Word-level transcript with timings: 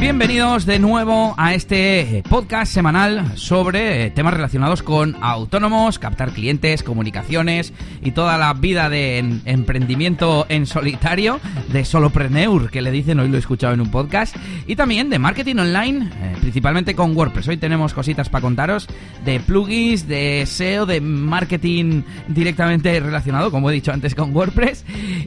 Bienvenidos 0.00 0.64
de 0.64 0.78
nuevo 0.78 1.34
a 1.36 1.52
este 1.52 2.00
eh, 2.00 2.22
podcast 2.26 2.72
semanal 2.72 3.36
sobre 3.36 4.06
eh, 4.06 4.10
temas 4.10 4.32
relacionados 4.32 4.82
con 4.82 5.14
autónomos, 5.20 5.98
captar 5.98 6.30
clientes, 6.30 6.82
comunicaciones 6.82 7.74
y 8.02 8.12
toda 8.12 8.38
la 8.38 8.54
vida 8.54 8.88
de 8.88 9.18
emprendimiento 9.44 10.46
en 10.48 10.64
solitario, 10.64 11.38
de 11.70 11.84
solopreneur, 11.84 12.70
que 12.70 12.80
le 12.80 12.90
dicen, 12.90 13.20
hoy 13.20 13.28
lo 13.28 13.36
he 13.36 13.40
escuchado 13.40 13.74
en 13.74 13.82
un 13.82 13.90
podcast, 13.90 14.34
y 14.66 14.74
también 14.74 15.10
de 15.10 15.18
marketing 15.18 15.56
online, 15.56 16.06
eh, 16.06 16.36
principalmente 16.40 16.94
con 16.94 17.14
WordPress. 17.14 17.48
Hoy 17.48 17.58
tenemos 17.58 17.92
cositas 17.92 18.30
para 18.30 18.40
contaros 18.40 18.88
de 19.26 19.38
plugins, 19.38 20.08
de 20.08 20.46
SEO, 20.46 20.86
de 20.86 21.02
marketing 21.02 22.04
directamente 22.26 22.98
relacionado, 23.00 23.50
como 23.50 23.68
he 23.68 23.74
dicho 23.74 23.92
antes, 23.92 24.14
con 24.14 24.34
WordPress. 24.34 24.82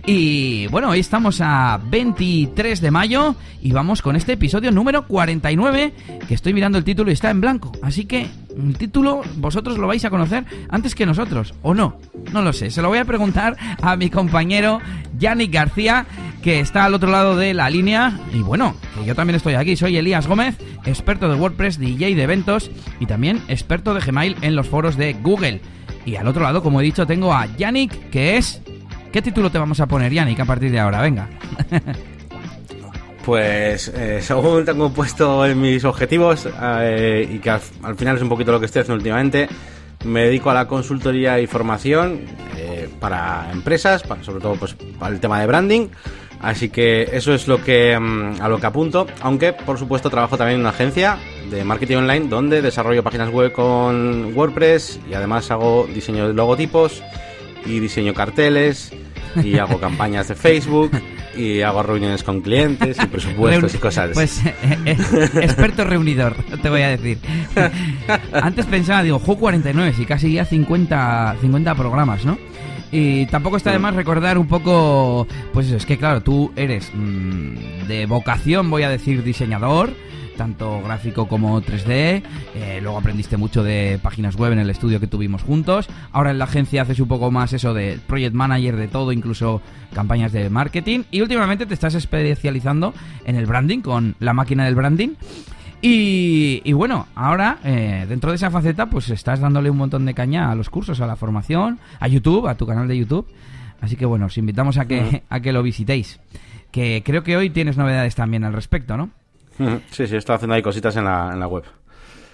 Y 0.08 0.66
bueno, 0.68 0.90
hoy 0.90 0.99
estamos 0.99 1.41
a 1.41 1.80
23 1.90 2.82
de 2.82 2.90
mayo 2.90 3.35
y 3.62 3.71
vamos 3.71 4.02
con 4.02 4.16
este 4.16 4.34
episodio 4.34 4.62
número 4.72 5.08
49, 5.08 5.94
que 6.27 6.34
estoy 6.34 6.53
mirando 6.53 6.77
el 6.77 6.84
título 6.84 7.09
y 7.09 7.13
está 7.13 7.30
en 7.30 7.41
blanco. 7.41 7.71
Así 7.81 8.05
que 8.05 8.27
el 8.58 8.77
título 8.77 9.21
vosotros 9.38 9.77
lo 9.77 9.88
vais 9.88 10.04
a 10.05 10.09
conocer 10.09 10.45
antes 10.70 10.95
que 10.95 11.05
nosotros, 11.05 11.54
¿o 11.62 11.73
no? 11.73 11.98
No 12.31 12.41
lo 12.41 12.54
sé, 12.54 12.70
se 12.70 12.81
lo 12.81 12.90
voy 12.90 12.99
a 12.99 13.05
preguntar 13.05 13.57
a 13.81 13.95
mi 13.95 14.09
compañero 14.09 14.80
Yannick 15.18 15.52
García, 15.52 16.05
que 16.41 16.59
está 16.59 16.85
al 16.85 16.94
otro 16.94 17.12
lado 17.12 17.35
de 17.35 17.54
la 17.54 17.70
línea. 17.70 18.20
Y 18.34 18.40
bueno, 18.40 18.76
que 18.95 19.05
yo 19.05 19.16
también 19.16 19.35
estoy 19.35 19.55
aquí, 19.55 19.76
soy 19.76 19.98
Elías 19.98 20.27
Gómez, 20.27 20.57
experto 20.85 21.30
de 21.30 21.35
WordPress, 21.35 21.80
DJ 21.80 22.16
de 22.16 22.23
eventos 22.23 22.70
y 22.99 23.05
también 23.05 23.41
experto 23.48 23.93
de 23.93 24.02
Gmail 24.02 24.38
en 24.41 24.55
los 24.55 24.68
foros 24.68 24.98
de 24.98 25.13
Google. 25.13 25.62
Y 26.05 26.16
al 26.16 26.27
otro 26.27 26.43
lado, 26.43 26.62
como 26.62 26.82
he 26.82 26.84
dicho, 26.84 27.07
tengo 27.07 27.34
a 27.34 27.45
Yannick, 27.55 28.10
que 28.10 28.38
es... 28.38 28.62
¿Qué 29.12 29.21
título 29.21 29.51
te 29.51 29.60
vamos 29.60 29.79
a 29.79 29.85
poner, 29.85 30.12
Yannick, 30.12 30.40
a 30.40 30.45
partir 30.45 30.71
de 30.71 30.79
ahora? 30.79 31.01
Venga. 31.01 31.29
Pues 33.24 33.88
eh, 33.88 34.21
según 34.21 34.66
tengo 34.66 34.90
puesto 34.91 35.46
en 35.46 35.62
mis 35.62 35.85
objetivos 35.85 36.46
eh, 36.62 37.26
y 37.32 37.40
que 37.40 37.49
al, 37.52 37.62
final 37.96 38.18
es 38.18 38.21
un 38.21 38.27
poquito 38.27 38.52
lo 38.52 38.60
que 38.60 38.66
estoy 38.66 38.82
haciendo 38.82 38.98
últimamente, 38.98 39.48
me 40.04 40.26
dedico 40.26 40.49
a 40.49 40.54
la 40.54 40.68
consultoría 40.68 41.40
y 41.40 41.48
formación 41.48 42.26
eh, 42.57 42.90
para 42.99 43.49
empresas, 43.54 44.04
para, 44.04 44.21
sobre 44.24 44.41
todo 44.41 44.55
pues 44.55 44.76
para 44.99 45.13
el 45.13 45.21
tema 45.21 45.40
de 45.40 45.48
branding. 45.48 45.88
Así 46.41 46.68
que 46.68 47.10
eso 47.13 47.34
es 47.34 47.48
lo 47.48 47.63
que 47.63 47.98
mm, 47.98 48.41
a 48.41 48.49
lo 48.49 48.60
que 48.60 48.66
apunto, 48.66 49.07
aunque 49.21 49.54
por 49.54 49.79
supuesto 49.79 50.10
trabajo 50.10 50.38
también 50.38 50.55
en 50.55 50.62
una 50.62 50.71
agencia 50.71 51.18
de 51.49 51.63
marketing 51.63 51.98
online 51.98 52.27
donde 52.27 52.62
desarrollo 52.62 53.04
páginas 53.04 53.29
web 53.29 53.54
con 53.54 54.35
WordPress 54.35 54.99
y 55.10 55.13
además 55.13 55.49
hago 55.49 55.88
diseño 55.94 56.27
de 56.27 56.34
logotipos 56.34 57.01
y 57.66 57.79
diseño 57.79 58.13
carteles 58.13 58.91
y 59.41 59.57
hago 59.60 59.79
campañas 59.79 60.27
de 60.27 60.35
Facebook 60.35 60.91
y 61.35 61.62
hago 61.62 61.84
reuniones 61.84 62.23
con 62.23 62.41
clientes 62.41 62.98
y 63.01 63.05
presupuestos 63.07 63.76
y 63.76 63.77
cosas 63.77 64.12
Pues 64.13 64.45
eh, 64.45 64.53
eh, 64.85 64.97
experto 65.41 65.84
reunidor, 65.84 66.35
te 66.62 66.69
voy 66.69 66.81
a 66.81 66.89
decir. 66.89 67.17
Antes 68.34 68.66
pensaba, 68.66 69.03
digo, 69.03 69.19
Ju 69.19 69.38
49, 69.38 69.94
si 69.94 70.06
casi 70.06 70.34
ya 70.34 70.45
50, 70.45 71.38
50 71.41 71.75
programas, 71.75 72.25
¿no? 72.25 72.38
Y 72.96 73.25
tampoco 73.25 73.58
está 73.58 73.72
de 73.72 73.80
más 73.80 73.96
recordar 73.96 74.38
un 74.38 74.46
poco, 74.46 75.28
pues 75.52 75.72
es 75.72 75.84
que 75.84 75.97
claro, 75.97 76.22
tú 76.22 76.53
eres 76.56 76.91
mm, 76.94 77.88
de 77.88 78.06
vocación, 78.06 78.69
voy 78.69 78.84
a 78.84 78.90
decir, 78.90 79.24
diseñador, 79.24 79.90
tanto 80.38 80.80
gráfico 80.84 81.28
como 81.28 81.59
3D. 81.59 82.22
Eh, 82.53 82.80
luego 82.84 83.00
aprendiste 83.00 83.35
mucho 83.35 83.63
de 83.63 84.00
páginas 84.00 84.35
web 84.35 84.52
en 84.52 84.59
el 84.59 84.69
estudio 84.69 85.00
que 85.00 85.08
tuvimos 85.08 85.41
juntos. 85.41 85.88
Ahora 86.12 86.30
en 86.30 86.38
la 86.38 86.46
agencia 86.46 86.84
haces 86.84 87.00
un 87.00 87.08
poco 87.08 87.31
más 87.31 87.52
eso 87.53 87.74
de 87.74 87.97
project 88.06 88.35
manager 88.35 88.75
de 88.75 88.88
todo, 88.88 89.12
incluso 89.12 89.63
campañas 89.96 90.31
de 90.31 90.51
marketing. 90.51 91.01
Y 91.09 91.22
últimamente 91.22 91.66
te 91.66 91.73
estás 91.73 91.96
especializando 91.96 92.94
en 93.25 93.38
el 93.38 93.47
branding 93.47 93.79
con 93.79 94.16
la 94.19 94.34
máquina 94.34 94.66
del 94.66 94.75
branding. 94.75 95.16
Y, 95.85 96.71
bueno, 96.71 97.07
ahora 97.13 97.57
eh, 97.66 98.05
dentro 98.07 98.29
de 98.29 98.38
esa 98.38 98.49
faceta 98.49 98.85
pues 98.85 99.09
estás 99.09 99.41
dándole 99.41 99.69
un 99.69 99.75
montón 99.75 100.05
de 100.05 100.13
caña 100.13 100.49
a 100.49 100.55
los 100.55 100.69
cursos, 100.69 101.01
a 101.01 101.07
la 101.07 101.17
formación, 101.17 101.77
a 101.99 102.07
YouTube, 102.07 102.47
a 102.47 102.55
tu 102.55 102.66
canal 102.66 102.88
de 102.88 102.97
YouTube. 102.97 103.27
Así 103.81 103.97
que 103.97 104.05
bueno, 104.05 104.27
os 104.27 104.38
invitamos 104.38 104.77
a 104.77 104.85
que, 104.85 105.23
a 105.29 105.41
que 105.41 105.51
lo 105.51 105.61
visitéis. 105.61 106.22
Que 106.72 107.03
creo 107.05 107.23
que 107.23 107.35
hoy 107.35 107.49
tienes 107.49 107.75
novedades 107.75 108.16
también 108.16 108.45
al 108.45 108.53
respecto, 108.53 108.95
¿no? 108.95 109.09
Sí, 109.91 110.07
sí, 110.07 110.16
estoy 110.16 110.35
haciendo 110.35 110.55
ahí 110.55 110.61
cositas 110.61 110.95
en 110.95 111.03
la, 111.03 111.31
en 111.33 111.39
la 111.41 111.47
web. 111.47 111.66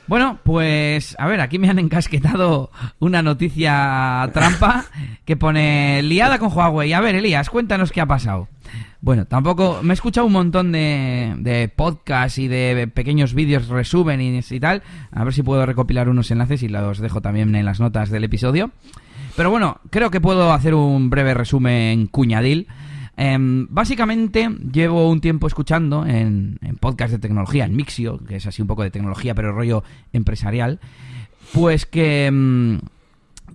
Bueno, 0.10 0.40
pues 0.42 1.16
a 1.20 1.28
ver, 1.28 1.40
aquí 1.40 1.60
me 1.60 1.70
han 1.70 1.78
encasquetado 1.78 2.72
una 2.98 3.22
noticia 3.22 4.28
trampa 4.34 4.86
que 5.24 5.38
pone 5.38 6.02
liada 6.02 6.40
con 6.40 6.52
Huawei. 6.52 6.94
A 6.94 7.00
ver, 7.00 7.14
Elías, 7.14 7.52
cuéntanos 7.52 7.92
qué 7.92 8.02
ha 8.02 8.08
pasado. 8.08 8.48
Bueno, 9.02 9.26
tampoco 9.26 9.82
me 9.84 9.92
he 9.92 9.94
escuchado 9.94 10.26
un 10.26 10.34
montón 10.34 10.72
de, 10.72 11.72
podcasts 11.76 12.40
y 12.40 12.48
de 12.48 12.88
pequeños 12.88 13.36
vídeos 13.36 13.68
resúmenes 13.68 14.52
y 14.52 14.60
tal. 14.60 14.82
A 15.12 15.24
ver 15.24 15.32
si 15.32 15.44
puedo 15.44 15.64
recopilar 15.64 16.10
unos 16.10 16.32
enlaces 16.32 16.64
y 16.64 16.70
los 16.70 16.98
dejo 16.98 17.22
también 17.22 17.54
en 17.54 17.66
las 17.66 17.80
notas 17.80 18.10
del 18.10 18.24
episodio. 18.24 18.72
Pero 19.36 19.52
bueno, 19.52 19.80
creo 19.92 20.10
que 20.10 20.20
puedo 20.20 20.54
hacer 20.54 20.74
un 20.74 21.12
breve 21.12 21.36
resumen 21.36 22.08
cuñadil 22.08 22.68
Em, 23.22 23.68
básicamente 23.70 24.48
llevo 24.72 25.10
un 25.10 25.20
tiempo 25.20 25.46
escuchando 25.48 26.06
en, 26.06 26.58
en 26.62 26.78
podcast 26.78 27.12
de 27.12 27.20
tecnología, 27.20 27.66
en 27.66 27.76
Mixio, 27.76 28.18
que 28.26 28.38
es 28.38 28.48
así 28.48 28.62
un 28.62 28.68
poco 28.70 28.84
de 28.84 28.92
tecnología, 28.92 29.36
pero 29.36 29.52
rollo 29.52 29.84
empresarial, 30.14 30.80
pues 31.52 31.86
que, 31.86 32.28
em, 32.28 32.80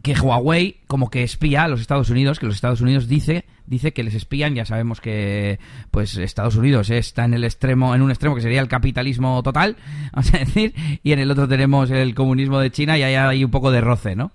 que 0.03 0.13
Huawei 0.13 0.81
como 0.87 1.09
que 1.09 1.23
espía 1.23 1.65
a 1.65 1.69
los 1.69 1.81
Estados 1.81 2.11
Unidos, 2.11 2.39
que 2.39 2.45
los 2.45 2.57
Estados 2.57 2.83
Unidos 2.83 3.09
dice 3.09 3.47
dice 3.67 3.95
que 3.95 4.03
les 4.03 4.13
espían, 4.13 4.55
ya 4.55 4.67
sabemos 4.67 5.01
que 5.01 5.59
pues 5.91 6.15
Estados 6.19 6.57
Unidos 6.57 6.91
está 6.91 7.25
en 7.25 7.33
el 7.33 7.45
extremo 7.45 7.95
en 7.95 8.03
un 8.03 8.11
extremo 8.11 8.35
que 8.35 8.43
sería 8.43 8.61
el 8.61 8.69
capitalismo 8.69 9.43
total, 9.43 9.77
vamos 10.13 10.35
a 10.35 10.39
decir, 10.41 10.75
y 11.03 11.13
en 11.13 11.21
el 11.21 11.31
otro 11.31 11.49
tenemos 11.49 11.91
el 11.91 12.15
comunismo 12.15 12.59
de 12.59 12.71
China 12.71 12.99
y 12.99 13.03
ahí 13.03 13.15
hay 13.15 13.43
un 13.43 13.51
poco 13.51 13.71
de 13.71 13.81
roce, 13.81 14.15
¿no? 14.15 14.31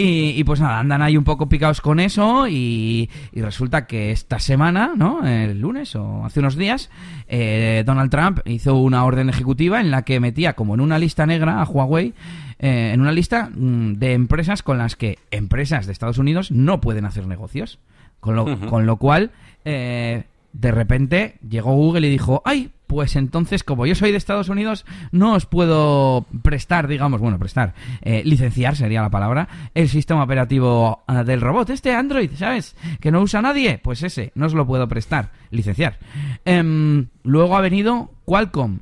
Y, 0.00 0.44
pues 0.44 0.60
nada, 0.60 0.78
andan 0.78 1.02
ahí 1.02 1.16
un 1.16 1.24
poco 1.24 1.48
picados 1.48 1.80
con 1.80 1.98
eso 1.98 2.46
y, 2.46 3.10
resulta 3.32 3.88
que 3.88 4.12
esta 4.12 4.38
semana, 4.38 4.92
¿no? 4.96 5.26
El 5.26 5.60
lunes 5.60 5.96
o 5.96 6.24
hace 6.24 6.38
unos 6.38 6.54
días, 6.54 6.88
eh, 7.26 7.82
Donald 7.84 8.08
Trump 8.08 8.38
hizo 8.44 8.76
una 8.76 9.04
orden 9.04 9.28
ejecutiva 9.28 9.80
en 9.80 9.90
la 9.90 10.02
que 10.02 10.20
metía 10.20 10.52
como 10.52 10.74
en 10.74 10.82
una 10.82 11.00
lista 11.00 11.26
negra 11.26 11.60
a 11.60 11.64
Huawei, 11.64 12.14
eh, 12.60 12.92
en 12.94 13.00
una 13.00 13.10
lista 13.10 13.50
mm, 13.52 13.94
de 13.94 14.12
empresas 14.12 14.62
con 14.62 14.78
las 14.78 14.94
que 14.94 15.18
empresas 15.32 15.86
de 15.86 15.92
Estados 15.94 16.18
Unidos 16.18 16.52
no 16.52 16.80
pueden 16.80 17.04
hacer 17.04 17.26
negocios. 17.26 17.80
Con 18.20 18.36
lo, 18.36 18.60
con 18.68 18.86
lo 18.86 18.98
cual, 18.98 19.32
eh, 19.64 20.22
de 20.52 20.70
repente 20.70 21.38
llegó 21.48 21.72
Google 21.72 22.06
y 22.06 22.10
dijo, 22.10 22.40
ay, 22.44 22.70
pues 22.88 23.14
entonces, 23.16 23.62
como 23.62 23.86
yo 23.86 23.94
soy 23.94 24.10
de 24.10 24.16
Estados 24.16 24.48
Unidos, 24.48 24.84
no 25.12 25.34
os 25.34 25.46
puedo 25.46 26.26
prestar, 26.42 26.88
digamos, 26.88 27.20
bueno, 27.20 27.38
prestar, 27.38 27.74
eh, 28.00 28.22
licenciar 28.24 28.74
sería 28.74 29.02
la 29.02 29.10
palabra, 29.10 29.48
el 29.74 29.88
sistema 29.88 30.24
operativo 30.24 31.04
ah, 31.06 31.22
del 31.22 31.42
robot. 31.42 31.70
Este 31.70 31.94
Android, 31.94 32.30
¿sabes? 32.34 32.74
Que 32.98 33.12
no 33.12 33.20
usa 33.20 33.42
nadie, 33.42 33.78
pues 33.78 34.02
ese, 34.02 34.32
no 34.34 34.46
os 34.46 34.54
lo 34.54 34.66
puedo 34.66 34.88
prestar, 34.88 35.30
licenciar. 35.50 35.98
Em, 36.46 37.08
luego 37.22 37.56
ha 37.56 37.60
venido 37.60 38.10
Qualcomm, 38.24 38.78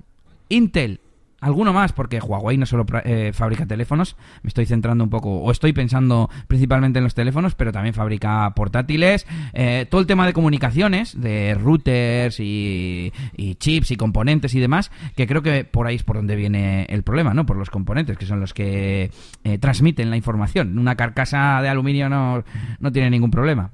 Intel, 0.49 1.01
alguno 1.41 1.73
más, 1.73 1.93
porque 1.93 2.19
Huawei 2.19 2.57
no 2.57 2.67
solo 2.67 2.87
eh, 3.05 3.33
fabrica 3.35 3.67
teléfonos, 3.67 4.17
me 4.43 4.49
estoy 4.49 4.67
centrando 4.67 5.05
un 5.05 5.11
poco, 5.11 5.31
o 5.31 5.51
estoy 5.51 5.73
pensando 5.73 6.31
principalmente 6.47 6.99
en 6.99 7.05
los 7.05 7.15
teléfonos, 7.15 7.55
pero 7.55 7.73
también 7.73 7.95
fabrica 7.95 8.53
portátiles, 8.55 9.27
eh, 9.53 9.87
todo 9.91 10.01
el 10.01 10.07
tema 10.07 10.27
de 10.27 10.33
comunicaciones, 10.33 11.21
de 11.21 11.55
routers 11.55 12.41
y, 12.41 13.13
chips 13.59 13.91
y 13.91 13.97
componentes 13.97 14.55
y 14.55 14.61
demás, 14.61 14.91
que 15.15 15.27
creo 15.27 15.43
que 15.43 15.65
por 15.65 15.87
ahí 15.87 15.97
es 15.97 16.03
por 16.03 16.17
donde 16.17 16.37
viene 16.37 16.87
el 16.89 17.03
problema, 17.03 17.35
¿no? 17.35 17.47
Por 17.47 17.57
los 17.57 17.71
componentes, 17.71 18.17
que 18.17 18.27
son 18.27 18.41
los 18.41 18.55
que 18.55 19.11
eh, 19.45 19.59
transmiten 19.59 20.11
la 20.11 20.17
información. 20.17 20.79
Una 20.79 20.97
carcasa 20.97 21.61
de 21.63 21.69
aluminio 21.69 22.09
no, 22.09 22.45
no 22.81 22.93
tiene 22.93 23.11
ningún 23.11 23.31
problema. 23.31 23.71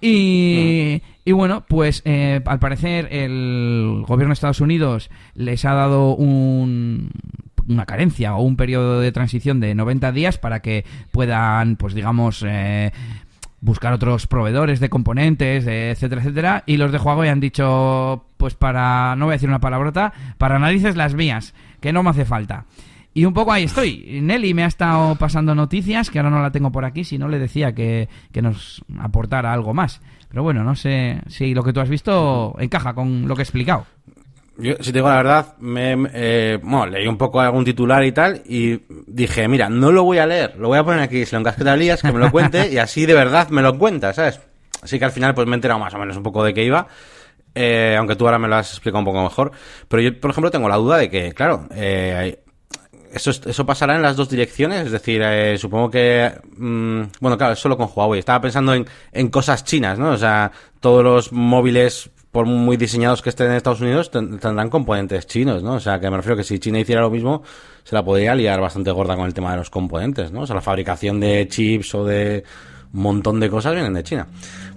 Y, 0.00 1.02
y 1.28 1.32
bueno, 1.32 1.66
pues 1.68 2.00
eh, 2.06 2.40
al 2.46 2.58
parecer 2.58 3.12
el 3.12 4.02
gobierno 4.06 4.30
de 4.30 4.32
Estados 4.32 4.62
Unidos 4.62 5.10
les 5.34 5.66
ha 5.66 5.74
dado 5.74 6.14
un, 6.14 7.10
una 7.68 7.84
carencia 7.84 8.34
o 8.34 8.40
un 8.40 8.56
periodo 8.56 8.98
de 8.98 9.12
transición 9.12 9.60
de 9.60 9.74
90 9.74 10.10
días 10.12 10.38
para 10.38 10.60
que 10.60 10.86
puedan, 11.10 11.76
pues 11.76 11.92
digamos, 11.92 12.42
eh, 12.48 12.92
buscar 13.60 13.92
otros 13.92 14.26
proveedores 14.26 14.80
de 14.80 14.88
componentes, 14.88 15.66
etcétera, 15.66 16.22
etcétera. 16.22 16.62
Y 16.64 16.78
los 16.78 16.92
de 16.92 16.98
Huawei 16.98 17.28
han 17.28 17.40
dicho, 17.40 18.24
pues 18.38 18.54
para, 18.54 19.14
no 19.14 19.26
voy 19.26 19.32
a 19.32 19.36
decir 19.36 19.50
una 19.50 19.60
palabrota, 19.60 20.14
para 20.38 20.58
narices 20.58 20.96
las 20.96 21.12
mías, 21.12 21.52
que 21.82 21.92
no 21.92 22.02
me 22.02 22.08
hace 22.08 22.24
falta. 22.24 22.64
Y 23.18 23.24
un 23.24 23.34
poco 23.34 23.52
ahí 23.52 23.64
estoy. 23.64 24.20
Nelly 24.22 24.54
me 24.54 24.62
ha 24.62 24.68
estado 24.68 25.16
pasando 25.16 25.52
noticias, 25.52 26.08
que 26.08 26.20
ahora 26.20 26.30
no 26.30 26.40
la 26.40 26.52
tengo 26.52 26.70
por 26.70 26.84
aquí, 26.84 27.02
si 27.02 27.18
no 27.18 27.28
le 27.28 27.40
decía 27.40 27.74
que, 27.74 28.08
nos 28.40 28.84
aportara 28.98 29.52
algo 29.52 29.74
más. 29.74 30.00
Pero 30.28 30.42
bueno, 30.42 30.62
no 30.62 30.74
sé 30.74 31.20
si 31.28 31.54
lo 31.54 31.62
que 31.62 31.72
tú 31.72 31.80
has 31.80 31.88
visto 31.88 32.54
encaja 32.58 32.94
con 32.94 33.26
lo 33.26 33.34
que 33.34 33.42
he 33.42 33.44
explicado. 33.44 33.86
Yo, 34.58 34.74
si 34.80 34.92
te 34.92 34.98
digo 34.98 35.08
la 35.08 35.16
verdad, 35.16 35.56
me, 35.58 35.96
eh, 36.12 36.58
leí 36.90 37.06
un 37.06 37.16
poco 37.16 37.40
algún 37.40 37.64
titular 37.64 38.04
y 38.04 38.10
tal, 38.10 38.42
y 38.44 38.80
dije, 39.06 39.46
mira, 39.46 39.68
no 39.68 39.92
lo 39.92 40.02
voy 40.02 40.18
a 40.18 40.26
leer, 40.26 40.56
lo 40.58 40.68
voy 40.68 40.78
a 40.78 40.84
poner 40.84 41.00
aquí, 41.00 41.24
se 41.24 41.36
lo 41.36 41.40
encasqueta 41.40 41.72
a 41.72 41.74
Elías, 41.74 42.02
que 42.02 42.12
me 42.12 42.18
lo 42.18 42.30
cuente, 42.32 42.68
y 42.72 42.78
así 42.78 43.06
de 43.06 43.14
verdad 43.14 43.48
me 43.50 43.62
lo 43.62 43.78
cuenta, 43.78 44.12
¿sabes? 44.12 44.40
Así 44.82 44.98
que 44.98 45.04
al 45.04 45.12
final 45.12 45.34
pues 45.34 45.46
me 45.46 45.54
he 45.54 45.56
enterado 45.56 45.78
más 45.78 45.94
o 45.94 45.98
menos 45.98 46.16
un 46.16 46.22
poco 46.24 46.42
de 46.42 46.54
qué 46.54 46.64
iba. 46.64 46.88
Eh, 47.54 47.96
aunque 47.98 48.14
tú 48.14 48.24
ahora 48.24 48.38
me 48.38 48.46
lo 48.46 48.56
has 48.56 48.70
explicado 48.70 49.00
un 49.00 49.04
poco 49.04 49.22
mejor. 49.22 49.52
Pero 49.88 50.02
yo, 50.02 50.20
por 50.20 50.30
ejemplo, 50.30 50.50
tengo 50.50 50.68
la 50.68 50.76
duda 50.76 50.98
de 50.98 51.10
que, 51.10 51.32
claro, 51.32 51.66
eh, 51.74 52.40
eso, 53.12 53.30
eso 53.30 53.66
pasará 53.66 53.96
en 53.96 54.02
las 54.02 54.16
dos 54.16 54.28
direcciones. 54.28 54.86
Es 54.86 54.92
decir, 54.92 55.20
eh, 55.24 55.56
supongo 55.58 55.90
que. 55.90 56.30
mm, 56.56 57.00
bueno, 57.20 57.36
claro, 57.38 57.52
es 57.54 57.58
solo 57.58 57.76
con 57.76 57.88
Huawei. 57.94 58.18
Estaba 58.20 58.40
pensando 58.40 58.74
en, 58.74 58.86
en 59.12 59.28
cosas 59.28 59.64
chinas, 59.64 59.98
¿no? 59.98 60.10
O 60.10 60.16
sea, 60.16 60.50
todos 60.80 61.02
los 61.04 61.32
móviles, 61.32 62.10
por 62.30 62.46
muy 62.46 62.76
diseñados 62.76 63.22
que 63.22 63.30
estén 63.30 63.46
en 63.48 63.54
Estados 63.54 63.80
Unidos, 63.80 64.10
ten- 64.10 64.38
tendrán 64.38 64.70
componentes 64.70 65.26
chinos, 65.26 65.62
¿no? 65.62 65.74
O 65.74 65.80
sea, 65.80 65.98
que 66.00 66.10
me 66.10 66.16
refiero 66.16 66.36
que 66.36 66.44
si 66.44 66.58
China 66.58 66.78
hiciera 66.78 67.00
lo 67.00 67.10
mismo, 67.10 67.42
se 67.84 67.94
la 67.94 68.04
podría 68.04 68.34
liar 68.34 68.60
bastante 68.60 68.90
gorda 68.90 69.16
con 69.16 69.26
el 69.26 69.34
tema 69.34 69.50
de 69.52 69.56
los 69.58 69.70
componentes, 69.70 70.30
¿no? 70.30 70.42
O 70.42 70.46
sea, 70.46 70.54
la 70.56 70.60
fabricación 70.62 71.20
de 71.20 71.46
chips 71.48 71.94
o 71.94 72.04
de 72.04 72.44
un 72.92 73.02
montón 73.02 73.38
de 73.40 73.50
cosas 73.50 73.74
vienen 73.74 73.92
de 73.94 74.02
China. 74.02 74.26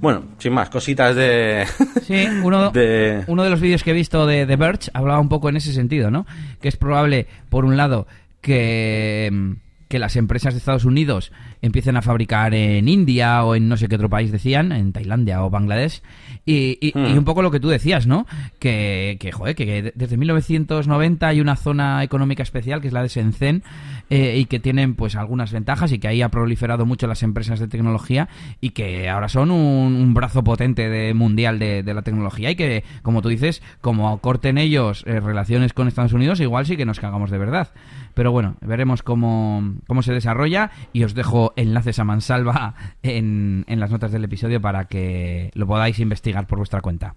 Bueno, 0.02 0.24
sin 0.40 0.54
más, 0.54 0.70
cositas 0.70 1.16
de. 1.16 1.66
Sí, 2.04 2.26
uno 2.44 2.72
de- 2.74 3.24
uno 3.28 3.44
de 3.44 3.50
los 3.50 3.60
vídeos 3.62 3.84
que 3.84 3.92
he 3.92 3.94
visto 3.94 4.26
de 4.26 4.46
The 4.46 4.56
Verge 4.56 4.90
hablaba 4.94 5.20
un 5.20 5.30
poco 5.30 5.50
en 5.50 5.58
ese 5.58 5.72
sentido, 5.74 6.10
¿no? 6.10 6.26
Que 6.62 6.68
es 6.70 6.78
probable, 6.78 7.28
por 7.50 7.66
un 7.66 7.78
lado, 7.78 8.08
que, 8.42 9.56
que 9.88 10.00
las 10.00 10.16
empresas 10.16 10.54
de 10.54 10.58
Estados 10.60 10.86
Unidos 10.86 11.32
empiecen 11.62 11.98
a 11.98 12.02
fabricar 12.02 12.54
en 12.54 12.88
India 12.88 13.44
o 13.44 13.56
en 13.56 13.68
no 13.68 13.78
sé 13.78 13.88
qué 13.88 13.96
otro 13.96 14.10
país 14.10 14.32
decían, 14.32 14.72
en 14.72 14.94
Tailandia 14.94 15.44
o 15.44 15.50
Bangladesh. 15.50 16.02
Y, 16.46 16.78
y- 16.82 16.88
y 16.96 17.14
Hmm. 17.14 17.18
un 17.20 17.26
poco 17.26 17.42
lo 17.42 17.52
que 17.52 17.60
tú 17.60 17.68
decías, 17.70 18.08
¿no? 18.08 18.26
Que, 18.60 19.18
que, 19.20 19.32
joder, 19.32 19.56
que, 19.56 19.66
que 19.66 19.92
desde 19.96 20.18
1990 20.18 21.28
hay 21.28 21.42
una 21.42 21.56
zona 21.56 22.04
económica 22.04 22.42
especial 22.44 22.82
que 22.82 22.88
es 22.88 22.94
la 22.94 23.04
de 23.04 23.10
Shenzhen 23.10 23.64
eh, 24.12 24.38
y 24.38 24.46
que 24.46 24.60
tienen 24.60 24.96
pues 24.96 25.16
algunas 25.16 25.54
ventajas 25.54 25.94
y 25.94 25.98
que 25.98 26.10
ahí 26.10 26.22
ha 26.22 26.28
proliferado 26.28 26.86
mucho 26.86 27.08
las 27.08 27.24
empresas 27.24 27.62
de 27.62 27.70
tecnología 27.70 28.28
y 28.60 28.72
que 28.72 29.10
ahora 29.10 29.30
son 29.30 29.52
un, 29.52 29.94
un 29.94 30.14
brazo 30.14 30.44
potente 30.44 30.90
de 30.90 31.14
mundial 31.14 31.60
de, 31.60 31.82
la 31.94 32.02
tecnología 32.02 32.52
y 32.52 32.58
que, 32.58 32.84
como 33.04 33.22
tú 33.22 33.30
dices, 33.30 33.64
como 33.80 34.18
corten 34.20 34.58
ellos 34.58 35.06
eh, 35.08 35.22
relaciones 35.22 35.72
con 35.72 35.88
Estados 35.88 36.12
Unidos, 36.12 36.42
igual 36.42 36.66
sí 36.66 36.76
que 36.76 36.86
nos 36.86 37.00
cagamos 37.00 37.32
de 37.32 37.38
verdad. 37.38 37.70
Pero 38.14 38.34
bueno, 38.34 38.58
veremos 38.60 39.02
cómo, 39.02 39.76
cómo 39.88 40.04
se 40.04 40.12
desarrolla 40.12 40.72
y 40.92 41.06
os 41.06 41.14
dejo 41.14 41.54
enlaces 41.56 41.98
a 42.00 42.04
Mansalva 42.04 42.76
en, 43.04 43.64
en 43.70 43.80
las 43.80 43.92
notas 43.92 44.12
del 44.12 44.26
episodio 44.26 44.60
para 44.60 44.90
que 44.90 45.52
lo 45.54 45.66
podáis 45.68 46.00
investigar 46.00 46.48
por 46.48 46.58
vuestra 46.58 46.82
cuenta. 46.82 47.16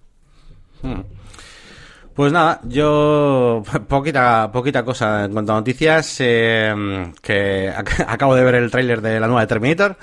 Hmm. 0.81 1.01
Pues 2.15 2.31
nada, 2.31 2.61
yo 2.63 3.61
poquita 3.89 4.49
poquita 4.51 4.83
cosa 4.85 5.25
en 5.25 5.33
cuanto 5.33 5.51
a 5.51 5.55
noticias, 5.55 6.15
eh, 6.21 7.11
que 7.21 7.69
ac- 7.75 8.05
acabo 8.07 8.35
de 8.35 8.43
ver 8.43 8.55
el 8.55 8.71
tráiler 8.71 9.01
de 9.01 9.19
la 9.19 9.27
nueva 9.27 9.41
de 9.41 9.47
Terminator, 9.47 9.97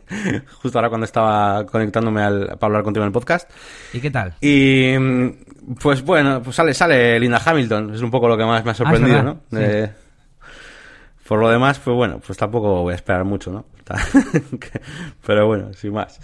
justo 0.62 0.78
ahora 0.78 0.90
cuando 0.90 1.06
estaba 1.06 1.64
conectándome 1.64 2.22
al, 2.22 2.46
para 2.58 2.66
hablar 2.66 2.82
contigo 2.82 3.04
en 3.04 3.08
el 3.08 3.12
podcast. 3.12 3.50
¿Y 3.94 4.00
qué 4.00 4.10
tal? 4.10 4.34
Y 4.42 4.94
mm, 4.98 5.74
pues 5.80 6.02
bueno, 6.02 6.42
pues 6.42 6.54
sale, 6.54 6.74
sale 6.74 7.18
Linda 7.18 7.40
Hamilton, 7.42 7.94
es 7.94 8.02
un 8.02 8.10
poco 8.10 8.28
lo 8.28 8.36
que 8.36 8.44
más 8.44 8.62
me 8.62 8.72
ha 8.72 8.74
sorprendido, 8.74 9.16
verdad, 9.16 9.36
¿no? 9.50 9.58
Eh, 9.60 9.90
por 11.26 11.38
lo 11.40 11.48
demás, 11.48 11.78
pues 11.82 11.96
bueno, 11.96 12.20
pues 12.24 12.36
tampoco 12.36 12.82
voy 12.82 12.92
a 12.92 12.96
esperar 12.96 13.24
mucho, 13.24 13.50
¿no? 13.50 13.64
Pero 15.26 15.46
bueno, 15.46 15.72
sin 15.72 15.94
más. 15.94 16.20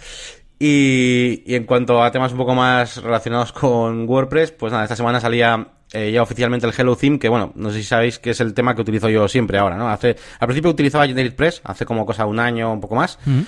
Y, 0.63 1.41
y 1.47 1.55
en 1.55 1.63
cuanto 1.63 2.03
a 2.03 2.11
temas 2.11 2.33
un 2.33 2.37
poco 2.37 2.53
más 2.53 3.01
relacionados 3.01 3.51
con 3.51 4.07
WordPress, 4.07 4.51
pues 4.51 4.71
nada, 4.71 4.83
esta 4.83 4.95
semana 4.95 5.19
salía 5.19 5.69
eh, 5.91 6.11
ya 6.11 6.21
oficialmente 6.21 6.67
el 6.67 6.73
Hello 6.77 6.95
Theme, 6.95 7.17
que 7.17 7.29
bueno, 7.29 7.51
no 7.55 7.71
sé 7.71 7.77
si 7.79 7.83
sabéis 7.83 8.19
que 8.19 8.29
es 8.29 8.39
el 8.41 8.53
tema 8.53 8.75
que 8.75 8.81
utilizo 8.81 9.09
yo 9.09 9.27
siempre 9.27 9.57
ahora, 9.57 9.75
¿no? 9.75 9.89
Hace, 9.89 10.15
al 10.39 10.47
principio 10.47 10.69
utilizaba 10.69 11.07
GeneratePress, 11.07 11.61
hace 11.63 11.83
como 11.83 12.05
cosa 12.05 12.27
un 12.27 12.37
año, 12.39 12.71
un 12.71 12.79
poco 12.79 12.93
más, 12.95 13.17
Mm. 13.25 13.39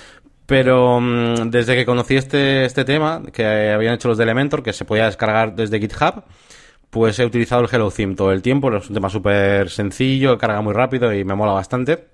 pero 0.44 1.00
mm, 1.00 1.50
desde 1.50 1.76
que 1.76 1.86
conocí 1.86 2.16
este, 2.16 2.64
este 2.64 2.84
tema, 2.84 3.22
que 3.32 3.70
habían 3.70 3.94
hecho 3.94 4.08
los 4.08 4.18
de 4.18 4.24
Elementor, 4.24 4.64
que 4.64 4.72
se 4.72 4.84
podía 4.84 5.04
descargar 5.04 5.54
desde 5.54 5.78
GitHub, 5.78 6.24
pues 6.90 7.16
he 7.20 7.24
utilizado 7.24 7.62
el 7.62 7.68
Hello 7.72 7.92
Theme 7.92 8.16
todo 8.16 8.32
el 8.32 8.42
tiempo. 8.42 8.74
Es 8.76 8.88
un 8.88 8.94
tema 8.94 9.08
súper 9.08 9.70
sencillo, 9.70 10.36
carga 10.36 10.60
muy 10.62 10.72
rápido 10.74 11.12
y 11.14 11.24
me 11.24 11.34
mola 11.36 11.52
bastante. 11.52 12.08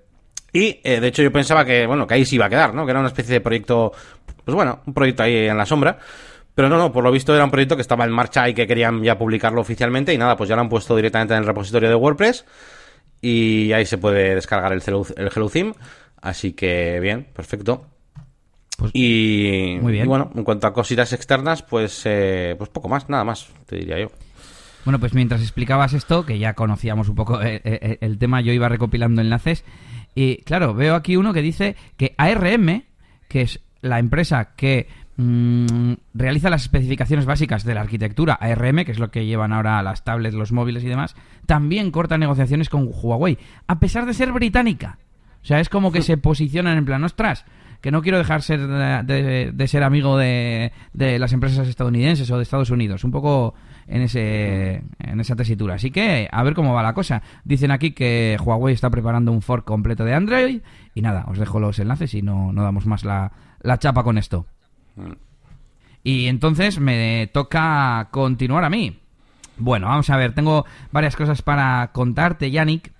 Y 0.53 0.79
eh, 0.83 0.99
de 0.99 1.07
hecho 1.07 1.23
yo 1.23 1.31
pensaba 1.31 1.63
que, 1.65 1.87
bueno, 1.87 2.05
que 2.05 2.13
ahí 2.15 2.25
se 2.25 2.35
iba 2.35 2.45
a 2.47 2.49
quedar, 2.49 2.73
¿no? 2.73 2.83
Que 2.85 2.91
era 2.91 2.99
una 2.99 3.07
especie 3.07 3.33
de 3.33 3.41
proyecto, 3.41 3.93
pues 4.43 4.55
bueno, 4.55 4.81
un 4.85 4.93
proyecto 4.93 5.23
ahí 5.23 5.47
en 5.47 5.57
la 5.57 5.65
sombra. 5.65 5.97
Pero 6.53 6.67
no, 6.67 6.77
no, 6.77 6.91
por 6.91 7.03
lo 7.03 7.11
visto 7.11 7.33
era 7.33 7.45
un 7.45 7.51
proyecto 7.51 7.75
que 7.75 7.81
estaba 7.81 8.03
en 8.03 8.11
marcha 8.11 8.47
y 8.49 8.53
que 8.53 8.67
querían 8.67 9.01
ya 9.03 9.17
publicarlo 9.17 9.61
oficialmente. 9.61 10.13
Y 10.13 10.17
nada, 10.17 10.35
pues 10.35 10.49
ya 10.49 10.55
lo 10.55 10.61
han 10.61 10.69
puesto 10.69 10.95
directamente 10.95 11.33
en 11.33 11.39
el 11.39 11.45
repositorio 11.45 11.89
de 11.89 11.95
WordPress. 11.95 12.45
Y 13.21 13.71
ahí 13.71 13.85
se 13.85 13.97
puede 13.97 14.35
descargar 14.35 14.73
el 14.73 14.83
Hello, 14.85 15.05
el 15.15 15.29
Hello 15.33 15.49
Theme. 15.49 15.73
Así 16.21 16.53
que 16.53 16.99
bien, 16.99 17.25
perfecto. 17.33 17.85
Pues, 18.77 18.91
y, 18.93 19.77
muy 19.81 19.93
bien. 19.93 20.05
y 20.05 20.07
bueno, 20.07 20.31
en 20.35 20.43
cuanto 20.43 20.67
a 20.67 20.73
cositas 20.73 21.13
externas, 21.13 21.61
pues, 21.61 22.01
eh, 22.05 22.55
pues 22.57 22.69
poco 22.69 22.89
más, 22.89 23.09
nada 23.09 23.23
más, 23.23 23.47
te 23.67 23.77
diría 23.77 23.99
yo. 23.99 24.11
Bueno, 24.83 24.99
pues 24.99 25.13
mientras 25.13 25.41
explicabas 25.41 25.93
esto, 25.93 26.25
que 26.25 26.39
ya 26.39 26.53
conocíamos 26.53 27.07
un 27.07 27.15
poco 27.15 27.41
eh, 27.41 27.61
eh, 27.63 27.97
el 28.01 28.17
tema, 28.17 28.41
yo 28.41 28.51
iba 28.51 28.67
recopilando 28.67 29.21
enlaces. 29.21 29.63
Y 30.15 30.37
claro, 30.37 30.73
veo 30.73 30.95
aquí 30.95 31.15
uno 31.15 31.33
que 31.33 31.41
dice 31.41 31.75
que 31.97 32.15
ARM, 32.17 32.83
que 33.29 33.41
es 33.41 33.59
la 33.81 33.99
empresa 33.99 34.49
que 34.55 34.87
mm, 35.17 35.93
realiza 36.13 36.49
las 36.49 36.63
especificaciones 36.63 37.25
básicas 37.25 37.63
de 37.63 37.73
la 37.75 37.81
arquitectura 37.81 38.33
ARM, 38.35 38.85
que 38.85 38.91
es 38.91 38.99
lo 38.99 39.11
que 39.11 39.25
llevan 39.25 39.53
ahora 39.53 39.81
las 39.83 40.03
tablets, 40.03 40.35
los 40.35 40.51
móviles 40.51 40.83
y 40.83 40.87
demás, 40.87 41.15
también 41.45 41.91
corta 41.91 42.17
negociaciones 42.17 42.69
con 42.69 42.89
Huawei, 42.91 43.37
a 43.67 43.79
pesar 43.79 44.05
de 44.05 44.13
ser 44.13 44.31
británica. 44.31 44.97
O 45.41 45.45
sea, 45.45 45.59
es 45.59 45.69
como 45.69 45.91
que 45.91 46.03
se 46.03 46.17
posicionan 46.17 46.77
en 46.77 46.85
plan, 46.85 47.03
ostras, 47.03 47.45
que 47.81 47.89
no 47.89 48.03
quiero 48.03 48.19
dejar 48.19 48.43
ser 48.43 48.59
de, 48.67 49.03
de- 49.03 49.51
de 49.51 49.67
ser 49.67 49.81
amigo 49.83 50.15
de, 50.15 50.71
de 50.93 51.17
las 51.17 51.33
empresas 51.33 51.67
estadounidenses 51.67 52.29
o 52.29 52.37
de 52.37 52.43
Estados 52.43 52.69
Unidos. 52.69 53.03
Un 53.03 53.09
poco 53.09 53.55
en 53.87 54.03
ese 54.03 54.83
en 54.99 55.19
esa 55.19 55.35
tesitura. 55.35 55.73
Así 55.73 55.89
que 55.89 56.29
a 56.31 56.43
ver 56.43 56.53
cómo 56.53 56.75
va 56.75 56.83
la 56.83 56.93
cosa. 56.93 57.23
Dicen 57.43 57.71
aquí 57.71 57.93
que 57.93 58.37
Huawei 58.39 58.75
está 58.75 58.91
preparando 58.91 59.31
un 59.31 59.41
fork 59.41 59.65
completo 59.65 60.05
de 60.05 60.13
Android. 60.13 60.61
Y 60.93 61.01
nada, 61.01 61.25
os 61.27 61.39
dejo 61.39 61.59
los 61.59 61.79
enlaces 61.79 62.13
y 62.13 62.21
no, 62.21 62.53
no 62.53 62.61
damos 62.61 62.85
más 62.85 63.03
la, 63.03 63.31
la 63.63 63.79
chapa 63.79 64.03
con 64.03 64.17
esto. 64.17 64.45
Y 66.03 66.27
entonces 66.27 66.79
me 66.79 67.29
toca 67.31 68.09
continuar 68.11 68.63
a 68.63 68.69
mí. 68.69 68.99
Bueno, 69.57 69.87
vamos 69.87 70.09
a 70.09 70.17
ver, 70.17 70.33
tengo 70.33 70.65
varias 70.91 71.15
cosas 71.15 71.41
para 71.41 71.91
contarte, 71.93 72.49
Yannick. 72.49 72.91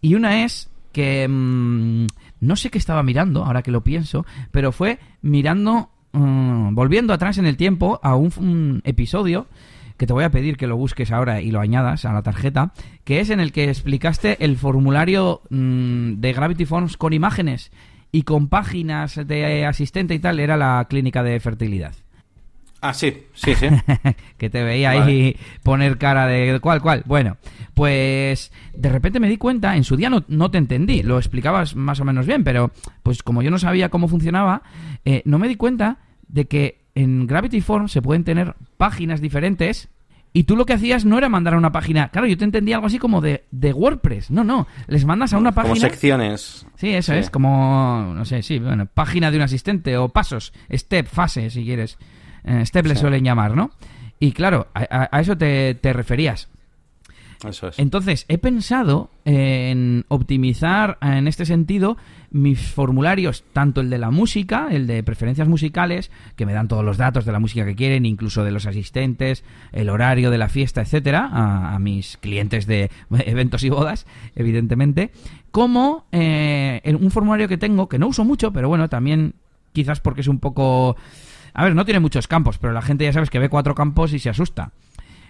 Y 0.00 0.14
una 0.14 0.44
es 0.44 0.70
que 0.92 1.26
mm, 1.26 2.06
no 2.40 2.56
sé 2.56 2.70
qué 2.70 2.78
estaba 2.78 3.02
mirando, 3.02 3.44
ahora 3.44 3.62
que 3.62 3.70
lo 3.70 3.82
pienso, 3.82 4.26
pero 4.50 4.70
fue 4.70 4.98
mirando, 5.22 5.90
mm, 6.12 6.74
volviendo 6.74 7.14
atrás 7.14 7.38
en 7.38 7.46
el 7.46 7.56
tiempo 7.56 8.00
a 8.02 8.14
un, 8.14 8.32
un 8.36 8.82
episodio 8.84 9.46
que 9.96 10.06
te 10.06 10.12
voy 10.12 10.24
a 10.24 10.30
pedir 10.30 10.56
que 10.56 10.66
lo 10.66 10.76
busques 10.76 11.12
ahora 11.12 11.40
y 11.40 11.50
lo 11.50 11.60
añadas 11.60 12.04
a 12.04 12.12
la 12.12 12.22
tarjeta, 12.22 12.72
que 13.04 13.20
es 13.20 13.30
en 13.30 13.40
el 13.40 13.52
que 13.52 13.70
explicaste 13.70 14.44
el 14.44 14.56
formulario 14.56 15.42
mm, 15.50 16.14
de 16.14 16.32
Gravity 16.32 16.66
Forms 16.66 16.96
con 16.96 17.12
imágenes 17.12 17.70
y 18.14 18.22
con 18.22 18.46
páginas 18.46 19.26
de 19.26 19.66
asistente 19.66 20.14
y 20.14 20.20
tal, 20.20 20.38
era 20.38 20.56
la 20.56 20.86
clínica 20.88 21.24
de 21.24 21.40
fertilidad. 21.40 21.94
Ah, 22.80 22.94
sí, 22.94 23.24
sí, 23.34 23.56
sí. 23.56 23.66
que 24.38 24.48
te 24.48 24.62
veía 24.62 24.90
ahí 24.90 25.36
poner 25.64 25.98
cara 25.98 26.28
de 26.28 26.60
cuál, 26.60 26.80
cuál. 26.80 27.02
Bueno, 27.06 27.38
pues 27.74 28.52
de 28.72 28.88
repente 28.88 29.18
me 29.18 29.28
di 29.28 29.36
cuenta, 29.36 29.74
en 29.74 29.82
su 29.82 29.96
día 29.96 30.10
no, 30.10 30.22
no 30.28 30.48
te 30.52 30.58
entendí, 30.58 31.02
lo 31.02 31.18
explicabas 31.18 31.74
más 31.74 31.98
o 31.98 32.04
menos 32.04 32.24
bien, 32.24 32.44
pero 32.44 32.70
pues 33.02 33.24
como 33.24 33.42
yo 33.42 33.50
no 33.50 33.58
sabía 33.58 33.88
cómo 33.88 34.06
funcionaba, 34.06 34.62
eh, 35.04 35.22
no 35.24 35.40
me 35.40 35.48
di 35.48 35.56
cuenta 35.56 35.98
de 36.28 36.44
que 36.44 36.84
en 36.94 37.26
Gravity 37.26 37.62
Forms 37.62 37.90
se 37.90 38.00
pueden 38.00 38.22
tener 38.22 38.54
páginas 38.76 39.20
diferentes. 39.20 39.88
Y 40.36 40.44
tú 40.44 40.56
lo 40.56 40.66
que 40.66 40.72
hacías 40.72 41.04
no 41.04 41.16
era 41.16 41.28
mandar 41.28 41.54
a 41.54 41.56
una 41.56 41.70
página. 41.70 42.08
Claro, 42.08 42.26
yo 42.26 42.36
te 42.36 42.44
entendía 42.44 42.74
algo 42.74 42.88
así 42.88 42.98
como 42.98 43.20
de, 43.20 43.44
de 43.52 43.72
WordPress. 43.72 44.30
No, 44.32 44.42
no. 44.42 44.66
Les 44.88 45.04
mandas 45.04 45.32
a 45.32 45.38
una 45.38 45.52
Como 45.52 45.68
página. 45.68 45.88
secciones. 45.88 46.66
Sí, 46.74 46.90
eso 46.90 47.12
Sí. 47.12 47.18
es, 47.20 47.30
como, 47.30 48.12
no 48.16 48.24
sé, 48.24 48.42
sí, 48.42 48.58
bueno, 48.58 48.86
página 48.86 49.30
de 49.30 49.36
un 49.36 49.44
asistente 49.44 49.96
o 49.96 50.08
pasos, 50.08 50.52
step, 50.72 51.06
fase, 51.06 51.50
si 51.50 51.64
quieres. 51.64 51.98
Eh, 52.44 52.66
step 52.66 52.84
le 52.86 52.96
suelen 52.96 53.22
llamar, 53.24 53.54
¿no? 53.56 53.70
Y 54.18 54.32
claro, 54.32 54.66
a, 54.74 54.80
a- 55.04 55.08
a 55.12 55.20
eso 55.20 55.38
te, 55.38 55.76
te 55.76 55.92
referías. 55.92 56.48
Eso 57.46 57.68
es. 57.68 57.78
Entonces, 57.78 58.24
he 58.28 58.38
pensado 58.38 59.10
en 59.24 60.04
optimizar 60.08 60.98
en 61.00 61.28
este 61.28 61.46
sentido 61.46 61.96
mis 62.30 62.60
formularios, 62.60 63.44
tanto 63.52 63.80
el 63.80 63.90
de 63.90 63.98
la 63.98 64.10
música, 64.10 64.66
el 64.70 64.88
de 64.88 65.04
preferencias 65.04 65.46
musicales, 65.46 66.10
que 66.34 66.46
me 66.46 66.52
dan 66.52 66.66
todos 66.66 66.84
los 66.84 66.96
datos 66.96 67.24
de 67.24 67.30
la 67.30 67.38
música 67.38 67.64
que 67.64 67.76
quieren, 67.76 68.06
incluso 68.06 68.42
de 68.42 68.50
los 68.50 68.66
asistentes, 68.66 69.44
el 69.70 69.88
horario 69.88 70.32
de 70.32 70.38
la 70.38 70.48
fiesta, 70.48 70.80
etcétera, 70.82 71.30
a, 71.32 71.78
mis 71.78 72.16
clientes 72.16 72.66
de 72.66 72.90
eventos 73.10 73.62
y 73.62 73.70
bodas, 73.70 74.06
evidentemente, 74.34 75.12
como 75.52 76.06
eh, 76.10 76.80
un 76.98 77.10
formulario 77.12 77.46
que 77.46 77.56
tengo, 77.56 77.88
que 77.88 78.00
no 78.00 78.08
uso 78.08 78.24
mucho, 78.24 78.52
pero 78.52 78.68
bueno, 78.68 78.88
también 78.88 79.34
quizás 79.72 80.00
porque 80.00 80.22
es 80.22 80.28
un 80.28 80.40
poco... 80.40 80.96
A 81.52 81.62
ver, 81.62 81.76
no 81.76 81.84
tiene 81.84 82.00
muchos 82.00 82.26
campos, 82.26 82.58
pero 82.58 82.72
la 82.72 82.82
gente 82.82 83.04
ya 83.04 83.12
sabes 83.12 83.30
que 83.30 83.38
ve 83.38 83.48
cuatro 83.48 83.76
campos 83.76 84.12
y 84.12 84.18
se 84.18 84.28
asusta 84.28 84.72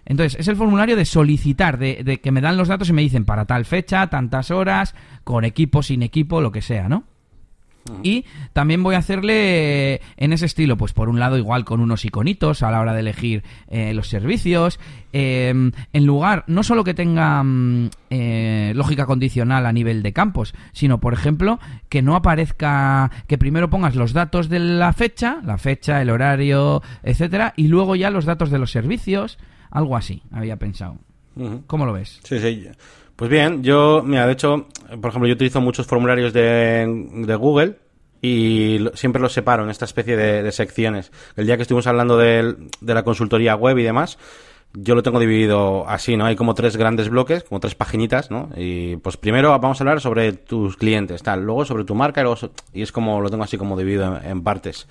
Entonces, 0.07 0.39
es 0.39 0.49
el 0.49 0.57
formulario 0.57 0.97
de 0.97 1.05
solicitar, 1.05 1.79
de, 1.79 2.03
de 2.05 2.21
que 2.21 2.33
me 2.33 2.41
dan 2.41 2.57
los 2.57 2.69
datos 2.69 2.89
y 2.89 2.93
me 2.93 3.03
dicen 3.03 3.25
para 3.25 3.45
tal 3.47 3.65
fecha, 3.65 4.09
tantas 4.09 4.51
horas, 4.51 4.95
con 5.25 5.45
equipo, 5.45 5.83
sin 5.83 6.03
equipo, 6.03 6.41
lo 6.41 6.53
que 6.53 6.63
sea, 6.63 6.89
¿no? 6.89 7.05
Y 8.03 8.25
también 8.53 8.83
voy 8.83 8.95
a 8.95 8.99
hacerle 8.99 10.01
en 10.17 10.33
ese 10.33 10.47
estilo, 10.47 10.77
pues 10.77 10.93
por 10.93 11.09
un 11.09 11.19
lado 11.19 11.37
igual 11.37 11.65
con 11.65 11.81
unos 11.81 12.05
iconitos 12.05 12.63
a 12.63 12.71
la 12.71 12.81
hora 12.81 12.95
de 12.95 13.01
elegir 13.01 13.45
eh, 13.69 13.93
los 13.93 14.09
servicios, 14.09 14.81
eh, 15.13 15.53
en 15.93 16.07
lugar 16.07 16.45
no 16.47 16.63
solo 16.63 16.83
que 16.83 16.95
tenga 16.95 17.43
mm, 17.43 17.91
eh, 18.09 18.73
lógica 18.75 19.05
condicional 19.05 19.67
a 19.67 19.73
nivel 19.73 20.03
de 20.03 20.15
campos, 20.15 20.55
sino 20.73 20.99
por 20.99 21.13
ejemplo 21.13 21.61
que 21.91 22.01
no 22.01 22.17
aparezca, 22.17 23.11
que 23.27 23.37
primero 23.37 23.69
pongas 23.69 23.97
los 23.97 24.15
datos 24.15 24.49
de 24.49 24.61
la 24.61 24.93
fecha, 24.95 25.41
la 25.45 25.59
fecha, 25.59 26.01
el 26.01 26.09
horario, 26.09 26.83
etcétera, 27.03 27.53
y 27.57 27.69
luego 27.69 27.97
ya 27.97 28.09
los 28.09 28.25
datos 28.25 28.51
de 28.51 28.59
los 28.59 28.71
servicios, 28.71 29.39
algo 29.75 29.97
así, 29.97 30.23
había 30.33 30.57
pensado. 30.57 30.97
¿Cómo 31.67 31.85
lo 31.85 31.93
ves? 31.93 32.21
Sí, 32.23 32.39
sí. 32.39 32.67
Pues 33.17 33.31
bien, 33.31 33.63
yo, 33.63 34.03
mira, 34.05 34.27
de 34.27 34.33
hecho, 34.33 34.67
por 35.01 35.11
ejemplo, 35.11 35.29
yo 35.29 35.35
utilizo 35.35 35.61
muchos 35.61 35.87
formularios 35.87 36.33
de, 36.33 36.87
de 37.27 37.35
Google 37.37 37.77
y 38.23 38.79
lo- 38.79 38.97
siempre 38.97 39.21
los 39.21 39.33
separo 39.33 39.63
en 39.65 39.71
esta 39.71 39.85
especie 39.85 40.17
de, 40.17 40.43
de 40.43 40.53
secciones. 40.53 41.13
El 41.37 41.47
día 41.47 41.57
que 41.57 41.63
estuvimos 41.63 41.87
hablando 41.87 42.17
del- 42.17 42.69
de, 42.81 42.95
la 42.95 43.03
consultoría 43.05 43.55
web 43.55 43.79
y 43.79 43.83
demás, 43.83 44.19
yo 44.73 44.95
lo 44.97 45.03
tengo 45.05 45.21
dividido 45.21 45.89
así, 45.89 46.17
¿no? 46.17 46.25
Hay 46.27 46.35
como 46.35 46.55
tres 46.55 46.77
grandes 46.77 47.09
bloques, 47.09 47.45
como 47.45 47.61
tres 47.61 47.77
paginitas, 47.77 48.31
¿no? 48.33 48.49
Y 48.57 48.97
pues 48.97 49.17
primero 49.17 49.51
vamos 49.51 49.81
a 49.81 49.85
hablar 49.85 50.01
sobre 50.01 50.33
tus 50.33 50.77
clientes, 50.77 51.23
tal, 51.23 51.45
luego 51.45 51.65
sobre 51.65 51.85
tu 51.85 51.95
marca 51.95 52.21
y 52.21 52.25
luego 52.25 52.37
so- 52.37 52.51
y 52.73 52.83
es 52.83 52.91
como 52.91 53.21
lo 53.21 53.31
tengo 53.31 53.45
así 53.45 53.57
como 53.57 53.77
dividido 53.79 54.17
en, 54.19 54.25
en 54.31 54.43
partes. 54.43 54.89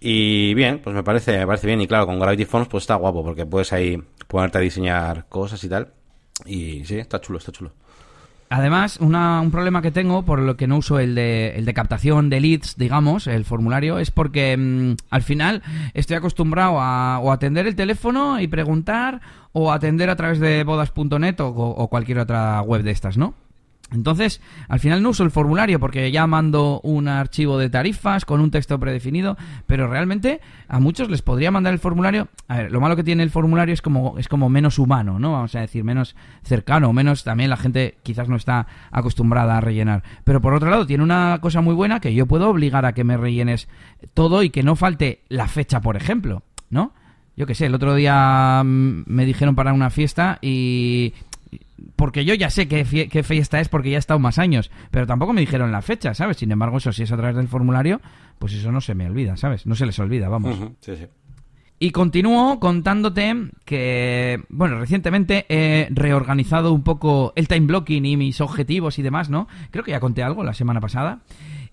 Y 0.00 0.54
bien, 0.54 0.80
pues 0.82 0.96
me 0.96 1.02
parece, 1.02 1.36
me 1.38 1.46
parece 1.46 1.66
bien 1.66 1.80
y 1.82 1.86
claro, 1.86 2.06
con 2.06 2.18
Gravity 2.18 2.46
Forms 2.46 2.68
pues 2.68 2.84
está 2.84 2.94
guapo 2.94 3.22
porque 3.22 3.44
puedes 3.44 3.72
ahí 3.72 4.02
ponerte 4.28 4.58
a 4.58 4.62
diseñar 4.62 5.26
cosas 5.28 5.62
y 5.62 5.68
tal. 5.68 5.92
Y 6.46 6.84
sí, 6.86 6.98
está 6.98 7.20
chulo, 7.20 7.38
está 7.38 7.52
chulo. 7.52 7.72
Además, 8.52 8.96
una- 9.00 9.40
un 9.40 9.52
problema 9.52 9.80
que 9.80 9.92
tengo 9.92 10.24
por 10.24 10.40
lo 10.40 10.56
que 10.56 10.66
no 10.66 10.78
uso 10.78 10.98
el 10.98 11.14
de, 11.14 11.50
el 11.54 11.64
de 11.66 11.74
captación 11.74 12.30
de 12.30 12.40
leads, 12.40 12.76
digamos, 12.76 13.26
el 13.28 13.44
formulario, 13.44 13.98
es 14.00 14.10
porque 14.10 14.56
mm, 14.56 14.94
al 15.10 15.22
final 15.22 15.62
estoy 15.94 16.16
acostumbrado 16.16 16.80
a 16.80 17.20
o 17.20 17.30
atender 17.30 17.66
el 17.68 17.76
teléfono 17.76 18.40
y 18.40 18.48
preguntar 18.48 19.20
o 19.52 19.70
atender 19.70 20.10
a 20.10 20.16
través 20.16 20.40
de 20.40 20.64
bodas.net 20.64 21.38
o, 21.40 21.46
o 21.48 21.88
cualquier 21.88 22.18
otra 22.20 22.60
web 22.62 22.82
de 22.82 22.90
estas, 22.90 23.16
¿no? 23.18 23.34
Entonces, 23.92 24.40
al 24.68 24.80
final 24.80 25.02
no 25.02 25.10
uso 25.10 25.24
el 25.24 25.30
formulario 25.30 25.80
porque 25.80 26.10
ya 26.12 26.26
mando 26.26 26.80
un 26.82 27.08
archivo 27.08 27.58
de 27.58 27.70
tarifas 27.70 28.24
con 28.24 28.40
un 28.40 28.50
texto 28.50 28.78
predefinido, 28.78 29.36
pero 29.66 29.88
realmente 29.88 30.40
a 30.68 30.78
muchos 30.78 31.10
les 31.10 31.22
podría 31.22 31.50
mandar 31.50 31.72
el 31.72 31.78
formulario. 31.78 32.28
A 32.48 32.58
ver, 32.58 32.72
lo 32.72 32.80
malo 32.80 32.96
que 32.96 33.04
tiene 33.04 33.22
el 33.22 33.30
formulario 33.30 33.74
es 33.74 33.82
como 33.82 34.18
es 34.18 34.28
como 34.28 34.48
menos 34.48 34.78
humano, 34.78 35.18
¿no? 35.18 35.32
Vamos 35.32 35.54
a 35.54 35.60
decir, 35.60 35.82
menos 35.84 36.14
cercano, 36.42 36.92
menos 36.92 37.24
también 37.24 37.50
la 37.50 37.56
gente 37.56 37.98
quizás 38.02 38.28
no 38.28 38.36
está 38.36 38.66
acostumbrada 38.92 39.56
a 39.56 39.60
rellenar. 39.60 40.02
Pero 40.24 40.40
por 40.40 40.54
otro 40.54 40.70
lado, 40.70 40.86
tiene 40.86 41.02
una 41.02 41.38
cosa 41.40 41.60
muy 41.60 41.74
buena 41.74 42.00
que 42.00 42.14
yo 42.14 42.26
puedo 42.26 42.48
obligar 42.48 42.86
a 42.86 42.92
que 42.92 43.04
me 43.04 43.16
rellenes 43.16 43.68
todo 44.14 44.42
y 44.42 44.50
que 44.50 44.62
no 44.62 44.76
falte 44.76 45.24
la 45.28 45.48
fecha, 45.48 45.80
por 45.80 45.96
ejemplo, 45.96 46.42
¿no? 46.70 46.92
Yo 47.36 47.46
qué 47.46 47.54
sé, 47.54 47.66
el 47.66 47.74
otro 47.74 47.94
día 47.94 48.62
mm, 48.64 49.04
me 49.06 49.24
dijeron 49.24 49.54
para 49.54 49.72
una 49.72 49.90
fiesta 49.90 50.38
y 50.42 51.14
porque 51.96 52.24
yo 52.24 52.34
ya 52.34 52.50
sé 52.50 52.68
qué, 52.68 52.84
fie- 52.86 53.08
qué 53.08 53.22
fiesta 53.22 53.60
es 53.60 53.68
porque 53.68 53.90
ya 53.90 53.96
he 53.96 53.98
estado 53.98 54.20
más 54.20 54.38
años, 54.38 54.70
pero 54.90 55.06
tampoco 55.06 55.32
me 55.32 55.40
dijeron 55.40 55.72
la 55.72 55.82
fecha, 55.82 56.14
¿sabes? 56.14 56.36
Sin 56.38 56.50
embargo, 56.52 56.78
eso 56.78 56.92
si 56.92 57.02
es 57.02 57.12
a 57.12 57.16
través 57.16 57.36
del 57.36 57.48
formulario, 57.48 58.00
pues 58.38 58.52
eso 58.54 58.70
no 58.72 58.80
se 58.80 58.94
me 58.94 59.06
olvida, 59.06 59.36
¿sabes? 59.36 59.66
No 59.66 59.74
se 59.74 59.86
les 59.86 59.98
olvida, 59.98 60.28
vamos. 60.28 60.58
Sí, 60.80 60.96
sí. 60.96 61.06
Y 61.82 61.92
continúo 61.92 62.60
contándote 62.60 63.34
que, 63.64 64.42
bueno, 64.50 64.78
recientemente 64.78 65.46
he 65.48 65.88
reorganizado 65.90 66.74
un 66.74 66.82
poco 66.82 67.32
el 67.36 67.48
time 67.48 67.66
blocking 67.66 68.04
y 68.04 68.18
mis 68.18 68.42
objetivos 68.42 68.98
y 68.98 69.02
demás, 69.02 69.30
¿no? 69.30 69.48
Creo 69.70 69.82
que 69.82 69.92
ya 69.92 70.00
conté 70.00 70.22
algo 70.22 70.44
la 70.44 70.52
semana 70.52 70.80
pasada. 70.80 71.20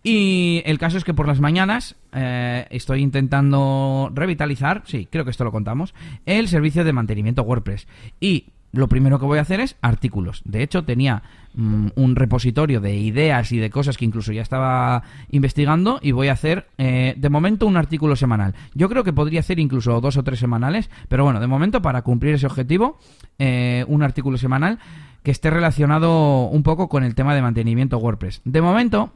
Y 0.03 0.61
el 0.65 0.77
caso 0.77 0.97
es 0.97 1.03
que 1.03 1.13
por 1.13 1.27
las 1.27 1.41
mañanas 1.41 1.97
eh, 2.13 2.65
estoy 2.69 3.01
intentando 3.01 4.09
revitalizar, 4.13 4.83
sí, 4.85 5.09
creo 5.11 5.25
que 5.25 5.31
esto 5.31 5.43
lo 5.43 5.51
contamos, 5.51 5.93
el 6.25 6.47
servicio 6.47 6.85
de 6.85 6.93
mantenimiento 6.93 7.41
WordPress. 7.43 7.87
Y 8.21 8.45
lo 8.77 8.87
primero 8.87 9.19
que 9.19 9.25
voy 9.25 9.39
a 9.39 9.41
hacer 9.41 9.59
es 9.59 9.75
artículos. 9.81 10.41
De 10.45 10.61
hecho, 10.61 10.83
tenía 10.83 11.23
mm, 11.55 11.87
un 11.95 12.15
repositorio 12.15 12.79
de 12.79 12.95
ideas 12.95 13.51
y 13.51 13.57
de 13.57 13.69
cosas 13.69 13.97
que 13.97 14.05
incluso 14.05 14.31
ya 14.31 14.41
estaba 14.41 15.03
investigando 15.31 15.99
y 16.01 16.11
voy 16.11 16.27
a 16.27 16.33
hacer, 16.33 16.67
eh, 16.77 17.15
de 17.17 17.29
momento, 17.29 17.65
un 17.65 17.75
artículo 17.75 18.15
semanal. 18.15 18.53
Yo 18.75 18.87
creo 18.87 19.03
que 19.03 19.13
podría 19.13 19.39
hacer 19.39 19.59
incluso 19.59 19.99
dos 19.99 20.17
o 20.17 20.23
tres 20.23 20.39
semanales, 20.39 20.89
pero 21.09 21.23
bueno, 21.23 21.39
de 21.39 21.47
momento, 21.47 21.81
para 21.81 22.03
cumplir 22.03 22.35
ese 22.35 22.45
objetivo, 22.45 22.99
eh, 23.39 23.83
un 23.87 24.03
artículo 24.03 24.37
semanal 24.37 24.79
que 25.23 25.31
esté 25.31 25.49
relacionado 25.49 26.45
un 26.45 26.63
poco 26.63 26.87
con 26.87 27.03
el 27.03 27.15
tema 27.15 27.33
de 27.35 27.41
mantenimiento 27.41 27.97
WordPress. 27.97 28.41
De 28.45 28.61
momento, 28.61 29.11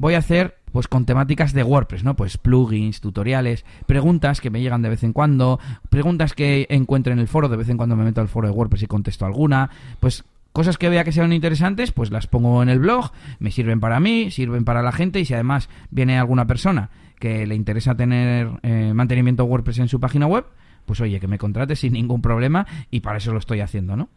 voy 0.00 0.14
a 0.14 0.18
hacer 0.18 0.56
pues 0.72 0.88
con 0.88 1.04
temáticas 1.04 1.52
de 1.52 1.62
WordPress, 1.62 2.04
¿no? 2.04 2.16
Pues 2.16 2.38
plugins, 2.38 3.00
tutoriales, 3.00 3.64
preguntas 3.86 4.40
que 4.40 4.50
me 4.50 4.60
llegan 4.60 4.82
de 4.82 4.88
vez 4.88 5.02
en 5.04 5.12
cuando, 5.12 5.60
preguntas 5.90 6.32
que 6.32 6.66
encuentro 6.70 7.12
en 7.12 7.18
el 7.18 7.28
foro, 7.28 7.48
de 7.48 7.56
vez 7.56 7.68
en 7.68 7.76
cuando 7.76 7.96
me 7.96 8.04
meto 8.04 8.20
al 8.20 8.28
foro 8.28 8.48
de 8.48 8.54
WordPress 8.54 8.84
y 8.84 8.86
contesto 8.86 9.26
alguna, 9.26 9.68
pues 9.98 10.24
cosas 10.52 10.78
que 10.78 10.88
vea 10.88 11.04
que 11.04 11.12
sean 11.12 11.32
interesantes, 11.32 11.92
pues 11.92 12.10
las 12.10 12.26
pongo 12.26 12.62
en 12.62 12.70
el 12.70 12.78
blog, 12.78 13.12
me 13.40 13.50
sirven 13.50 13.78
para 13.78 14.00
mí, 14.00 14.30
sirven 14.30 14.64
para 14.64 14.82
la 14.82 14.92
gente 14.92 15.20
y 15.20 15.24
si 15.24 15.34
además 15.34 15.68
viene 15.90 16.18
alguna 16.18 16.46
persona 16.46 16.88
que 17.18 17.46
le 17.46 17.54
interesa 17.54 17.94
tener 17.94 18.48
eh, 18.62 18.92
mantenimiento 18.94 19.44
WordPress 19.44 19.80
en 19.80 19.88
su 19.88 20.00
página 20.00 20.26
web, 20.26 20.46
pues 20.86 21.00
oye, 21.02 21.20
que 21.20 21.28
me 21.28 21.36
contrate 21.36 21.76
sin 21.76 21.92
ningún 21.92 22.22
problema 22.22 22.66
y 22.90 23.00
para 23.00 23.18
eso 23.18 23.32
lo 23.32 23.38
estoy 23.38 23.60
haciendo, 23.60 23.96
¿no? 23.96 24.08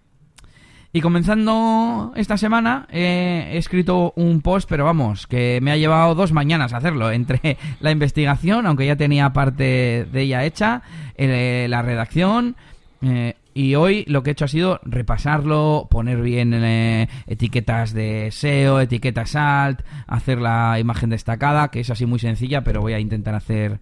Y 0.95 1.01
comenzando 1.01 2.13
esta 2.15 2.37
semana 2.37 2.85
he 2.91 3.57
escrito 3.57 4.13
un 4.15 4.41
post, 4.41 4.69
pero 4.69 4.85
vamos, 4.85 5.25
que 5.25 5.57
me 5.59 5.71
ha 5.71 5.77
llevado 5.77 6.13
dos 6.13 6.31
mañanas 6.33 6.71
hacerlo, 6.71 7.09
entre 7.11 7.57
la 7.79 7.89
investigación, 7.89 8.67
aunque 8.67 8.85
ya 8.85 8.95
tenía 8.95 9.33
parte 9.33 10.07
de 10.11 10.21
ella 10.21 10.45
hecha, 10.45 10.83
eh, 11.17 11.65
la 11.67 11.81
redacción, 11.81 12.55
eh, 13.01 13.33
y 13.55 13.73
hoy 13.73 14.05
lo 14.07 14.21
que 14.21 14.29
he 14.29 14.33
hecho 14.33 14.45
ha 14.45 14.49
sido 14.49 14.79
repasarlo, 14.83 15.87
poner 15.89 16.21
bien 16.21 16.53
eh, 16.53 17.09
etiquetas 17.25 17.93
de 17.93 18.29
SEO, 18.31 18.79
etiquetas 18.79 19.35
alt, 19.35 19.81
hacer 20.05 20.39
la 20.39 20.77
imagen 20.79 21.09
destacada, 21.09 21.69
que 21.69 21.79
es 21.79 21.89
así 21.89 22.05
muy 22.05 22.19
sencilla, 22.19 22.63
pero 22.63 22.81
voy 22.81 22.93
a 22.93 22.99
intentar 22.99 23.33
hacer 23.33 23.79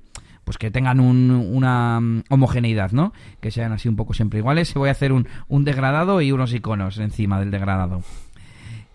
pues 0.51 0.58
que 0.58 0.70
tengan 0.70 1.00
un- 1.00 1.31
una 1.53 1.98
mm, 2.01 2.24
homogeneidad, 2.27 2.91
¿no? 2.91 3.13
Que 3.39 3.51
sean 3.51 3.72
así 3.72 3.88
un 3.88 3.96
poco 3.96 4.13
siempre 4.13 4.39
iguales. 4.39 4.74
Voy 4.74 4.89
a 4.89 4.91
hacer 4.91 5.13
un, 5.13 5.25
un 5.48 5.63
degradado 5.63 6.20
y 6.22 6.34
unos 6.34 6.53
iconos 6.53 6.98
encima 6.98 7.39
del 7.39 7.51
degradado. 7.51 8.01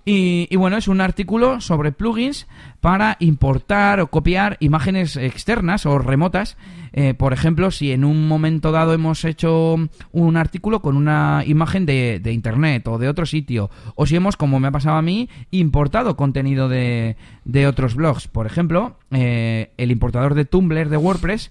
Y, 0.09 0.47
y 0.51 0.57
bueno, 0.57 0.77
es 0.77 0.87
un 0.87 1.01
artículo 1.01 1.61
sobre 1.61 1.91
plugins 1.91 2.47
para 2.81 3.17
importar 3.19 3.99
o 3.99 4.07
copiar 4.07 4.57
imágenes 4.61 5.17
externas 5.17 5.85
o 5.85 5.99
remotas. 5.99 6.57
Eh, 6.93 7.15
por 7.15 7.33
ejemplo, 7.33 7.73
si 7.73 7.91
en 7.91 8.05
un 8.05 8.29
momento 8.29 8.71
dado 8.71 8.95
hemos 8.95 9.25
hecho 9.25 9.75
un 10.13 10.37
artículo 10.37 10.81
con 10.81 10.97
una 10.97 11.43
imagen 11.45 11.87
de, 11.87 12.21
de 12.21 12.33
internet 12.33 12.87
o 12.87 12.99
de 12.99 13.09
otro 13.09 13.27
sitio, 13.27 13.69
o 13.97 14.07
si 14.07 14.15
hemos, 14.15 14.37
como 14.37 14.61
me 14.61 14.69
ha 14.69 14.71
pasado 14.71 14.97
a 14.97 15.03
mí, 15.03 15.29
importado 15.51 16.17
contenido 16.17 16.69
de, 16.69 17.17
de 17.45 17.67
otros 17.67 17.97
blogs. 17.97 18.29
Por 18.29 18.47
ejemplo, 18.47 18.99
eh, 19.11 19.73
el 19.77 19.91
importador 19.91 20.35
de 20.35 20.45
Tumblr 20.45 20.89
de 20.89 20.97
WordPress 20.97 21.51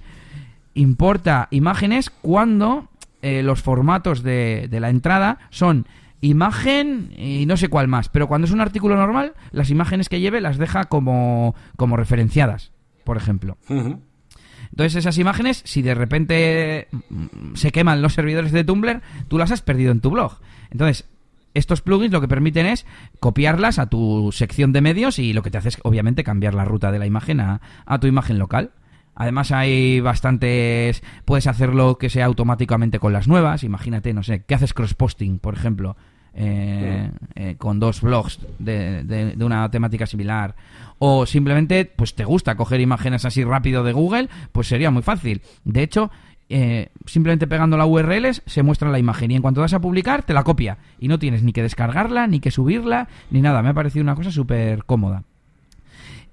importa 0.75 1.49
imágenes 1.51 2.09
cuando 2.09 2.87
eh, 3.21 3.43
los 3.43 3.61
formatos 3.61 4.23
de, 4.23 4.69
de 4.71 4.79
la 4.79 4.89
entrada 4.89 5.39
son 5.49 5.87
imagen 6.21 7.13
y 7.17 7.45
no 7.45 7.57
sé 7.57 7.67
cuál 7.67 7.87
más. 7.87 8.09
Pero 8.09 8.27
cuando 8.27 8.45
es 8.45 8.51
un 8.51 8.61
artículo 8.61 8.95
normal, 8.95 9.33
las 9.51 9.69
imágenes 9.69 10.09
que 10.09 10.19
lleve 10.19 10.41
las 10.41 10.57
deja 10.57 10.85
como, 10.85 11.55
como 11.77 11.97
referenciadas, 11.97 12.71
por 13.03 13.17
ejemplo. 13.17 13.57
Entonces 13.67 14.95
esas 14.95 15.17
imágenes, 15.17 15.61
si 15.65 15.81
de 15.81 15.95
repente 15.95 16.87
mm, 16.91 17.55
se 17.55 17.71
queman 17.71 18.01
los 18.01 18.13
servidores 18.13 18.51
de 18.51 18.63
Tumblr, 18.63 19.01
tú 19.27 19.37
las 19.37 19.51
has 19.51 19.61
perdido 19.61 19.91
en 19.91 20.01
tu 20.01 20.11
blog. 20.11 20.39
Entonces, 20.71 21.05
estos 21.53 21.81
plugins 21.81 22.11
lo 22.11 22.21
que 22.21 22.27
permiten 22.27 22.65
es 22.65 22.85
copiarlas 23.19 23.79
a 23.79 23.87
tu 23.87 24.31
sección 24.33 24.73
de 24.73 24.81
medios 24.81 25.19
y 25.19 25.31
lo 25.31 25.43
que 25.43 25.51
te 25.51 25.57
hace 25.57 25.69
es 25.69 25.77
obviamente 25.83 26.23
cambiar 26.23 26.53
la 26.53 26.65
ruta 26.65 26.91
de 26.91 26.99
la 26.99 27.05
imagen 27.05 27.39
a, 27.39 27.61
a 27.85 27.99
tu 27.99 28.07
imagen 28.07 28.37
local. 28.37 28.71
Además 29.15 29.51
hay 29.51 29.99
bastantes... 30.01 31.01
Puedes 31.25 31.47
hacerlo 31.47 31.97
que 31.97 32.09
sea 32.09 32.25
automáticamente 32.25 32.99
con 32.99 33.13
las 33.13 33.27
nuevas. 33.27 33.63
Imagínate, 33.63 34.13
no 34.13 34.23
sé, 34.23 34.43
que 34.43 34.55
haces 34.55 34.73
cross-posting, 34.73 35.39
por 35.39 35.53
ejemplo, 35.55 35.95
eh, 36.33 37.09
eh, 37.35 37.55
con 37.57 37.79
dos 37.79 38.01
blogs 38.01 38.39
de, 38.59 39.03
de- 39.03 39.35
de 39.35 39.45
una 39.45 39.69
temática 39.71 40.05
similar. 40.05 40.55
O 40.99 41.25
simplemente, 41.25 41.85
pues 41.85 42.13
te 42.15 42.25
gusta 42.25 42.55
coger 42.55 42.81
imágenes 42.81 43.25
así 43.25 43.43
rápido 43.43 43.83
de 43.83 43.93
Google, 43.93 44.29
pues 44.51 44.67
sería 44.67 44.91
muy 44.91 45.01
fácil. 45.01 45.41
De 45.63 45.81
hecho, 45.83 46.11
eh, 46.49 46.89
simplemente 47.05 47.47
pegando 47.47 47.75
la 47.77 47.85
URL 47.85 48.33
se 48.45 48.63
muestra 48.63 48.89
la 48.91 48.99
imagen 48.99 49.31
y 49.31 49.35
en 49.35 49.41
cuanto 49.41 49.61
vas 49.61 49.73
a 49.73 49.79
publicar 49.81 50.23
te 50.23 50.33
la 50.33 50.43
copia. 50.43 50.77
Y 50.99 51.07
no 51.07 51.19
tienes 51.19 51.41
ni 51.43 51.53
que 51.53 51.61
descargarla, 51.63 52.27
ni 52.27 52.39
que 52.39 52.51
subirla, 52.51 53.07
ni 53.31 53.41
nada. 53.41 53.61
Me 53.61 53.69
ha 53.69 53.73
parecido 53.73 54.03
una 54.03 54.15
cosa 54.15 54.31
súper 54.31 54.83
cómoda. 54.85 55.23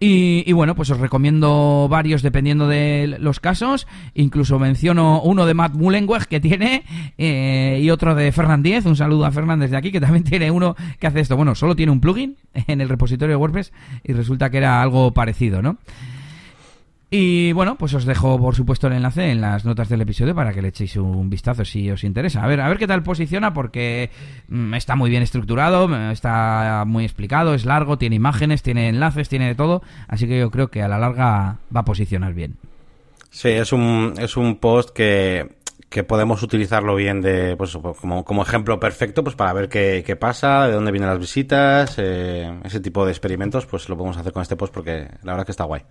Y, 0.05 0.43
y, 0.49 0.53
bueno, 0.53 0.75
pues 0.75 0.91
os 0.91 0.99
recomiendo 0.99 1.87
varios 1.89 2.23
dependiendo 2.23 2.67
de 2.67 3.19
los 3.21 3.39
casos. 3.39 3.87
Incluso 4.15 4.59
menciono 4.59 5.23
uno 5.23 5.47
de 5.47 5.55
Matt 5.55 5.75
Mullenweg 5.75 6.27
que 6.27 6.41
tiene 6.41 6.83
eh, 7.19 7.79
y 7.81 7.89
otro 7.89 8.17
de 8.17 8.33
Fernández. 8.33 8.85
Un 8.85 8.97
saludo 8.97 9.27
a 9.27 9.31
Fernández 9.31 9.71
de 9.71 9.77
aquí 9.77 9.93
que 9.93 10.01
también 10.01 10.25
tiene 10.29 10.51
uno 10.51 10.75
que 10.99 11.07
hace 11.07 11.21
esto. 11.21 11.37
Bueno, 11.37 11.55
solo 11.55 11.77
tiene 11.77 11.93
un 11.93 12.01
plugin 12.01 12.37
en 12.67 12.81
el 12.81 12.89
repositorio 12.89 13.35
de 13.35 13.37
WordPress 13.37 13.73
y 14.03 14.13
resulta 14.13 14.51
que 14.51 14.57
era 14.59 14.83
algo 14.83 15.13
parecido, 15.13 15.63
¿no? 15.63 15.79
Y 17.15 17.53
bueno, 17.53 17.77
pues 17.77 17.93
os 17.93 18.07
dejo 18.07 18.39
por 18.39 18.55
supuesto 18.55 18.87
el 18.87 18.95
enlace 18.95 19.31
en 19.31 19.43
las 19.43 19.67
notas 19.67 19.91
del 19.91 20.01
episodio 20.01 20.35
para 20.35 20.55
que 20.55 20.63
le 20.63 20.69
echéis 20.69 20.97
un 20.97 21.29
vistazo 21.29 21.63
si 21.63 21.91
os 21.91 22.05
interesa. 22.05 22.43
A 22.43 22.47
ver, 22.47 22.63
a 22.63 22.69
ver 22.71 22.79
qué 22.79 22.87
tal 22.87 23.03
posiciona 23.03 23.53
porque 23.53 24.09
mm, 24.49 24.73
está 24.73 24.97
muy 24.97 25.11
bien 25.11 25.23
estructurado, 25.23 25.95
está 26.11 26.85
muy 26.87 27.05
explicado, 27.05 27.53
es 27.53 27.67
largo, 27.67 27.99
tiene 27.99 28.17
imágenes, 28.17 28.63
tiene 28.63 28.89
enlaces, 28.89 29.29
tiene 29.29 29.49
de 29.49 29.55
todo, 29.55 29.83
así 30.09 30.27
que 30.27 30.39
yo 30.39 30.51
creo 30.51 30.69
que 30.69 30.81
a 30.81 30.89
la 30.89 30.99
larga 30.99 31.59
va 31.77 31.81
a 31.81 31.85
posicionar 31.85 32.33
bien. 32.33 32.57
Sí, 33.29 33.51
es 33.51 33.75
un, 33.75 34.15
es 34.19 34.39
un 34.39 34.57
post 34.57 34.89
que 34.89 35.51
que 35.93 36.03
podemos 36.03 36.43
utilizarlo 36.43 36.97
bien 36.97 37.21
de 37.21 37.55
pues 37.57 37.77
como, 38.01 38.25
como 38.25 38.43
ejemplo 38.43 38.81
perfecto 38.81 39.23
pues 39.23 39.37
para 39.37 39.53
ver 39.53 39.69
qué, 39.69 40.03
qué 40.05 40.17
pasa, 40.17 40.67
de 40.67 40.73
dónde 40.73 40.91
vienen 40.91 41.11
las 41.11 41.19
visitas, 41.19 41.97
eh, 41.99 42.51
ese 42.65 42.81
tipo 42.81 43.05
de 43.05 43.13
experimentos, 43.13 43.67
pues 43.67 43.89
lo 43.89 43.97
podemos 43.97 44.17
hacer 44.17 44.33
con 44.33 44.43
este 44.43 44.57
post 44.57 44.73
porque 44.73 45.09
la 45.23 45.33
verdad 45.33 45.45
que 45.45 45.53
está 45.53 45.65
guay. 45.65 45.83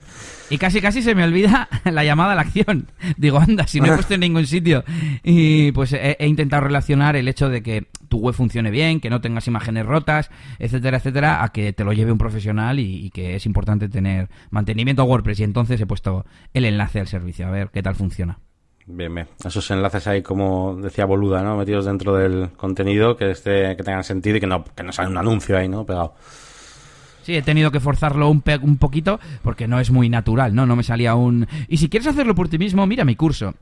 Y 0.49 0.57
casi 0.57 0.81
casi 0.81 1.01
se 1.01 1.13
me 1.13 1.23
olvida 1.23 1.69
la 1.85 2.03
llamada 2.03 2.33
a 2.33 2.35
la 2.35 2.41
acción. 2.41 2.87
Digo, 3.17 3.39
anda, 3.39 3.67
si 3.67 3.79
no 3.79 3.87
he 3.87 3.95
puesto 3.95 4.15
en 4.15 4.21
ningún 4.21 4.47
sitio. 4.47 4.83
Y 5.23 5.71
pues 5.71 5.93
he, 5.93 6.17
intentado 6.25 6.63
relacionar 6.63 7.15
el 7.15 7.27
hecho 7.27 7.49
de 7.49 7.61
que 7.61 7.87
tu 8.09 8.17
web 8.17 8.33
funcione 8.33 8.71
bien, 8.71 8.99
que 8.99 9.09
no 9.09 9.21
tengas 9.21 9.47
imágenes 9.47 9.85
rotas, 9.85 10.31
etcétera, 10.57 10.97
etcétera, 10.97 11.43
a 11.43 11.49
que 11.49 11.73
te 11.73 11.83
lo 11.83 11.93
lleve 11.93 12.11
un 12.11 12.17
profesional 12.17 12.79
y 12.79 13.11
que 13.11 13.35
es 13.35 13.45
importante 13.45 13.87
tener 13.87 14.29
mantenimiento 14.49 15.03
WordPress. 15.03 15.39
Y 15.41 15.43
entonces 15.43 15.79
he 15.79 15.85
puesto 15.85 16.25
el 16.53 16.65
enlace 16.65 16.99
al 16.99 17.07
servicio, 17.07 17.47
a 17.47 17.51
ver 17.51 17.69
qué 17.71 17.83
tal 17.83 17.95
funciona. 17.95 18.39
Bien, 18.93 19.13
bien. 19.13 19.27
Esos 19.43 19.71
enlaces 19.71 20.05
ahí, 20.07 20.21
como 20.21 20.75
decía 20.75 21.05
Boluda, 21.05 21.41
¿no? 21.41 21.55
Metidos 21.57 21.85
dentro 21.85 22.15
del 22.15 22.51
contenido, 22.51 23.15
que 23.15 23.31
esté, 23.31 23.75
que 23.77 23.83
tengan 23.83 24.03
sentido 24.03 24.37
y 24.37 24.39
que 24.39 24.47
no, 24.47 24.63
que 24.63 24.83
no 24.83 24.91
sale 24.91 25.09
un 25.09 25.17
anuncio 25.17 25.57
ahí, 25.57 25.69
¿no? 25.69 25.85
Pegado. 25.85 26.13
Sí, 27.23 27.35
he 27.35 27.41
tenido 27.41 27.71
que 27.71 27.79
forzarlo 27.79 28.29
un, 28.29 28.43
un 28.63 28.77
poquito 28.77 29.19
porque 29.43 29.67
no 29.67 29.79
es 29.79 29.91
muy 29.91 30.09
natural, 30.09 30.53
¿no? 30.53 30.65
No 30.65 30.75
me 30.75 30.83
salía 30.83 31.15
un... 31.15 31.47
Y 31.67 31.77
si 31.77 31.87
quieres 31.87 32.07
hacerlo 32.07 32.35
por 32.35 32.49
ti 32.49 32.57
mismo, 32.57 32.85
mira 32.85 33.05
mi 33.05 33.15
curso. 33.15 33.53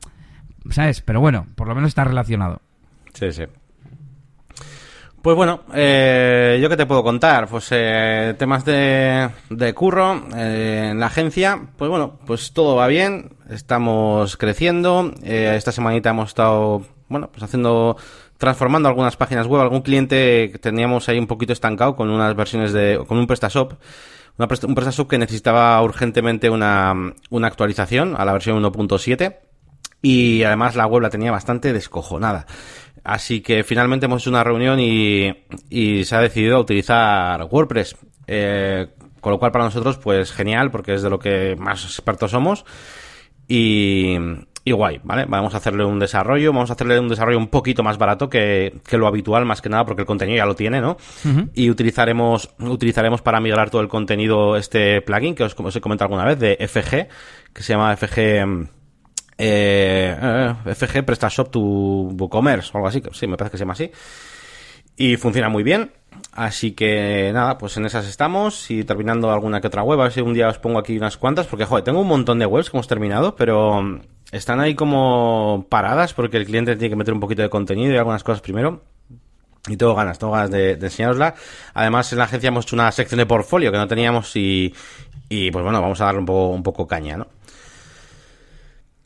¿Sabes? 0.71 1.01
Pero 1.01 1.19
bueno, 1.19 1.45
por 1.55 1.67
lo 1.67 1.75
menos 1.75 1.89
está 1.89 2.03
relacionado. 2.03 2.61
Sí, 3.13 3.31
sí. 3.31 3.43
Pues 5.21 5.35
bueno, 5.35 5.61
eh, 5.73 6.59
¿yo 6.61 6.69
qué 6.69 6.77
te 6.77 6.85
puedo 6.85 7.03
contar? 7.03 7.49
Pues 7.49 7.67
eh, 7.71 8.35
temas 8.39 8.63
de, 8.63 9.29
de 9.49 9.73
curro 9.73 10.23
eh, 10.33 10.89
en 10.91 10.99
la 11.01 11.07
agencia, 11.07 11.67
pues 11.77 11.89
bueno, 11.89 12.19
pues 12.25 12.53
todo 12.53 12.77
va 12.77 12.87
bien, 12.87 13.33
estamos 13.49 14.37
creciendo, 14.37 15.11
eh, 15.21 15.55
esta 15.57 15.73
semanita 15.73 16.11
hemos 16.11 16.29
estado, 16.29 16.83
bueno, 17.09 17.29
pues 17.31 17.43
haciendo, 17.43 17.97
transformando 18.37 18.87
algunas 18.87 19.17
páginas 19.17 19.45
web, 19.45 19.61
algún 19.61 19.81
cliente 19.81 20.51
que 20.53 20.57
teníamos 20.59 21.09
ahí 21.09 21.19
un 21.19 21.27
poquito 21.27 21.51
estancado 21.51 21.97
con 21.97 22.09
unas 22.09 22.33
versiones 22.33 22.71
de, 22.71 23.03
con 23.05 23.17
un 23.17 23.27
PrestaShop, 23.27 23.73
una 24.37 24.47
un 24.67 24.75
PrestaShop 24.75 25.09
que 25.09 25.17
necesitaba 25.17 25.81
urgentemente 25.81 26.49
una, 26.49 26.93
una 27.29 27.47
actualización 27.47 28.15
a 28.17 28.23
la 28.23 28.31
versión 28.31 28.63
1.7 28.63 29.35
y 30.01 30.43
además 30.43 30.75
la 30.75 30.87
web 30.87 31.01
la 31.01 31.09
tenía 31.09 31.31
bastante 31.31 31.73
descojonada. 31.73 32.45
Así 33.03 33.41
que 33.41 33.63
finalmente 33.63 34.05
hemos 34.05 34.21
hecho 34.21 34.29
una 34.29 34.43
reunión 34.43 34.79
y, 34.79 35.33
y 35.69 36.03
se 36.05 36.15
ha 36.15 36.21
decidido 36.21 36.59
utilizar 36.59 37.43
WordPress. 37.49 37.95
Eh, 38.27 38.87
con 39.21 39.31
lo 39.31 39.39
cual 39.39 39.51
para 39.51 39.65
nosotros 39.65 39.97
pues 39.97 40.31
genial 40.31 40.71
porque 40.71 40.93
es 40.93 41.01
de 41.01 41.09
lo 41.09 41.19
que 41.19 41.55
más 41.57 41.83
expertos 41.83 42.31
somos 42.31 42.63
y, 43.47 44.15
y 44.63 44.71
guay, 44.71 45.01
¿vale? 45.03 45.25
Vamos 45.27 45.53
a 45.53 45.57
hacerle 45.57 45.83
un 45.83 45.99
desarrollo, 45.99 46.53
vamos 46.53 46.69
a 46.69 46.73
hacerle 46.73 46.99
un 46.99 47.09
desarrollo 47.09 47.37
un 47.37 47.47
poquito 47.47 47.83
más 47.83 47.97
barato 47.97 48.29
que, 48.29 48.79
que 48.87 48.97
lo 48.97 49.07
habitual, 49.07 49.45
más 49.45 49.61
que 49.61 49.69
nada 49.69 49.85
porque 49.85 50.01
el 50.03 50.05
contenido 50.05 50.37
ya 50.37 50.45
lo 50.45 50.55
tiene, 50.55 50.81
¿no? 50.81 50.97
Uh 51.25 51.27
-huh. 51.27 51.49
Y 51.53 51.69
utilizaremos, 51.69 52.51
utilizaremos 52.59 53.21
para 53.21 53.39
migrar 53.39 53.69
todo 53.69 53.81
el 53.81 53.87
contenido 53.87 54.55
este 54.55 55.01
plugin 55.01 55.35
que 55.35 55.43
os, 55.43 55.55
os 55.57 55.75
he 55.75 55.81
comentado 55.81 56.05
alguna 56.05 56.25
vez 56.25 56.39
de 56.39 56.55
FG, 56.67 57.07
que 57.53 57.63
se 57.63 57.73
llama 57.73 57.95
FG 57.95 58.69
eh, 59.41 60.17
eh, 60.21 60.75
FG 60.75 61.05
PrestaShop 61.05 61.49
to 61.49 61.59
WooCommerce 61.61 62.71
o 62.73 62.77
algo 62.77 62.89
así, 62.89 63.01
sí, 63.13 63.25
me 63.25 63.37
parece 63.37 63.53
que 63.53 63.57
se 63.57 63.63
llama 63.63 63.73
así. 63.73 63.89
Y 64.97 65.15
funciona 65.15 65.47
muy 65.47 65.63
bien. 65.63 65.91
Así 66.33 66.73
que 66.73 67.31
nada, 67.33 67.57
pues 67.57 67.77
en 67.77 67.85
esas 67.85 68.05
estamos 68.05 68.69
y 68.69 68.83
terminando 68.83 69.31
alguna 69.31 69.61
que 69.61 69.67
otra 69.67 69.81
web. 69.81 69.99
A 70.01 70.03
ver 70.03 70.11
si 70.11 70.19
un 70.19 70.33
día 70.33 70.49
os 70.49 70.59
pongo 70.59 70.77
aquí 70.77 70.97
unas 70.97 71.15
cuantas, 71.15 71.47
porque 71.47 71.63
joder, 71.63 71.85
tengo 71.85 72.01
un 72.01 72.07
montón 72.07 72.37
de 72.37 72.45
webs 72.45 72.69
que 72.69 72.75
hemos 72.75 72.87
terminado, 72.87 73.35
pero 73.37 73.79
están 74.33 74.59
ahí 74.59 74.75
como 74.75 75.65
paradas 75.69 76.13
porque 76.13 76.35
el 76.35 76.45
cliente 76.45 76.75
tiene 76.75 76.89
que 76.89 76.97
meter 76.97 77.13
un 77.13 77.21
poquito 77.21 77.41
de 77.41 77.49
contenido 77.49 77.93
y 77.93 77.97
algunas 77.97 78.25
cosas 78.25 78.41
primero. 78.41 78.81
Y 79.69 79.77
tengo 79.77 79.95
ganas, 79.95 80.19
tengo 80.19 80.33
ganas 80.33 80.51
de, 80.51 80.75
de 80.75 80.85
enseñarosla. 80.87 81.35
Además, 81.73 82.11
en 82.11 82.17
la 82.17 82.25
agencia 82.25 82.49
hemos 82.49 82.65
hecho 82.65 82.75
una 82.75 82.91
sección 82.91 83.19
de 83.19 83.25
portfolio 83.25 83.71
que 83.71 83.77
no 83.77 83.87
teníamos 83.87 84.35
y, 84.35 84.73
y 85.29 85.51
pues 85.51 85.63
bueno, 85.63 85.81
vamos 85.81 86.01
a 86.01 86.05
darle 86.05 86.19
un 86.19 86.25
poco, 86.25 86.49
un 86.49 86.63
poco 86.63 86.87
caña, 86.87 87.15
¿no? 87.15 87.27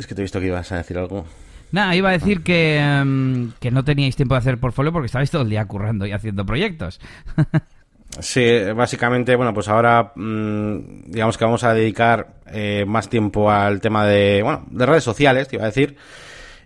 Es 0.03 0.07
que 0.07 0.15
te 0.15 0.21
he 0.21 0.23
visto 0.23 0.41
que 0.41 0.47
ibas 0.47 0.69
a 0.73 0.75
decir 0.75 0.97
algo. 0.97 1.23
Nada, 1.71 1.95
iba 1.95 2.09
a 2.09 2.11
decir 2.11 2.43
que, 2.43 2.77
um, 3.01 3.53
que 3.61 3.71
no 3.71 3.85
teníais 3.85 4.17
tiempo 4.17 4.35
de 4.35 4.39
hacer 4.39 4.59
portfolio 4.59 4.91
porque 4.91 5.05
estabais 5.05 5.31
todo 5.31 5.43
el 5.43 5.49
día 5.49 5.63
currando 5.65 6.05
y 6.05 6.11
haciendo 6.11 6.45
proyectos. 6.45 6.99
sí, 8.19 8.45
básicamente, 8.75 9.37
bueno, 9.37 9.53
pues 9.53 9.69
ahora 9.69 10.11
mmm, 10.13 11.05
digamos 11.05 11.37
que 11.37 11.45
vamos 11.45 11.63
a 11.63 11.73
dedicar 11.73 12.33
eh, 12.47 12.83
más 12.85 13.07
tiempo 13.07 13.49
al 13.49 13.79
tema 13.79 14.05
de, 14.05 14.41
bueno, 14.43 14.65
de 14.69 14.85
redes 14.85 15.05
sociales, 15.05 15.47
te 15.47 15.55
iba 15.55 15.63
a 15.63 15.67
decir. 15.67 15.95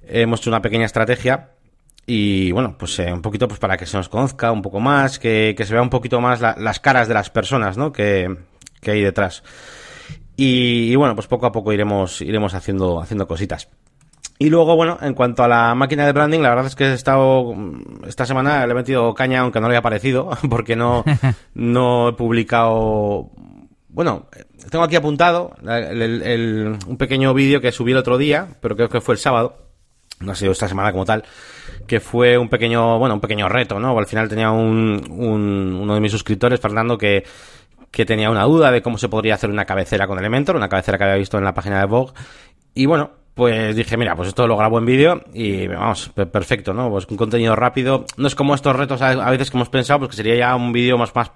Hemos 0.08 0.40
hecho 0.40 0.50
una 0.50 0.64
pequeña 0.64 0.88
estrategia 0.88 1.52
y 2.08 2.52
bueno, 2.54 2.76
pues 2.76 2.98
eh, 2.98 3.14
un 3.14 3.22
poquito 3.22 3.48
pues 3.48 3.60
para 3.60 3.78
que 3.78 3.86
se 3.86 3.98
nos 3.98 4.10
conozca 4.10 4.52
un 4.52 4.64
poco 4.64 4.80
más, 4.80 5.20
que, 5.20 5.54
que 5.56 5.64
se 5.64 5.74
vea 5.74 5.84
un 5.84 5.92
poquito 5.92 6.20
más 6.22 6.42
la, 6.42 6.56
las 6.58 6.80
caras 6.80 7.08
de 7.08 7.14
las 7.14 7.30
personas, 7.30 7.78
¿no? 7.78 7.92
Que, 7.92 8.36
que 8.82 8.90
hay 8.90 9.04
detrás. 9.04 9.44
Y, 10.38 10.92
y, 10.92 10.96
bueno, 10.96 11.16
pues 11.16 11.28
poco 11.28 11.48
a 11.48 11.52
poco 11.52 11.74
iremos, 11.74 12.22
iremos 12.22 12.54
haciendo, 12.54 13.02
haciendo 13.02 13.28
cositas. 13.28 13.68
Y 14.40 14.50
luego, 14.50 14.76
bueno, 14.76 15.00
en 15.02 15.16
cuanto 15.16 15.44
a 15.44 15.48
la 15.48 15.74
máquina 15.74 16.06
de 16.06 16.12
branding, 16.12 16.42
la 16.42 16.50
verdad 16.50 16.68
es 16.68 16.76
que 16.76 16.86
he 16.86 16.94
estado, 16.94 17.56
esta 18.06 18.26
semana 18.26 18.66
le 18.68 18.72
he 18.72 18.76
metido 18.76 19.14
caña, 19.16 19.40
aunque 19.40 19.60
no 19.60 19.68
le 19.68 19.76
haya 19.76 19.82
parecido, 19.82 20.30
porque 20.50 20.76
no, 20.76 21.04
no 21.56 22.10
he 22.10 22.14
publicado, 22.14 23.32
bueno, 23.90 24.28
tengo 24.70 24.84
aquí 24.84 24.96
apuntado 24.96 25.56
el, 25.64 26.02
el, 26.02 26.22
el, 26.22 26.78
un 26.86 26.98
pequeño 26.98 27.34
vídeo 27.34 27.62
que 27.62 27.72
subí 27.72 27.94
el 27.94 27.98
otro 27.98 28.20
día, 28.20 28.48
pero 28.62 28.76
creo 28.76 28.90
que 28.90 29.02
fue 29.02 29.16
el 29.16 29.20
sábado, 29.20 29.58
no 30.20 30.34
ha 30.34 30.36
sido 30.36 30.52
esta 30.52 30.68
semana 30.68 30.92
como 30.92 31.06
tal, 31.06 31.24
que 31.88 32.00
fue 32.00 32.38
un 32.38 32.50
pequeño, 32.50 33.00
bueno, 33.00 33.16
un 33.16 33.22
pequeño 33.22 33.50
reto, 33.50 33.80
¿no? 33.80 33.98
Al 33.98 34.06
final 34.06 34.30
tenía 34.30 34.52
un, 34.52 35.02
un 35.10 35.80
uno 35.82 35.96
de 35.96 36.00
mis 36.00 36.12
suscriptores, 36.12 36.60
Fernando, 36.60 36.96
que, 36.96 37.24
que 37.98 38.06
tenía 38.06 38.30
una 38.30 38.44
duda 38.44 38.70
de 38.70 38.84
cómo 38.84 39.00
se 39.00 39.10
podría 39.10 39.34
hacer 39.34 39.50
una 39.50 39.66
cabecera 39.66 40.06
con 40.06 40.20
Elementor, 40.20 40.56
una 40.56 40.70
cabecera 40.70 41.00
que 41.00 41.06
había 41.06 41.16
visto 41.16 41.40
en 41.40 41.44
la 41.44 41.56
página 41.56 41.80
de 41.80 41.88
Vogue. 41.88 42.14
Y 42.76 42.86
bueno, 42.86 43.10
pues 43.34 43.76
dije, 43.76 43.98
mira, 43.98 44.16
pues 44.16 44.28
esto 44.28 44.46
lo 44.46 44.56
grabo 44.56 44.78
en 44.78 44.86
vídeo 44.86 45.24
y 45.34 45.66
vamos, 45.66 46.12
perfecto, 46.32 46.76
¿no? 46.76 46.92
Pues 46.92 47.08
un 47.10 47.18
contenido 47.18 47.56
rápido. 47.56 48.06
No 48.16 48.28
es 48.28 48.36
como 48.36 48.54
estos 48.54 48.76
retos 48.76 49.02
a 49.02 49.32
veces 49.32 49.50
que 49.50 49.58
hemos 49.58 49.70
pensado, 49.70 50.02
pues 50.02 50.12
que 50.12 50.18
sería 50.18 50.36
ya 50.36 50.56
un 50.56 50.72
vídeo 50.74 50.96
más, 51.00 51.12
más 51.16 51.32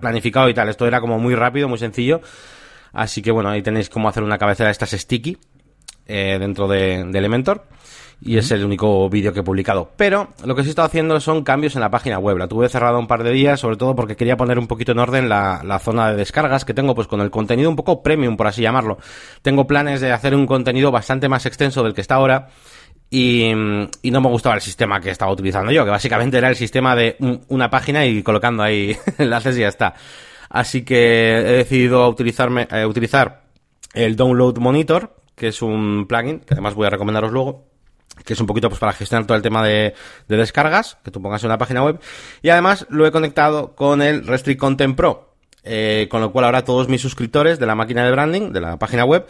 planificado 0.00 0.48
y 0.48 0.54
tal. 0.54 0.70
Esto 0.70 0.86
era 0.86 0.98
como 1.02 1.18
muy 1.18 1.34
rápido, 1.34 1.68
muy 1.68 1.76
sencillo. 1.76 2.22
Así 2.94 3.20
que 3.20 3.30
bueno, 3.30 3.50
ahí 3.50 3.60
tenéis 3.60 3.90
cómo 3.90 4.08
hacer 4.08 4.22
una 4.22 4.38
cabecera 4.38 4.68
de 4.68 4.72
estas 4.72 4.92
sticky 4.92 5.36
eh, 6.06 6.38
dentro 6.40 6.68
de, 6.68 7.04
de 7.04 7.18
Elementor 7.18 7.66
y 8.20 8.36
es 8.36 8.50
el 8.50 8.64
único 8.64 9.08
vídeo 9.08 9.32
que 9.32 9.40
he 9.40 9.42
publicado. 9.42 9.92
Pero 9.96 10.28
lo 10.44 10.54
que 10.54 10.62
sí 10.62 10.68
he 10.68 10.70
estado 10.70 10.86
haciendo 10.86 11.20
son 11.20 11.44
cambios 11.44 11.74
en 11.76 11.80
la 11.80 11.90
página 11.90 12.18
web. 12.18 12.36
La 12.36 12.48
tuve 12.48 12.68
cerrada 12.68 12.98
un 12.98 13.06
par 13.06 13.22
de 13.22 13.30
días, 13.30 13.60
sobre 13.60 13.76
todo 13.76 13.94
porque 13.94 14.16
quería 14.16 14.36
poner 14.36 14.58
un 14.58 14.66
poquito 14.66 14.92
en 14.92 14.98
orden 14.98 15.28
la, 15.28 15.62
la, 15.64 15.78
zona 15.78 16.10
de 16.10 16.16
descargas 16.16 16.64
que 16.64 16.74
tengo, 16.74 16.94
pues 16.94 17.06
con 17.06 17.20
el 17.20 17.30
contenido 17.30 17.70
un 17.70 17.76
poco 17.76 18.02
premium, 18.02 18.36
por 18.36 18.48
así 18.48 18.62
llamarlo. 18.62 18.98
Tengo 19.42 19.66
planes 19.66 20.00
de 20.00 20.12
hacer 20.12 20.34
un 20.34 20.46
contenido 20.46 20.90
bastante 20.90 21.28
más 21.28 21.46
extenso 21.46 21.82
del 21.82 21.94
que 21.94 22.00
está 22.00 22.16
ahora. 22.16 22.48
Y, 23.10 23.50
y 24.02 24.10
no 24.10 24.20
me 24.20 24.28
gustaba 24.28 24.56
el 24.56 24.60
sistema 24.60 25.00
que 25.00 25.10
estaba 25.10 25.32
utilizando 25.32 25.72
yo, 25.72 25.84
que 25.84 25.90
básicamente 25.90 26.36
era 26.36 26.50
el 26.50 26.56
sistema 26.56 26.94
de 26.94 27.16
un, 27.20 27.40
una 27.48 27.70
página 27.70 28.04
y 28.04 28.22
colocando 28.22 28.62
ahí 28.62 28.94
enlaces 29.18 29.56
y 29.56 29.60
ya 29.60 29.68
está. 29.68 29.94
Así 30.50 30.82
que 30.82 31.38
he 31.38 31.52
decidido 31.52 32.08
utilizarme, 32.08 32.68
eh, 32.70 32.84
utilizar 32.84 33.44
el 33.94 34.16
Download 34.16 34.58
Monitor, 34.58 35.16
que 35.34 35.48
es 35.48 35.62
un 35.62 36.06
plugin, 36.06 36.40
que 36.40 36.54
además 36.54 36.74
voy 36.74 36.86
a 36.86 36.90
recomendaros 36.90 37.32
luego, 37.32 37.68
que 38.24 38.32
es 38.32 38.40
un 38.40 38.46
poquito 38.46 38.68
pues 38.68 38.80
para 38.80 38.92
gestionar 38.92 39.26
todo 39.26 39.36
el 39.36 39.42
tema 39.42 39.64
de, 39.64 39.94
de, 40.28 40.36
descargas, 40.36 40.98
que 41.04 41.10
tú 41.10 41.22
pongas 41.22 41.42
en 41.42 41.48
una 41.48 41.58
página 41.58 41.82
web. 41.82 42.00
Y 42.42 42.48
además 42.48 42.86
lo 42.90 43.06
he 43.06 43.12
conectado 43.12 43.74
con 43.74 44.02
el 44.02 44.26
Restrict 44.26 44.60
Content 44.60 44.96
Pro. 44.96 45.28
Eh, 45.70 46.06
con 46.10 46.22
lo 46.22 46.32
cual 46.32 46.46
ahora 46.46 46.64
todos 46.64 46.88
mis 46.88 47.02
suscriptores 47.02 47.58
de 47.58 47.66
la 47.66 47.74
máquina 47.74 48.04
de 48.04 48.10
branding, 48.10 48.52
de 48.52 48.60
la 48.60 48.78
página 48.78 49.04
web, 49.04 49.26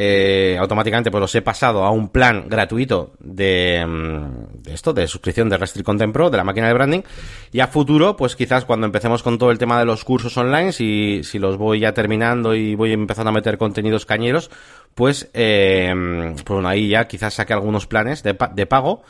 eh, 0.00 0.56
automáticamente 0.60 1.10
pues 1.10 1.20
los 1.20 1.34
he 1.34 1.42
pasado 1.42 1.82
a 1.84 1.90
un 1.90 2.10
plan 2.10 2.48
gratuito 2.48 3.14
de, 3.18 3.84
mm, 3.84 4.62
de 4.62 4.72
esto, 4.72 4.92
de 4.92 5.08
suscripción 5.08 5.48
de 5.48 5.56
Restrict 5.56 5.84
Content 5.84 6.12
Pro, 6.12 6.30
de 6.30 6.36
la 6.36 6.44
máquina 6.44 6.68
de 6.68 6.74
branding. 6.74 7.00
Y 7.50 7.58
a 7.58 7.66
futuro, 7.66 8.16
pues 8.16 8.36
quizás 8.36 8.64
cuando 8.64 8.86
empecemos 8.86 9.24
con 9.24 9.38
todo 9.38 9.50
el 9.50 9.58
tema 9.58 9.76
de 9.80 9.86
los 9.86 10.04
cursos 10.04 10.36
online, 10.36 10.70
si, 10.70 11.22
si 11.24 11.40
los 11.40 11.56
voy 11.56 11.80
ya 11.80 11.94
terminando 11.94 12.54
y 12.54 12.76
voy 12.76 12.92
empezando 12.92 13.30
a 13.30 13.32
meter 13.32 13.58
contenidos 13.58 14.06
cañeros, 14.06 14.52
pues, 14.94 15.30
eh, 15.34 15.92
pues 16.32 16.44
bueno, 16.44 16.68
ahí 16.68 16.90
ya 16.90 17.08
quizás 17.08 17.34
saque 17.34 17.52
algunos 17.52 17.88
planes 17.88 18.22
de, 18.22 18.38
de 18.54 18.66
pago 18.66 19.02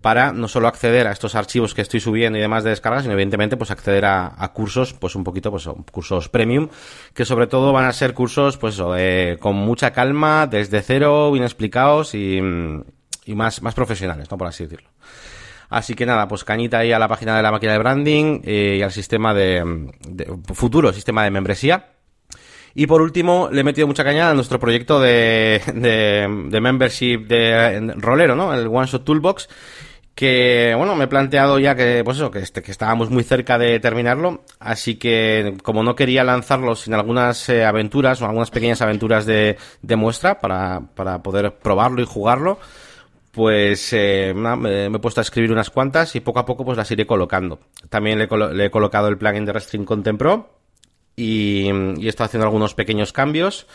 para 0.00 0.32
no 0.32 0.48
solo 0.48 0.68
acceder 0.68 1.06
a 1.06 1.12
estos 1.12 1.34
archivos 1.34 1.74
que 1.74 1.82
estoy 1.82 2.00
subiendo 2.00 2.38
y 2.38 2.42
demás 2.42 2.64
de 2.64 2.70
descarga, 2.70 3.02
sino 3.02 3.14
evidentemente 3.14 3.56
pues 3.56 3.70
acceder 3.70 4.04
a, 4.04 4.52
cursos, 4.54 4.92
pues 4.92 5.16
un 5.16 5.24
poquito, 5.24 5.50
pues 5.50 5.68
cursos 5.90 6.28
premium, 6.28 6.68
que 7.12 7.24
sobre 7.24 7.46
todo 7.46 7.72
van 7.72 7.86
a 7.86 7.92
ser 7.92 8.14
cursos, 8.14 8.56
pues 8.56 8.80
con 9.40 9.56
mucha 9.56 9.92
calma, 9.92 10.46
desde 10.46 10.82
cero, 10.82 11.32
bien 11.32 11.44
explicados 11.44 12.14
y, 12.14 12.38
y 12.38 13.34
más, 13.34 13.62
más 13.62 13.74
profesionales, 13.74 14.30
¿no? 14.30 14.38
Por 14.38 14.46
así 14.46 14.64
decirlo. 14.64 14.88
Así 15.68 15.94
que 15.94 16.06
nada, 16.06 16.28
pues 16.28 16.44
cañita 16.44 16.78
ahí 16.78 16.92
a 16.92 16.98
la 16.98 17.08
página 17.08 17.36
de 17.36 17.42
la 17.42 17.50
máquina 17.50 17.72
de 17.72 17.78
branding 17.78 18.40
eh, 18.44 18.76
y 18.78 18.82
al 18.82 18.92
sistema 18.92 19.34
de, 19.34 19.90
de 20.08 20.26
futuro 20.54 20.92
sistema 20.92 21.24
de 21.24 21.30
membresía. 21.30 21.92
Y 22.74 22.86
por 22.86 23.00
último, 23.00 23.48
le 23.50 23.62
he 23.62 23.64
metido 23.64 23.86
mucha 23.86 24.04
caña 24.04 24.30
a 24.30 24.34
nuestro 24.34 24.60
proyecto 24.60 25.00
de, 25.00 25.62
de, 25.74 26.28
de 26.50 26.60
membership 26.60 27.26
de 27.26 27.94
rolero, 27.96 28.36
¿no? 28.36 28.52
El 28.52 28.66
One 28.66 28.86
Shot 28.86 29.02
Toolbox. 29.02 29.48
Que, 30.16 30.72
bueno, 30.74 30.96
me 30.96 31.04
he 31.04 31.08
planteado 31.08 31.58
ya 31.58 31.74
que, 31.76 32.02
pues 32.02 32.16
eso, 32.16 32.30
que, 32.30 32.38
este, 32.38 32.62
que 32.62 32.70
estábamos 32.70 33.10
muy 33.10 33.22
cerca 33.22 33.58
de 33.58 33.78
terminarlo. 33.80 34.44
Así 34.58 34.94
que, 34.96 35.58
como 35.62 35.82
no 35.82 35.94
quería 35.94 36.24
lanzarlo 36.24 36.74
sin 36.74 36.94
algunas 36.94 37.46
eh, 37.50 37.66
aventuras 37.66 38.22
o 38.22 38.24
algunas 38.24 38.50
pequeñas 38.50 38.80
aventuras 38.80 39.26
de, 39.26 39.58
de 39.82 39.96
muestra 39.96 40.40
para, 40.40 40.80
para 40.94 41.22
poder 41.22 41.56
probarlo 41.58 42.00
y 42.00 42.06
jugarlo, 42.06 42.58
pues 43.30 43.92
eh, 43.92 44.32
me, 44.34 44.86
he 44.86 44.90
puesto 45.00 45.20
a 45.20 45.22
escribir 45.22 45.52
unas 45.52 45.68
cuantas 45.68 46.16
y 46.16 46.20
poco 46.20 46.38
a 46.38 46.46
poco 46.46 46.64
pues 46.64 46.78
las 46.78 46.90
iré 46.90 47.06
colocando. 47.06 47.58
También 47.90 48.16
le, 48.16 48.24
he 48.24 48.28
colo- 48.28 48.52
le 48.54 48.64
he 48.64 48.70
colocado 48.70 49.08
el 49.08 49.18
plugin 49.18 49.44
de 49.44 49.52
Restring 49.52 49.84
Content 49.84 50.18
Pro 50.18 50.48
y, 51.14 51.68
y 51.98 52.06
he 52.06 52.08
estado 52.08 52.24
haciendo 52.24 52.46
algunos 52.46 52.72
pequeños 52.72 53.12
cambios. 53.12 53.66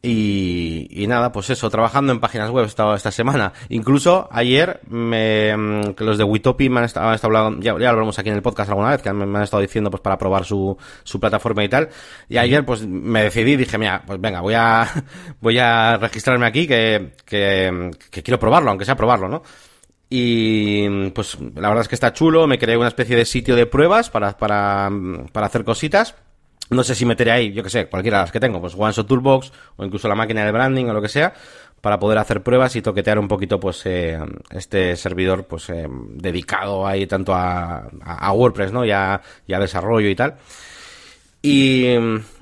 Y, 0.00 0.86
y 0.90 1.08
nada, 1.08 1.32
pues 1.32 1.50
eso, 1.50 1.68
trabajando 1.70 2.12
en 2.12 2.20
páginas 2.20 2.50
web 2.50 2.64
he 2.64 2.68
estado 2.68 2.94
esta 2.94 3.10
semana. 3.10 3.52
Incluso 3.68 4.28
ayer, 4.30 4.80
me, 4.88 5.56
mm, 5.56 5.94
que 5.94 6.04
los 6.04 6.16
de 6.16 6.24
Witopi 6.24 6.68
me 6.68 6.78
han 6.78 6.84
estado, 6.84 7.08
han 7.08 7.16
estado 7.16 7.36
hablando, 7.36 7.60
ya, 7.60 7.72
ya 7.72 7.86
lo 7.86 7.88
hablamos 7.88 8.16
aquí 8.16 8.28
en 8.28 8.36
el 8.36 8.42
podcast 8.42 8.70
alguna 8.70 8.90
vez, 8.90 9.02
que 9.02 9.12
me, 9.12 9.26
me 9.26 9.38
han 9.38 9.44
estado 9.44 9.60
diciendo 9.60 9.90
pues 9.90 10.00
para 10.00 10.16
probar 10.16 10.44
su, 10.44 10.76
su 11.02 11.18
plataforma 11.18 11.64
y 11.64 11.68
tal. 11.68 11.88
Y 12.28 12.36
ayer 12.36 12.64
pues 12.64 12.86
me 12.86 13.24
decidí, 13.24 13.56
dije, 13.56 13.76
mira, 13.76 14.04
pues 14.06 14.20
venga, 14.20 14.40
voy 14.40 14.54
a, 14.54 14.88
voy 15.40 15.58
a 15.58 15.96
registrarme 15.96 16.46
aquí 16.46 16.68
que, 16.68 17.14
que, 17.24 17.90
que 18.10 18.22
quiero 18.22 18.38
probarlo, 18.38 18.70
aunque 18.70 18.84
sea 18.84 18.94
probarlo, 18.94 19.28
¿no? 19.28 19.42
Y 20.10 21.10
pues 21.10 21.36
la 21.40 21.68
verdad 21.68 21.82
es 21.82 21.88
que 21.88 21.96
está 21.96 22.12
chulo, 22.12 22.46
me 22.46 22.58
creé 22.58 22.76
una 22.76 22.88
especie 22.88 23.16
de 23.16 23.24
sitio 23.24 23.56
de 23.56 23.66
pruebas 23.66 24.10
para, 24.10 24.36
para, 24.38 24.90
para 25.32 25.46
hacer 25.46 25.64
cositas. 25.64 26.14
No 26.70 26.84
sé 26.84 26.94
si 26.94 27.06
meteré 27.06 27.30
ahí, 27.30 27.52
yo 27.52 27.62
que 27.62 27.70
sé, 27.70 27.86
cualquiera 27.86 28.18
de 28.18 28.24
las 28.24 28.32
que 28.32 28.40
tengo, 28.40 28.60
pues 28.60 28.74
OneShot 28.76 29.06
Toolbox 29.06 29.52
o 29.76 29.84
incluso 29.84 30.06
la 30.08 30.14
máquina 30.14 30.44
de 30.44 30.52
branding 30.52 30.86
o 30.86 30.92
lo 30.92 31.00
que 31.00 31.08
sea, 31.08 31.32
para 31.80 31.98
poder 31.98 32.18
hacer 32.18 32.42
pruebas 32.42 32.76
y 32.76 32.82
toquetear 32.82 33.18
un 33.18 33.28
poquito 33.28 33.58
pues 33.58 33.86
eh, 33.86 34.18
este 34.50 34.96
servidor 34.96 35.44
pues 35.44 35.70
eh, 35.70 35.86
dedicado 35.88 36.86
ahí 36.86 37.06
tanto 37.06 37.34
a, 37.34 37.88
a, 38.04 38.32
WordPress, 38.32 38.72
¿no? 38.72 38.84
Y 38.84 38.90
a, 38.90 39.20
y 39.46 39.52
a 39.54 39.58
desarrollo 39.58 40.08
y 40.08 40.14
tal. 40.14 40.36
Y, 41.40 41.94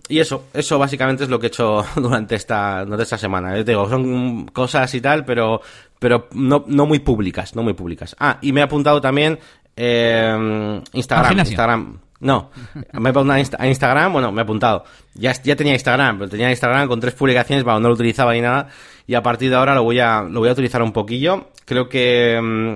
y 0.09 0.19
eso, 0.21 0.47
eso 0.55 0.79
básicamente 0.79 1.25
es 1.25 1.31
lo 1.31 1.39
que 1.39 1.47
he 1.47 1.49
hecho 1.49 1.85
durante 1.97 2.35
esta, 2.35 2.85
durante 2.85 3.03
esta 3.05 3.19
semana. 3.19 3.57
Yo 3.57 3.65
te 3.65 3.73
digo, 3.73 3.89
son 3.89 4.47
cosas 4.47 4.93
y 4.95 5.01
tal, 5.01 5.25
pero, 5.25 5.61
pero 5.99 6.29
no, 6.33 6.65
no 6.67 6.87
muy 6.87 7.01
públicas, 7.01 7.55
no 7.55 7.63
muy 7.63 7.75
públicas. 7.75 8.17
Ah, 8.19 8.39
y 8.41 8.53
me 8.53 8.61
he 8.61 8.65
apuntado 8.65 9.01
también 9.01 9.39
eh, 9.77 10.81
Instagram. 10.93 11.39
Instagram. 11.39 11.99
No, 12.21 12.51
me 12.93 13.09
he 13.09 13.11
apuntado 13.11 13.33
a 13.33 13.41
Insta- 13.41 13.57
a 13.59 13.67
Instagram, 13.69 14.13
bueno, 14.13 14.33
me 14.33 14.41
he 14.41 14.45
apuntado. 14.45 14.85
Ya, 15.15 15.33
ya 15.43 15.55
tenía 15.57 15.75
Instagram, 15.75 16.19
pero 16.19 16.31
tenía 16.31 16.51
Instagram 16.51 16.89
con 16.89 16.99
tres 17.01 17.15
publicaciones, 17.15 17.63
bueno, 17.65 17.81
no 17.81 17.89
lo 17.89 17.95
utilizaba 17.95 18.33
ni 18.33 18.41
nada. 18.41 18.69
Y 19.07 19.15
a 19.15 19.23
partir 19.23 19.51
de 19.51 19.57
ahora 19.57 19.75
lo 19.75 19.83
voy 19.85 20.01
a, 20.01 20.23
lo 20.23 20.41
voy 20.41 20.49
a 20.49 20.53
utilizar 20.53 20.83
un 20.83 20.93
poquillo. 20.93 21.51
Creo 21.67 21.89
que, 21.89 22.41
mm, 22.43 22.75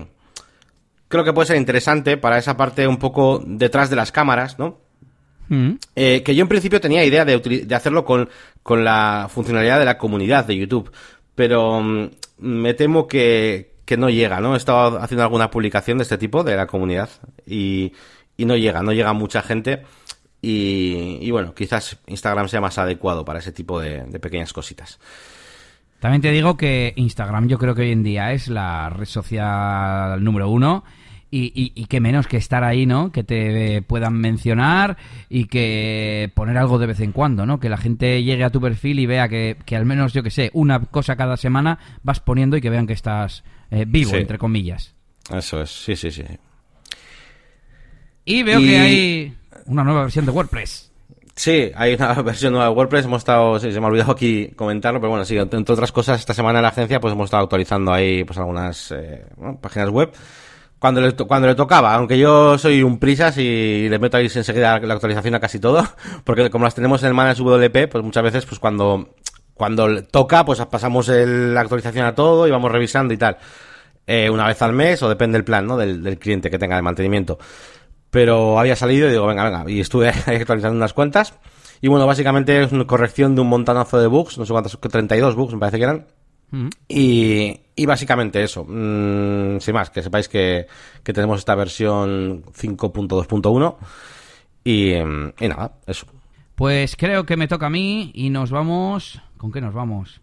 creo 1.08 1.24
que 1.24 1.32
puede 1.32 1.46
ser 1.46 1.56
interesante 1.56 2.16
para 2.16 2.38
esa 2.38 2.56
parte 2.56 2.86
un 2.86 2.98
poco 2.98 3.42
detrás 3.44 3.88
de 3.90 3.96
las 3.96 4.12
cámaras, 4.12 4.58
¿no? 4.58 4.78
Mm. 5.48 5.72
Eh, 5.96 6.22
que 6.22 6.34
yo 6.34 6.42
en 6.42 6.48
principio 6.48 6.80
tenía 6.80 7.04
idea 7.04 7.24
de 7.24 7.74
hacerlo 7.74 8.04
con, 8.04 8.28
con 8.62 8.84
la 8.84 9.28
funcionalidad 9.32 9.78
de 9.78 9.84
la 9.86 9.98
comunidad 9.98 10.44
de 10.44 10.56
YouTube, 10.56 10.92
pero 11.34 11.80
mm, 11.80 12.10
me 12.38 12.74
temo 12.74 13.08
que, 13.08 13.72
que 13.84 13.96
no 13.96 14.08
llega, 14.10 14.40
¿no? 14.40 14.54
He 14.54 14.58
estado 14.58 14.98
haciendo 15.02 15.24
alguna 15.24 15.50
publicación 15.50 15.98
de 15.98 16.02
este 16.02 16.18
tipo 16.18 16.44
de 16.44 16.54
la 16.56 16.66
comunidad 16.68 17.08
y, 17.46 17.92
y 18.40 18.44
no 18.46 18.56
llega, 18.56 18.82
no 18.82 18.92
llega 18.92 19.12
mucha 19.12 19.42
gente 19.42 19.82
y, 20.42 21.18
y 21.20 21.30
bueno, 21.30 21.54
quizás 21.54 21.98
Instagram 22.06 22.48
sea 22.48 22.60
más 22.60 22.78
adecuado 22.78 23.24
para 23.24 23.38
ese 23.40 23.52
tipo 23.52 23.80
de, 23.80 24.04
de 24.04 24.18
pequeñas 24.20 24.52
cositas. 24.52 24.98
También 25.98 26.22
te 26.22 26.30
digo 26.30 26.56
que 26.56 26.94
Instagram 26.96 27.46
yo 27.48 27.58
creo 27.58 27.74
que 27.74 27.82
hoy 27.82 27.92
en 27.92 28.02
día 28.02 28.32
es 28.32 28.48
la 28.48 28.88
red 28.88 29.04
social 29.04 30.22
número 30.24 30.48
uno 30.48 30.82
y, 31.30 31.52
y, 31.54 31.72
y 31.80 31.84
que 31.84 32.00
menos 32.00 32.26
que 32.26 32.38
estar 32.38 32.64
ahí, 32.64 32.86
¿no? 32.86 33.12
Que 33.12 33.22
te 33.22 33.82
puedan 33.82 34.14
mencionar 34.14 34.96
y 35.28 35.44
que 35.44 36.32
poner 36.34 36.56
algo 36.56 36.78
de 36.78 36.86
vez 36.86 37.00
en 37.00 37.12
cuando, 37.12 37.44
¿no? 37.46 37.60
Que 37.60 37.68
la 37.68 37.76
gente 37.76 38.24
llegue 38.24 38.44
a 38.44 38.50
tu 38.50 38.60
perfil 38.62 38.98
y 38.98 39.06
vea 39.06 39.28
que, 39.28 39.58
que 39.66 39.76
al 39.76 39.84
menos, 39.84 40.12
yo 40.14 40.22
que 40.22 40.30
sé, 40.30 40.50
una 40.54 40.80
cosa 40.86 41.16
cada 41.16 41.36
semana 41.36 41.78
vas 42.02 42.18
poniendo 42.20 42.56
y 42.56 42.60
que 42.62 42.70
vean 42.70 42.86
que 42.86 42.94
estás 42.94 43.44
eh, 43.70 43.84
vivo, 43.86 44.10
Sí. 44.12 44.16
entre 44.16 44.38
comillas. 44.38 44.94
Eso 45.32 45.60
es, 45.62 45.70
sí, 45.70 45.94
sí, 45.96 46.10
sí. 46.10 46.24
Y 48.24 48.42
veo 48.42 48.60
Y- 48.60 48.66
que 48.66 48.78
hay 48.78 49.34
una 49.66 49.84
nueva 49.84 50.02
versión 50.02 50.26
de 50.26 50.32
WordPress. 50.32 50.90
Sí, 51.34 51.70
hay 51.74 51.94
una 51.94 52.12
versión 52.22 52.52
nueva 52.52 52.68
de 52.68 52.74
WordPress, 52.74 53.04
hemos 53.06 53.18
estado, 53.18 53.58
sí, 53.58 53.72
se 53.72 53.80
me 53.80 53.86
ha 53.86 53.88
olvidado 53.88 54.12
aquí 54.12 54.48
comentarlo, 54.56 55.00
pero 55.00 55.10
bueno, 55.10 55.24
sí, 55.24 55.36
entre 55.38 55.58
otras 55.60 55.90
cosas, 55.92 56.20
esta 56.20 56.34
semana 56.34 56.58
en 56.58 56.64
la 56.64 56.68
agencia 56.68 57.00
pues 57.00 57.12
hemos 57.14 57.24
estado 57.26 57.44
actualizando 57.44 57.92
ahí 57.92 58.24
pues 58.24 58.38
algunas 58.38 58.92
eh, 58.92 59.24
bueno, 59.36 59.58
páginas 59.60 59.88
web. 59.90 60.12
Cuando 60.78 61.00
le, 61.02 61.12
cuando 61.12 61.46
le 61.46 61.54
tocaba, 61.54 61.94
aunque 61.94 62.18
yo 62.18 62.56
soy 62.56 62.82
un 62.82 62.98
prisas 62.98 63.36
y 63.36 63.86
le 63.88 63.98
meto 63.98 64.16
ahí 64.16 64.30
enseguida 64.34 64.78
la 64.80 64.94
actualización 64.94 65.34
a 65.34 65.40
casi 65.40 65.58
todo, 65.58 65.86
porque 66.24 66.48
como 66.50 66.64
las 66.64 66.74
tenemos 66.74 67.02
en 67.02 67.08
el 67.08 67.14
Manage 67.14 67.42
WP, 67.42 67.88
pues 67.90 68.02
muchas 68.04 68.22
veces 68.22 68.46
pues 68.46 68.58
cuando, 68.58 69.14
cuando 69.54 70.02
toca, 70.04 70.44
pues 70.44 70.58
pasamos 70.66 71.08
el- 71.10 71.54
la 71.54 71.60
actualización 71.60 72.06
a 72.06 72.14
todo 72.14 72.46
y 72.46 72.50
vamos 72.50 72.72
revisando 72.72 73.12
y 73.14 73.18
tal. 73.18 73.36
Eh, 74.06 74.28
una 74.30 74.46
vez 74.46 74.60
al 74.62 74.72
mes, 74.72 75.02
o 75.02 75.08
depende 75.08 75.36
del 75.38 75.44
plan, 75.44 75.66
¿no? 75.66 75.76
Del, 75.76 76.02
del 76.02 76.18
cliente 76.18 76.50
que 76.50 76.58
tenga 76.58 76.76
de 76.76 76.82
mantenimiento 76.82 77.38
pero 78.10 78.58
había 78.58 78.76
salido 78.76 79.08
y 79.08 79.12
digo, 79.12 79.26
venga, 79.26 79.44
venga, 79.44 79.70
y 79.70 79.80
estuve 79.80 80.08
actualizando 80.26 80.76
unas 80.76 80.92
cuantas. 80.92 81.34
Y 81.80 81.88
bueno, 81.88 82.06
básicamente 82.06 82.62
es 82.62 82.72
una 82.72 82.86
corrección 82.86 83.34
de 83.34 83.40
un 83.40 83.48
montanazo 83.48 83.98
de 83.98 84.06
bugs, 84.06 84.36
no 84.36 84.44
sé 84.44 84.52
cuántos, 84.52 84.78
32 84.78 85.34
bugs 85.34 85.54
me 85.54 85.60
parece 85.60 85.78
que 85.78 85.84
eran. 85.84 86.06
Mm. 86.50 86.68
Y, 86.88 87.60
y 87.76 87.86
básicamente 87.86 88.42
eso, 88.42 88.64
mm, 88.64 89.60
sin 89.60 89.74
más, 89.74 89.90
que 89.90 90.02
sepáis 90.02 90.28
que, 90.28 90.66
que 91.02 91.12
tenemos 91.12 91.38
esta 91.38 91.54
versión 91.54 92.42
5.2.1 92.44 93.76
y, 94.64 94.94
y 94.94 95.48
nada, 95.48 95.72
eso. 95.86 96.06
Pues 96.54 96.96
creo 96.96 97.24
que 97.24 97.38
me 97.38 97.48
toca 97.48 97.66
a 97.66 97.70
mí 97.70 98.10
y 98.14 98.28
nos 98.28 98.50
vamos... 98.50 99.22
¿Con 99.38 99.50
qué 99.50 99.62
nos 99.62 99.72
vamos? 99.72 100.20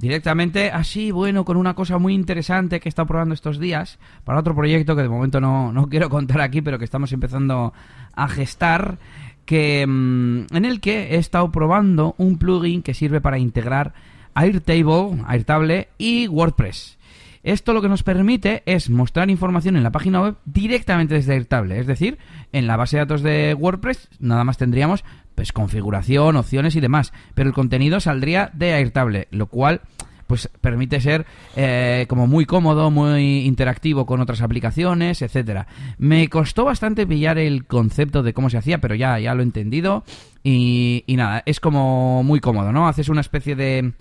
Directamente, 0.00 0.70
así, 0.70 1.10
bueno, 1.10 1.44
con 1.44 1.58
una 1.58 1.74
cosa 1.74 1.98
muy 1.98 2.14
interesante 2.14 2.80
que 2.80 2.88
he 2.88 2.90
estado 2.90 3.06
probando 3.06 3.34
estos 3.34 3.60
días 3.60 3.98
para 4.24 4.40
otro 4.40 4.54
proyecto 4.54 4.96
que 4.96 5.02
de 5.02 5.10
momento 5.10 5.42
no, 5.42 5.74
no 5.74 5.88
quiero 5.90 6.08
contar 6.08 6.40
aquí, 6.40 6.62
pero 6.62 6.78
que 6.78 6.86
estamos 6.86 7.12
empezando 7.12 7.74
a 8.14 8.28
gestar, 8.28 8.96
que 9.44 9.86
mm, 9.86 10.56
en 10.56 10.64
el 10.64 10.80
que 10.80 11.14
he 11.14 11.16
estado 11.16 11.52
probando 11.52 12.14
un 12.16 12.38
plugin 12.38 12.82
que 12.82 12.94
sirve 12.94 13.20
para 13.20 13.38
integrar 13.38 13.92
Airtable, 14.32 15.22
Airtable 15.26 15.88
y 15.98 16.28
WordPress. 16.28 16.96
Esto 17.42 17.74
lo 17.74 17.82
que 17.82 17.88
nos 17.90 18.02
permite 18.02 18.62
es 18.64 18.88
mostrar 18.88 19.28
información 19.28 19.76
en 19.76 19.82
la 19.82 19.92
página 19.92 20.22
web 20.22 20.36
directamente 20.46 21.14
desde 21.14 21.34
Airtable, 21.34 21.78
es 21.78 21.86
decir, 21.86 22.16
en 22.52 22.66
la 22.66 22.76
base 22.76 22.96
de 22.96 23.02
datos 23.02 23.22
de 23.22 23.52
WordPress 23.52 24.08
nada 24.18 24.44
más 24.44 24.56
tendríamos 24.56 25.04
pues 25.40 25.52
configuración, 25.52 26.36
opciones 26.36 26.76
y 26.76 26.80
demás, 26.80 27.14
pero 27.32 27.48
el 27.48 27.54
contenido 27.54 27.98
saldría 27.98 28.50
de 28.52 28.74
Airtable, 28.74 29.26
lo 29.30 29.46
cual 29.46 29.80
pues 30.26 30.50
permite 30.60 31.00
ser 31.00 31.24
eh, 31.56 32.04
como 32.10 32.26
muy 32.26 32.44
cómodo, 32.44 32.90
muy 32.90 33.46
interactivo 33.46 34.04
con 34.04 34.20
otras 34.20 34.42
aplicaciones, 34.42 35.22
etcétera. 35.22 35.66
Me 35.96 36.28
costó 36.28 36.66
bastante 36.66 37.06
pillar 37.06 37.38
el 37.38 37.64
concepto 37.64 38.22
de 38.22 38.34
cómo 38.34 38.50
se 38.50 38.58
hacía, 38.58 38.82
pero 38.82 38.94
ya, 38.94 39.18
ya 39.18 39.34
lo 39.34 39.40
he 39.40 39.44
entendido 39.44 40.04
y, 40.44 41.06
nada, 41.08 41.42
es 41.46 41.58
como 41.58 42.22
muy 42.22 42.40
cómodo, 42.40 42.70
¿no? 42.70 42.86
Haces 42.86 43.08
una 43.08 43.22
especie 43.22 43.56
de 43.56 43.94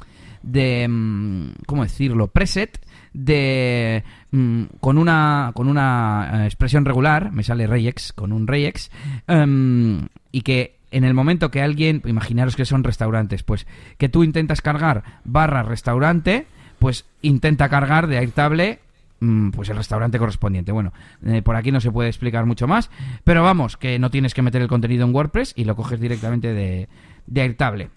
de 0.43 0.87
mm, 0.89 1.51
cómo 1.65 1.83
decirlo 1.83 2.27
preset 2.27 2.85
de 3.13 4.03
mm, 4.31 4.63
con 4.81 4.97
una 4.97 5.51
con 5.53 5.67
una 5.69 6.31
eh, 6.33 6.45
expresión 6.45 6.85
regular 6.85 7.31
me 7.33 7.43
sale 7.43 7.67
regex 7.67 8.13
con 8.13 8.31
un 8.31 8.47
regex 8.47 8.89
em, 9.27 10.07
y 10.31 10.41
que 10.41 10.78
en 10.91 11.03
el 11.03 11.13
momento 11.13 11.51
que 11.51 11.61
alguien, 11.61 12.01
imaginaros 12.05 12.55
que 12.55 12.65
son 12.65 12.83
restaurantes, 12.83 13.43
pues 13.43 13.67
que 13.97 14.09
tú 14.09 14.23
intentas 14.23 14.61
cargar 14.61 15.03
barra 15.23 15.63
restaurante, 15.63 16.47
pues 16.79 17.05
intenta 17.21 17.69
cargar 17.69 18.07
de 18.07 18.17
Airtable 18.17 18.79
mm, 19.19 19.49
pues 19.51 19.69
el 19.69 19.77
restaurante 19.77 20.19
correspondiente. 20.19 20.71
Bueno, 20.71 20.93
eh, 21.25 21.41
por 21.41 21.55
aquí 21.55 21.71
no 21.71 21.81
se 21.81 21.91
puede 21.91 22.09
explicar 22.09 22.45
mucho 22.45 22.67
más, 22.67 22.89
pero 23.23 23.43
vamos, 23.43 23.77
que 23.77 23.99
no 23.99 24.09
tienes 24.09 24.33
que 24.33 24.41
meter 24.41 24.61
el 24.61 24.67
contenido 24.67 25.05
en 25.05 25.13
WordPress 25.13 25.53
y 25.55 25.65
lo 25.65 25.75
coges 25.75 25.99
directamente 25.99 26.53
de, 26.53 26.89
de 27.27 27.41
Airtable. 27.41 27.89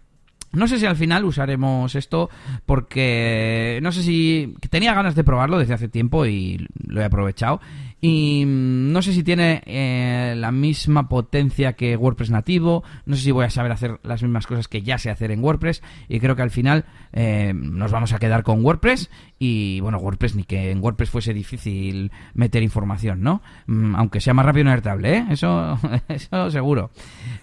No 0.52 0.68
sé 0.68 0.78
si 0.78 0.84
al 0.84 0.96
final 0.96 1.24
usaremos 1.24 1.94
esto 1.94 2.28
porque 2.66 3.80
no 3.82 3.90
sé 3.90 4.02
si 4.02 4.54
tenía 4.68 4.92
ganas 4.92 5.14
de 5.14 5.24
probarlo 5.24 5.58
desde 5.58 5.72
hace 5.72 5.88
tiempo 5.88 6.26
y 6.26 6.66
lo 6.86 7.00
he 7.00 7.04
aprovechado 7.04 7.60
y 8.04 8.44
mm, 8.44 8.92
no 8.92 9.00
sé 9.00 9.12
si 9.12 9.22
tiene 9.22 9.62
eh, 9.64 10.34
la 10.36 10.50
misma 10.50 11.08
potencia 11.08 11.74
que 11.74 11.96
WordPress 11.96 12.30
nativo, 12.30 12.82
no 13.06 13.14
sé 13.14 13.22
si 13.22 13.30
voy 13.30 13.44
a 13.44 13.50
saber 13.50 13.70
hacer 13.70 14.00
las 14.02 14.22
mismas 14.22 14.48
cosas 14.48 14.66
que 14.66 14.82
ya 14.82 14.98
sé 14.98 15.08
hacer 15.08 15.30
en 15.30 15.42
WordPress 15.42 15.82
y 16.08 16.18
creo 16.18 16.34
que 16.34 16.42
al 16.42 16.50
final 16.50 16.84
eh, 17.12 17.52
nos 17.54 17.92
vamos 17.92 18.12
a 18.12 18.18
quedar 18.18 18.42
con 18.42 18.64
WordPress 18.64 19.08
y 19.38 19.78
bueno, 19.80 19.98
WordPress 19.98 20.34
ni 20.34 20.42
que 20.42 20.72
en 20.72 20.82
WordPress 20.82 21.10
fuese 21.10 21.32
difícil 21.32 22.10
meter 22.34 22.64
información, 22.64 23.22
¿no? 23.22 23.40
Mm, 23.66 23.94
aunque 23.94 24.20
sea 24.20 24.34
más 24.34 24.46
rápido 24.46 24.66
y 24.66 24.68
alertable, 24.68 25.18
¿eh? 25.18 25.26
Eso, 25.30 25.78
eso 26.08 26.50
seguro. 26.50 26.90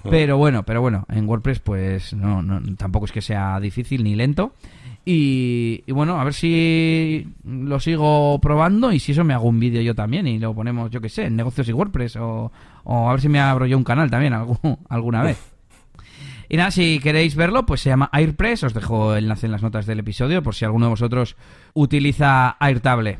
Pero 0.10 0.38
bueno, 0.38 0.64
pero 0.64 0.82
bueno, 0.82 1.06
en 1.08 1.26
WordPress 1.26 1.62
pues 1.62 2.14
no, 2.14 2.42
no 2.42 2.62
tampoco 2.76 3.06
es 3.06 3.14
que 3.14 3.22
sea 3.22 3.62
difícil 3.62 4.04
ni 4.04 4.14
lento. 4.14 4.54
Y, 5.06 5.92
bueno, 5.92 6.20
a 6.20 6.24
ver 6.24 6.34
si 6.34 7.28
lo 7.44 7.80
sigo 7.80 8.40
probando 8.40 8.92
y 8.92 9.00
si 9.00 9.14
eso 9.14 9.24
me 9.24 9.34
hago 9.34 9.48
un 9.48 9.60
vídeo 9.60 9.82
yo 9.82 9.96
también 9.96 10.28
y 10.28 10.38
lo 10.38 10.54
ponemos, 10.54 10.92
yo 10.92 11.02
que 11.02 11.10
sé, 11.10 11.26
en 11.26 11.36
negocios 11.36 11.68
y 11.68 11.74
WordPress 11.74 12.18
o, 12.18 12.52
a 12.86 13.12
ver 13.12 13.22
si 13.22 13.30
me 13.30 13.40
abro 13.40 13.66
yo 13.66 13.78
un 13.78 13.84
canal 13.84 14.12
también 14.12 14.34
alguna 14.90 15.24
vez. 15.24 15.40
Y 16.48 16.58
nada, 16.58 16.72
si 16.72 17.00
queréis 17.00 17.36
verlo, 17.36 17.66
pues 17.66 17.82
se 17.82 17.90
llama 17.90 18.10
AirPress. 18.12 18.64
Os 18.64 18.74
dejo 18.74 19.16
el 19.16 19.26
enlace 19.26 19.46
en 19.46 19.52
las 19.52 19.62
notas 19.62 19.86
del 19.86 20.00
episodio 20.00 20.42
por 20.42 20.56
si 20.56 20.66
alguno 20.66 20.88
de 20.88 20.92
vosotros 20.92 21.36
utiliza 21.74 22.58
Airtable. 22.60 23.20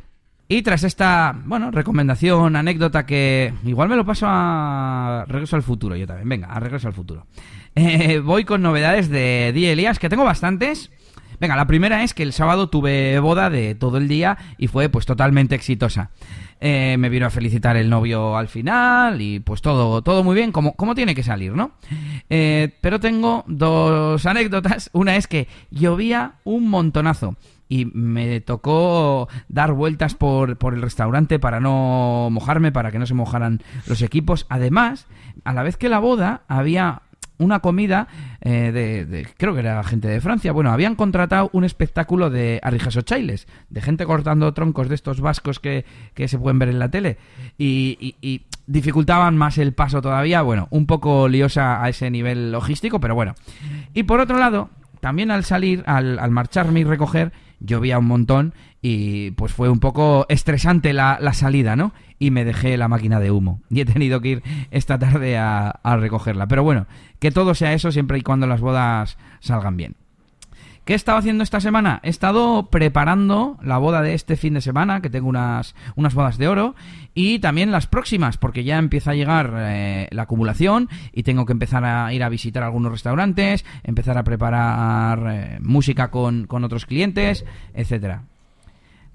Y 0.52 0.64
tras 0.64 0.84
esta, 0.84 1.40
bueno, 1.46 1.70
recomendación, 1.70 2.56
anécdota 2.56 3.06
que 3.06 3.54
igual 3.66 3.88
me 3.88 3.96
lo 3.96 4.04
paso 4.04 4.26
a 4.28 5.24
Regreso 5.28 5.56
al 5.56 5.62
Futuro 5.62 5.96
yo 5.96 6.08
también. 6.08 6.28
Venga, 6.28 6.48
a 6.48 6.60
Regreso 6.60 6.88
al 6.88 6.94
Futuro. 6.94 7.26
Eh, 7.76 8.20
voy 8.20 8.46
con 8.46 8.64
novedades 8.64 9.10
de 9.10 9.52
Día 9.54 9.72
Elías, 9.72 10.00
que 10.00 10.10
tengo 10.10 10.24
bastantes. 10.26 10.92
Venga, 11.40 11.56
la 11.56 11.68
primera 11.68 12.04
es 12.04 12.14
que 12.14 12.24
el 12.24 12.34
sábado 12.34 12.70
tuve 12.70 13.18
boda 13.20 13.50
de 13.50 13.76
todo 13.76 13.98
el 13.98 14.08
día 14.08 14.38
y 14.58 14.68
fue 14.68 14.90
pues 14.90 15.06
totalmente 15.06 15.56
exitosa. 15.56 16.12
Eh, 16.62 16.98
me 17.00 17.08
vino 17.08 17.26
a 17.26 17.30
felicitar 17.30 17.78
el 17.78 17.90
novio 17.90 18.36
al 18.36 18.50
final 18.50 19.22
y 19.22 19.40
pues 19.40 19.62
todo, 19.62 20.02
todo 20.02 20.26
muy 20.26 20.36
bien, 20.36 20.52
como, 20.52 20.74
como 20.76 20.96
tiene 20.96 21.16
que 21.16 21.24
salir, 21.24 21.54
¿no? 21.54 21.72
Eh, 22.30 22.76
pero 22.82 23.00
tengo 23.00 23.46
dos 23.48 24.26
anécdotas. 24.26 24.90
Una 24.94 25.16
es 25.16 25.28
que 25.28 25.48
llovía 25.72 26.34
un 26.44 26.70
montonazo 26.70 27.38
y 27.70 27.86
me 27.86 28.42
tocó 28.42 29.30
dar 29.48 29.72
vueltas 29.72 30.16
por, 30.16 30.58
por, 30.58 30.74
el 30.74 30.82
restaurante 30.82 31.40
para 31.40 31.60
no 31.60 32.30
mojarme, 32.32 32.72
para 32.72 32.92
que 32.92 33.00
no 33.00 33.06
se 33.06 33.14
mojaran 33.14 33.62
los 33.86 34.02
equipos. 34.02 34.46
Además, 34.50 35.08
a 35.46 35.54
la 35.54 35.64
vez 35.64 35.78
que 35.78 35.88
la 35.88 36.00
boda 36.00 36.42
había 36.48 37.04
una 37.40 37.62
comida 37.62 38.08
eh, 38.42 38.72
de, 38.72 39.28
creo 39.38 39.54
que 39.54 39.62
era 39.62 39.84
gente 39.84 40.08
de 40.08 40.22
Francia. 40.22 40.52
Bueno, 40.52 40.72
habían 40.72 40.96
contratado 40.96 41.50
un 41.54 41.64
espectáculo 41.64 42.30
de 42.30 42.60
arrijaso 42.62 43.02
chailes, 43.02 43.48
de 43.70 43.82
gente 43.82 44.06
cortando 44.06 44.54
troncos 44.54 44.90
de 44.90 44.96
estos 44.96 45.22
vascos 45.22 45.60
que, 45.60 45.86
que 46.14 46.28
se 46.28 46.38
pueden 46.38 46.60
ver 46.60 46.70
en 46.70 46.80
la 46.80 46.92
tele. 46.92 47.18
Y, 47.58 48.16
y, 48.22 48.42
dificultaban 48.68 49.36
más 49.36 49.58
el 49.58 49.74
paso 49.74 50.00
todavía. 50.00 50.44
Bueno, 50.44 50.68
un 50.70 50.86
poco 50.86 51.28
liosa 51.28 51.84
a 51.84 51.90
ese 51.90 52.12
nivel 52.12 52.52
logístico, 52.52 53.00
pero 53.00 53.16
bueno. 53.16 53.34
Y 53.96 54.04
por 54.04 54.20
otro 54.20 54.38
lado, 54.38 54.70
también 55.00 55.32
al 55.32 55.44
salir, 55.44 55.84
al, 55.88 56.20
al 56.20 56.30
marcharme 56.30 56.82
y 56.82 56.84
recoger, 56.84 57.32
llovía 57.60 57.98
un 57.98 58.06
montón 58.06 58.54
y 58.82 59.32
pues 59.32 59.52
fue 59.52 59.70
un 59.70 59.80
poco 59.80 60.26
estresante 60.30 60.94
la, 60.94 61.18
la, 61.20 61.34
salida, 61.34 61.76
¿no? 61.76 61.94
Y 62.18 62.32
me 62.32 62.46
dejé 62.46 62.78
la 62.78 62.88
máquina 62.88 63.20
de 63.20 63.32
humo 63.32 63.62
y 63.70 63.82
he 63.82 63.86
tenido 63.86 64.22
que 64.22 64.30
ir 64.30 64.44
esta 64.72 64.98
tarde 64.98 65.38
a, 65.38 65.70
a 65.70 65.98
recogerla. 65.98 66.48
Pero 66.48 66.64
bueno, 66.64 66.88
que 67.20 67.32
todo 67.32 67.56
sea 67.56 67.74
eso 67.74 67.92
siempre 67.92 68.18
y 68.18 68.22
cuando 68.22 68.48
las 68.48 68.62
bodas 68.62 69.18
salgan 69.40 69.78
bien. 69.78 69.96
¿Qué 70.90 70.94
he 70.94 70.96
estado 70.96 71.20
haciendo 71.20 71.44
esta 71.44 71.60
semana? 71.60 72.00
He 72.02 72.10
estado 72.10 72.72
preparando 72.72 73.60
la 73.62 73.78
boda 73.78 74.02
de 74.02 74.16
este 74.16 74.36
fin 74.36 74.56
de 74.56 74.62
semana, 74.62 75.04
que 75.04 75.12
tengo 75.12 75.30
unas, 75.30 75.76
unas 75.96 76.16
bodas 76.16 76.40
de 76.40 76.48
oro, 76.48 76.74
y 77.14 77.38
también 77.38 77.72
las 77.72 77.86
próximas, 77.86 78.38
porque 78.38 78.64
ya 78.64 78.80
empieza 78.80 79.12
a 79.12 79.14
llegar 79.14 79.54
eh, 79.56 80.08
la 80.10 80.24
acumulación 80.24 80.90
y 81.14 81.22
tengo 81.22 81.46
que 81.46 81.54
empezar 81.54 81.86
a 81.86 82.12
ir 82.12 82.24
a 82.24 82.30
visitar 82.30 82.64
algunos 82.64 82.92
restaurantes, 82.92 83.66
empezar 83.84 84.18
a 84.18 84.24
preparar 84.24 85.28
eh, 85.30 85.60
música 85.62 86.10
con, 86.10 86.48
con 86.48 86.64
otros 86.64 86.88
clientes, 86.88 87.46
etcétera. 87.76 88.24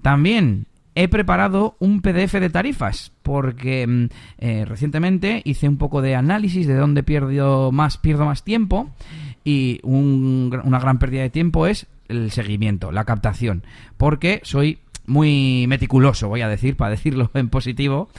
También 0.05 0.67
he 0.93 1.07
preparado 1.07 1.77
un 1.79 2.01
PDF 2.01 2.33
de 2.33 2.51
tarifas 2.51 3.11
porque 3.23 3.87
mm, 3.87 4.05
eh, 4.37 4.63
recientemente 4.63 5.41
hice 5.45 5.67
un 5.67 5.77
poco 5.77 6.03
de 6.03 6.13
análisis 6.13 6.67
de 6.67 6.75
dónde 6.75 7.01
pierdo 7.01 7.71
más 7.71 7.97
pierdo 7.97 8.23
más 8.23 8.43
tiempo 8.43 8.91
y 9.43 9.79
una 9.81 10.77
gran 10.79 10.99
pérdida 10.99 11.23
de 11.23 11.31
tiempo 11.31 11.65
es 11.65 11.87
el 12.07 12.29
seguimiento, 12.29 12.91
la 12.91 13.05
captación, 13.05 13.63
porque 13.97 14.41
soy 14.43 14.77
muy 15.07 15.65
meticuloso, 15.67 16.27
voy 16.27 16.41
a 16.41 16.49
decir, 16.49 16.77
para 16.77 16.91
decirlo 16.97 17.31
en 17.33 17.49
positivo, 17.49 18.09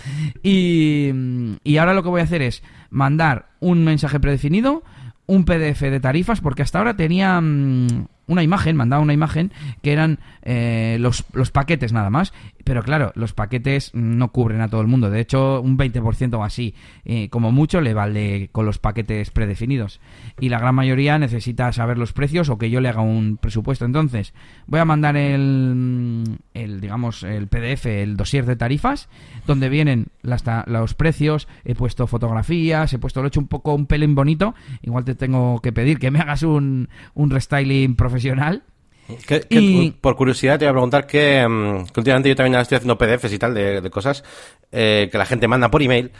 y, 0.42 1.12
y 1.62 1.76
ahora 1.76 1.94
lo 1.94 2.02
que 2.02 2.08
voy 2.08 2.20
a 2.20 2.24
hacer 2.24 2.42
es 2.42 2.64
mandar 2.90 3.46
un 3.60 3.84
mensaje 3.84 4.18
predefinido, 4.18 4.82
un 5.26 5.44
PDF 5.44 5.82
de 5.82 6.00
tarifas, 6.00 6.40
porque 6.40 6.62
hasta 6.62 6.78
ahora 6.78 6.96
tenía 6.96 7.40
mm, 7.40 8.06
una 8.26 8.42
imagen, 8.42 8.76
mandaba 8.76 9.02
una 9.02 9.12
imagen, 9.12 9.52
que 9.82 9.92
eran 9.92 10.18
eh, 10.42 10.96
los, 11.00 11.24
los, 11.32 11.50
paquetes 11.50 11.92
nada 11.92 12.10
más. 12.10 12.32
Pero 12.66 12.82
claro, 12.82 13.12
los 13.14 13.32
paquetes 13.32 13.92
no 13.94 14.32
cubren 14.32 14.60
a 14.60 14.66
todo 14.66 14.80
el 14.80 14.88
mundo. 14.88 15.08
De 15.08 15.20
hecho, 15.20 15.60
un 15.60 15.78
20% 15.78 16.34
o 16.34 16.42
así, 16.42 16.74
eh, 17.04 17.28
como 17.28 17.52
mucho, 17.52 17.80
le 17.80 17.94
vale 17.94 18.48
con 18.50 18.66
los 18.66 18.80
paquetes 18.80 19.30
predefinidos. 19.30 20.00
Y 20.40 20.48
la 20.48 20.58
gran 20.58 20.74
mayoría 20.74 21.16
necesita 21.16 21.72
saber 21.72 21.96
los 21.96 22.12
precios 22.12 22.48
o 22.48 22.58
que 22.58 22.68
yo 22.68 22.80
le 22.80 22.88
haga 22.88 23.02
un 23.02 23.36
presupuesto. 23.36 23.84
Entonces, 23.84 24.34
voy 24.66 24.80
a 24.80 24.84
mandar 24.84 25.16
el, 25.16 26.38
el 26.54 26.80
digamos, 26.80 27.22
el 27.22 27.46
PDF, 27.46 27.86
el 27.86 28.16
dossier 28.16 28.44
de 28.46 28.56
tarifas, 28.56 29.08
donde 29.46 29.68
vienen 29.68 30.08
las, 30.22 30.42
los 30.66 30.94
precios. 30.94 31.46
He 31.64 31.76
puesto 31.76 32.08
fotografías, 32.08 32.92
he 32.92 32.98
puesto, 32.98 33.20
lo 33.20 33.26
he 33.26 33.28
hecho 33.28 33.38
un 33.38 33.46
poco 33.46 33.74
un 33.74 33.86
pelín 33.86 34.16
bonito. 34.16 34.56
Igual 34.82 35.04
te 35.04 35.14
tengo 35.14 35.60
que 35.60 35.70
pedir 35.70 36.00
que 36.00 36.10
me 36.10 36.18
hagas 36.18 36.42
un, 36.42 36.88
un 37.14 37.30
restyling 37.30 37.94
profesional 37.94 38.64
por 40.00 40.16
curiosidad 40.16 40.58
te 40.58 40.64
voy 40.64 40.70
a 40.70 40.72
preguntar 40.72 41.06
que, 41.06 41.46
mm, 41.46 41.86
últimamente 41.96 42.28
yo 42.28 42.36
también 42.36 42.60
estoy 42.60 42.76
haciendo 42.76 42.98
PDFs 42.98 43.32
y 43.32 43.38
tal 43.38 43.54
de, 43.54 43.90
cosas 43.90 44.24
eh, 44.72 45.08
que 45.10 45.18
la 45.18 45.26
gente 45.26 45.48
manda 45.48 45.70
por 45.70 45.82
email. 45.82 46.12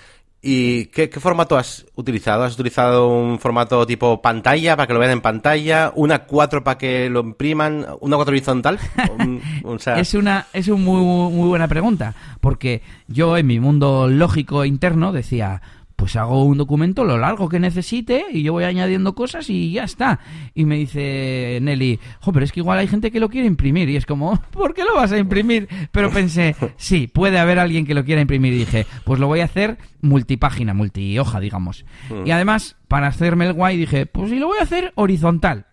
¿Y 0.49 0.87
qué, 0.87 1.09
formato 1.19 1.57
has 1.57 1.87
utilizado? 1.97 2.45
¿Has 2.45 2.55
utilizado 2.55 3.09
un 3.09 3.41
formato 3.41 3.85
tipo 3.85 4.23
pantalla 4.23 4.77
para 4.77 4.87
que 4.87 4.93
lo 4.93 5.01
vean 5.01 5.11
en 5.11 5.21
pantalla? 5.21 5.91
¿Una 5.97 6.21
4 6.21 6.63
para 6.63 6.79
que 6.79 7.11
lo 7.11 7.21
impriman? 7.21 7.85
¿Una 8.01 8.15
4 8.17 8.31
horizontal? 8.31 8.79
es 9.97 10.15
una 10.15 10.47
es 10.53 10.69
una 10.69 10.77
muy, 10.77 11.01
muy 11.33 11.49
buena 11.49 11.67
pregunta, 11.67 12.15
porque 12.41 12.83
yo 13.09 13.37
en 13.37 13.47
mi 13.49 13.59
mundo 13.59 14.07
lógico 14.09 14.65
interno 14.65 15.11
decía, 15.11 15.63
pues 15.97 16.15
hago 16.17 16.45
un 16.45 16.59
documento 16.59 17.05
lo 17.05 17.19
largo 17.19 17.49
que 17.49 17.59
necesite 17.59 18.27
y 18.31 18.43
yo 18.43 18.53
voy 18.53 18.65
añadiendo 18.65 19.15
cosas 19.15 19.49
y 19.49 19.73
ya 19.73 19.85
está. 19.85 20.21
Y 20.55 20.67
me 20.67 20.77
dice 20.77 21.59
Nelly, 21.63 21.99
jo, 22.21 22.33
pero 22.33 22.45
es 22.45 22.53
que 22.53 22.61
igual 22.61 22.79
hay 22.79 22.87
gente 22.87 23.11
que 23.11 23.19
lo 23.19 23.31
quiere 23.31 23.47
imprimir 23.47 23.89
y 23.89 23.97
es 23.97 24.07
como, 24.07 24.41
¿por 24.51 24.75
qué 24.75 24.85
lo 24.85 24.95
vas 24.95 25.13
a 25.13 25.19
imprimir? 25.19 25.69
Pero 25.91 26.11
pensé, 26.11 26.55
sí, 26.77 27.07
puede 27.07 27.39
haber 27.39 27.59
alguien 27.59 27.87
que 27.87 27.95
lo 27.95 28.05
quiera 28.05 28.21
imprimir 28.21 28.53
y 28.53 28.59
dije, 28.59 28.87
pues 29.05 29.19
lo 29.19 29.27
voy 29.27 29.41
a 29.41 29.45
hacer 29.45 29.79
multipágina, 30.03 30.75
multihoja, 30.75 31.41
digamos. 31.41 31.85
Mm. 32.11 32.27
Y 32.27 32.31
además, 32.31 32.77
para 32.89 33.07
hacerme 33.07 33.47
el 33.47 33.55
guay 33.55 33.77
dije, 33.79 34.07
pues 34.07 34.31
si 34.31 34.39
lo 34.39 34.49
voy 34.49 34.59
a 34.59 34.65
hacer 34.65 34.93
horizontal. 34.97 35.67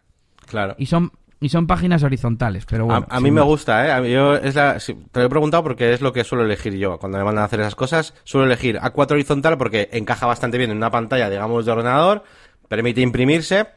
Claro. 0.48 0.76
Y 0.78 0.86
son 0.86 1.12
y 1.44 1.50
son 1.50 1.68
páginas 1.68 2.04
horizontales, 2.04 2.66
pero 2.66 2.86
bueno. 2.86 3.06
A, 3.10 3.20
mí 3.20 3.30
me 3.30 3.42
gusta, 3.42 4.00
¿eh? 4.00 4.12
Yo 4.12 4.36
es 4.36 4.56
la, 4.56 4.78
te 4.78 5.20
lo 5.20 5.26
he 5.26 5.30
preguntado 5.30 5.62
porque 5.62 5.94
es 5.94 6.00
lo 6.00 6.14
que 6.14 6.24
suelo 6.24 6.46
elegir 6.46 6.74
yo. 6.76 6.98
Cuando 6.98 7.18
me 7.18 7.24
mandan 7.26 7.42
a 7.42 7.46
hacer 7.46 7.60
esas 7.60 7.76
cosas, 7.76 8.14
suelo 8.24 8.46
elegir 8.48 8.78
A4 8.80 9.12
horizontal 9.12 9.58
porque 9.58 9.90
encaja 9.92 10.26
bastante 10.26 10.58
bien 10.58 10.72
en 10.72 10.78
una 10.78 10.90
pantalla, 10.90 11.30
digamos, 11.30 11.66
de 11.66 11.72
ordenador, 11.74 12.24
permite 12.70 13.02
imprimirse 13.02 13.68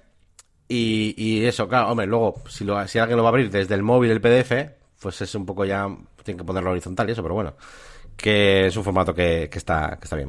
y, 0.68 1.14
y 1.16 1.44
eso, 1.44 1.68
claro, 1.68 1.88
hombre, 1.88 2.06
luego, 2.06 2.36
si, 2.48 2.64
lo, 2.64 2.86
si 2.86 3.00
alguien 3.00 3.16
lo 3.16 3.24
va 3.24 3.30
a 3.30 3.32
abrir 3.32 3.50
desde 3.50 3.74
el 3.74 3.82
móvil, 3.82 4.12
el 4.12 4.20
PDF, 4.20 4.52
pues 5.00 5.20
es 5.22 5.34
un 5.34 5.44
poco 5.44 5.64
ya, 5.64 5.88
tiene 6.22 6.38
que 6.38 6.44
ponerlo 6.44 6.70
horizontal 6.70 7.08
y 7.08 7.12
eso, 7.12 7.22
pero 7.22 7.34
bueno 7.34 7.54
que 8.16 8.66
es 8.66 8.76
un 8.76 8.84
formato 8.84 9.14
que, 9.14 9.44
está, 9.52 9.96
que 9.98 10.04
está 10.04 10.16
bien. 10.16 10.28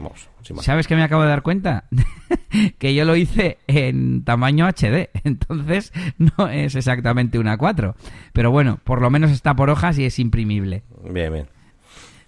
¿Sabes 0.62 0.88
que 0.88 0.96
me 0.96 1.04
acabo 1.04 1.24
de 1.24 1.30
dar 1.30 1.42
cuenta? 1.42 1.86
que 2.80 2.94
yo 2.94 3.06
lo 3.06 3.16
hice 3.16 3.58
en 3.68 4.24
tamaño 4.24 4.68
HD, 4.68 5.10
entonces 5.24 5.94
no 6.18 6.50
es 6.50 6.76
exactamente 6.76 7.40
una 7.40 7.58
4. 7.58 7.96
Pero 8.34 8.52
bueno, 8.52 8.80
por 8.84 9.02
lo 9.02 9.10
menos 9.10 9.32
está 9.32 9.56
por 9.56 9.70
hojas 9.70 9.98
y 9.98 10.06
es 10.06 10.20
imprimible. 10.20 10.84
Bien, 11.10 11.32
bien. 11.32 11.48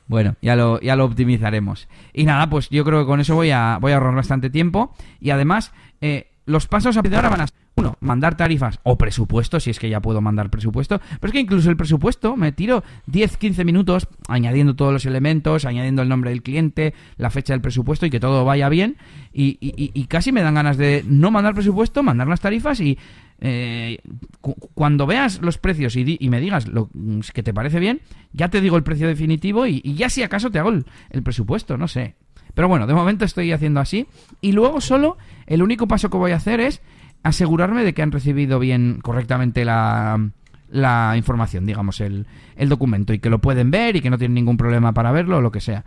Bueno, 0.08 0.36
ya 0.42 0.56
lo, 0.56 0.80
ya 0.80 0.96
lo 0.96 1.06
optimizaremos. 1.06 1.88
Y 2.14 2.24
nada, 2.24 2.50
pues 2.50 2.70
yo 2.70 2.84
creo 2.84 3.02
que 3.02 3.06
con 3.06 3.20
eso 3.20 3.36
voy 3.36 3.52
a, 3.52 3.78
voy 3.80 3.92
a 3.92 3.96
ahorrar 3.96 4.16
bastante 4.16 4.50
tiempo. 4.50 4.96
Y 5.20 5.30
además, 5.30 5.72
eh, 6.02 6.32
los 6.46 6.68
pasos 6.68 6.98
a 6.98 7.04
partir 7.04 7.12
de 7.12 7.18
ahora 7.18 7.30
van 7.30 7.42
a 7.42 7.48
ser, 7.48 7.58
uno, 7.80 7.98
mandar 8.02 8.36
tarifas 8.38 8.80
o 8.84 8.98
presupuesto, 8.98 9.60
si 9.60 9.70
es 9.70 9.80
que 9.80 9.90
ya 9.90 10.02
puedo 10.02 10.22
mandar 10.22 10.50
presupuesto, 10.50 11.00
pero 11.20 11.28
es 11.28 11.32
que 11.34 11.40
incluso 11.40 11.70
el 11.70 11.78
presupuesto 11.78 12.36
me 12.36 12.52
tiro 12.52 12.84
10, 13.08 13.38
15 13.38 13.66
minutos 13.66 14.08
añadiendo 14.28 14.76
todos 14.76 14.94
los 14.94 15.06
elementos, 15.06 15.66
añadiendo 15.66 16.02
el 16.02 16.10
nombre 16.10 16.30
del 16.30 16.44
cliente, 16.44 16.94
la 17.18 17.30
fecha 17.30 17.54
del 17.54 17.62
presupuesto 17.62 18.06
y 18.06 18.10
que 18.10 18.20
todo 18.20 18.46
vaya 18.46 18.70
bien 18.70 18.98
y, 19.34 20.06
casi 20.08 20.32
me 20.32 20.42
dan 20.42 20.56
ganas 20.56 20.78
de 20.78 21.04
no 21.08 21.32
mandar 21.32 21.54
presupuesto, 21.54 22.04
mandar 22.04 22.28
las 22.28 22.42
tarifas 22.42 22.80
y 22.82 22.98
eh, 23.42 24.00
cu- 24.42 24.56
cuando 24.74 25.06
veas 25.06 25.42
los 25.42 25.58
precios 25.58 25.96
y, 25.96 26.18
me 26.30 26.40
digas 26.40 26.68
lo 26.68 26.90
mm, 26.94 27.20
que 27.34 27.44
te 27.44 27.54
parece 27.54 27.80
bien, 27.80 28.02
ya 28.34 28.50
te 28.50 28.60
digo 28.62 28.76
el 28.78 28.84
precio 28.84 29.08
definitivo 29.08 29.66
y, 29.66 29.82
ya 29.96 30.10
si 30.10 30.24
acaso 30.24 30.52
te 30.52 30.60
hago 30.60 30.72
el 30.72 31.24
presupuesto, 31.24 31.78
no 31.78 31.88
sé. 31.88 32.16
Pero 32.54 32.68
bueno, 32.68 32.88
de 32.88 32.94
momento 32.94 33.26
estoy 33.26 33.52
haciendo 33.52 33.80
así. 33.80 34.08
Y 34.42 34.52
luego 34.52 34.82
solo, 34.82 35.18
el 35.46 35.62
único 35.62 35.88
paso 35.88 36.10
que 36.10 36.18
voy 36.18 36.32
a 36.32 36.38
hacer 36.38 36.60
es 36.60 36.82
asegurarme 37.24 37.84
de 37.84 37.94
que 37.94 38.02
han 38.02 38.12
recibido 38.12 38.60
bien, 38.60 39.00
correctamente 39.02 39.66
la, 39.66 40.30
la 40.70 41.14
información, 41.18 41.66
digamos, 41.66 42.02
el, 42.02 42.28
el 42.56 42.70
documento, 42.70 43.14
y 43.14 43.20
que 43.20 43.30
lo 43.30 43.40
pueden 43.40 43.72
ver 43.72 43.96
y 43.96 44.02
que 44.02 44.10
no 44.10 44.18
tienen 44.18 44.36
ningún 44.36 44.58
problema 44.58 44.94
para 44.94 45.12
verlo 45.12 45.38
o 45.38 45.42
lo 45.42 45.52
que 45.52 45.62
sea. 45.62 45.86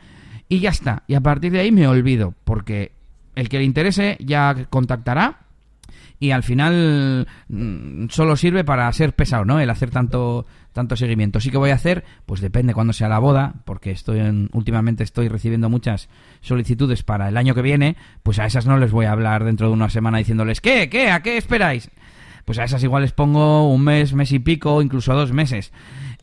Y 0.49 0.61
ya 0.61 0.71
está. 0.71 1.05
Y 1.07 1.15
a 1.15 1.21
partir 1.21 1.53
de 1.53 1.61
ahí 1.61 1.73
me 1.73 1.87
olvido, 1.87 2.35
porque 2.45 2.93
el 3.35 3.49
que 3.49 3.59
le 3.59 3.65
interese 3.65 4.17
ya 4.21 4.67
contactará 4.69 5.42
y 6.23 6.31
al 6.31 6.45
final 6.45 7.27
mm, 7.49 8.07
solo 8.11 8.37
sirve 8.37 8.63
para 8.63 8.93
ser 8.93 9.13
pesado, 9.15 9.45
¿no? 9.45 9.59
El 9.59 9.69
hacer 9.71 9.91
tanto 9.91 10.47
tanto 10.73 10.97
seguimiento. 10.97 11.39
Sí 11.41 11.51
que 11.51 11.59
voy 11.59 11.69
a 11.71 11.75
hacer, 11.75 12.03
pues 12.25 12.41
depende 12.41 12.73
cuando 12.73 12.93
sea 12.95 13.09
la 13.09 13.19
boda, 13.19 13.57
porque 13.67 13.91
estoy 13.91 14.21
en- 14.21 14.49
últimamente 14.53 15.03
estoy 15.05 15.29
recibiendo 15.29 15.69
muchas 15.69 16.09
solicitudes 16.41 17.03
para 17.03 17.29
el 17.29 17.37
año 17.37 17.55
que 17.55 17.61
viene, 17.61 17.97
pues 18.23 18.39
a 18.39 18.47
esas 18.47 18.65
no 18.67 18.79
les 18.79 18.91
voy 18.93 19.05
a 19.05 19.13
hablar 19.13 19.45
dentro 19.45 19.67
de 19.67 19.75
una 19.75 19.91
semana 19.91 20.17
diciéndoles, 20.19 20.61
¿qué? 20.63 20.89
¿Qué? 20.89 21.11
¿A 21.11 21.21
qué 21.23 21.37
esperáis? 21.37 21.91
Pues 22.47 22.59
a 22.59 22.65
esas 22.65 22.83
igual 22.83 23.03
les 23.03 23.13
pongo 23.13 23.69
un 23.73 23.85
mes, 23.85 24.15
mes 24.15 24.33
y 24.33 24.39
pico, 24.39 24.81
incluso 24.81 25.13
dos 25.15 25.33
meses. 25.33 25.73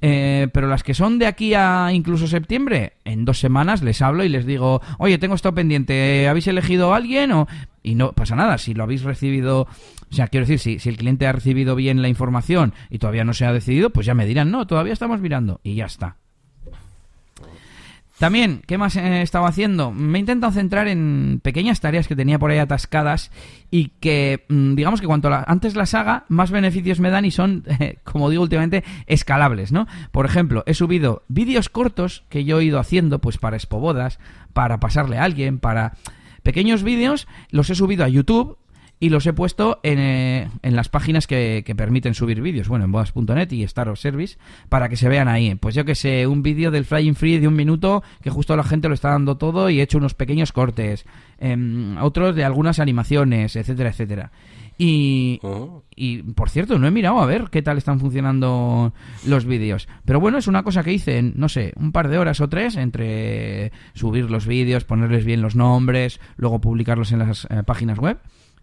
Eh, 0.02 0.48
pero 0.54 0.68
las 0.68 0.82
que 0.82 0.94
son 0.94 1.20
de 1.20 1.28
aquí 1.28 1.54
a 1.54 1.90
incluso 1.94 2.26
septiembre, 2.26 2.94
en 3.06 3.26
dos 3.26 3.40
semanas 3.40 3.84
les 3.84 4.02
hablo 4.02 4.24
y 4.24 4.30
les 4.30 4.46
digo, 4.46 4.82
oye, 4.98 5.18
tengo 5.18 5.36
esto 5.36 5.54
pendiente, 5.54 6.28
¿habéis 6.28 6.48
elegido 6.48 6.94
a 6.94 6.98
alguien? 6.98 7.32
O... 7.34 7.48
Y 7.90 7.96
no 7.96 8.12
pasa 8.12 8.36
nada, 8.36 8.60
si 8.60 8.76
lo 8.76 8.84
habéis 8.84 9.02
recibido, 9.02 9.62
o 9.62 10.14
sea, 10.14 10.28
quiero 10.28 10.46
decir, 10.46 10.60
si, 10.60 10.78
si 10.78 10.90
el 10.90 10.98
cliente 10.98 11.26
ha 11.26 11.32
recibido 11.32 11.76
bien 11.76 12.04
la 12.04 12.08
información 12.08 12.76
y 12.92 13.00
todavía 13.00 13.24
no 13.24 13.34
se 13.34 13.48
ha 13.48 13.52
decidido, 13.52 13.90
pues 13.90 14.06
ya 14.06 14.14
me 14.14 14.28
dirán, 14.28 14.52
no, 14.52 14.68
todavía 14.68 14.94
estamos 14.94 15.22
mirando 15.22 15.60
y 15.64 15.74
ya 15.74 15.86
está. 15.86 16.16
También, 18.20 18.62
¿qué 18.68 18.78
más 18.78 18.96
he 18.96 19.24
estado 19.24 19.48
haciendo? 19.48 19.92
Me 19.92 20.20
he 20.20 20.22
intentado 20.22 20.54
centrar 20.54 20.88
en 20.88 21.40
pequeñas 21.42 21.80
tareas 21.80 22.08
que 22.08 22.16
tenía 22.16 22.38
por 22.38 22.52
ahí 22.52 22.60
atascadas 22.60 23.32
y 23.72 23.88
que, 24.02 24.46
mm, 24.50 24.76
digamos 24.76 25.02
que 25.02 25.08
cuanto 25.08 25.32
antes 25.34 25.76
las 25.76 25.96
haga, 25.96 26.26
más 26.28 26.52
beneficios 26.52 27.00
me 27.00 27.10
dan 27.10 27.26
y 27.26 27.32
son, 27.32 27.64
como 28.04 28.30
digo 28.30 28.44
últimamente, 28.44 28.84
escalables, 29.08 29.72
¿no? 29.72 29.88
Por 30.12 30.28
ejemplo, 30.28 30.64
he 30.68 30.76
subido 30.76 31.24
vídeos 31.28 31.70
cortos 31.70 32.24
que 32.30 32.46
yo 32.46 32.60
he 32.60 32.66
ido 32.66 32.78
haciendo, 32.78 33.18
pues 33.18 33.40
para 33.40 33.58
expobodas, 33.58 34.20
para 34.54 34.80
pasarle 34.80 35.18
a 35.18 35.24
alguien, 35.24 35.58
para 35.58 35.94
pequeños 36.50 36.82
vídeos, 36.82 37.28
los 37.52 37.70
he 37.70 37.76
subido 37.76 38.04
a 38.04 38.10
YouTube 38.10 38.58
y 39.00 39.10
los 39.10 39.28
he 39.28 39.34
puesto 39.34 39.80
en, 39.84 40.00
eh, 40.00 40.50
en 40.64 40.76
las 40.76 40.90
páginas 40.90 41.28
que, 41.28 41.62
que 41.64 41.76
permiten 41.76 42.16
subir 42.16 42.42
vídeos, 42.42 42.68
bueno, 42.68 42.86
en 42.86 42.92
bodas.net 42.92 43.52
y 43.52 43.62
Star 43.62 43.88
of 43.88 44.00
Service, 44.00 44.40
para 44.68 44.90
que 44.90 44.98
se 44.98 45.08
vean 45.08 45.28
ahí. 45.28 45.54
Pues 45.54 45.76
yo 45.76 45.86
que 45.86 45.94
sé, 45.94 46.26
un 46.26 46.42
vídeo 46.42 46.72
del 46.72 46.86
Flying 46.86 47.14
Free 47.14 47.38
de 47.38 47.48
un 47.48 47.56
minuto, 47.56 48.02
que 48.24 48.32
justo 48.32 48.56
la 48.56 48.64
gente 48.64 48.88
lo 48.88 48.96
está 48.96 49.12
dando 49.12 49.38
todo 49.38 49.70
y 49.70 49.80
he 49.80 49.84
hecho 49.84 50.00
unos 50.00 50.16
pequeños 50.16 50.52
cortes, 50.52 51.06
em, 51.38 51.98
otros 52.02 52.36
de 52.36 52.44
algunas 52.44 52.80
animaciones, 52.80 53.56
etcétera, 53.56 53.92
etcétera. 53.92 54.32
Y, 54.82 55.42
y 55.94 56.24
por 56.24 56.50
cierto, 56.50 56.80
no 56.80 56.88
he 56.88 56.92
mirado 56.92 57.20
a 57.20 57.26
ver 57.26 57.50
qué 57.52 57.62
tal 57.62 57.78
están 57.78 58.00
funcionando 58.00 58.94
los 59.28 59.44
vídeos. 59.44 59.90
Pero 60.06 60.22
bueno, 60.22 60.38
es 60.38 60.48
una 60.48 60.64
cosa 60.64 60.84
que 60.84 60.94
hice 60.94 61.18
en, 61.18 61.34
no 61.36 61.50
sé, 61.50 61.74
un 61.76 61.92
par 61.92 62.08
de 62.08 62.18
horas 62.18 62.40
o 62.40 62.48
tres 62.48 62.78
entre 62.78 63.74
subir 63.94 64.32
los 64.32 64.48
vídeos, 64.48 64.86
ponerles 64.86 65.26
bien 65.26 65.42
los 65.42 65.58
nombres, 65.58 66.22
luego 66.38 66.62
publicarlos 66.62 67.12
en 67.12 67.20
las 67.20 67.46
eh, 67.50 67.62
páginas 67.66 68.00
web. 68.00 68.20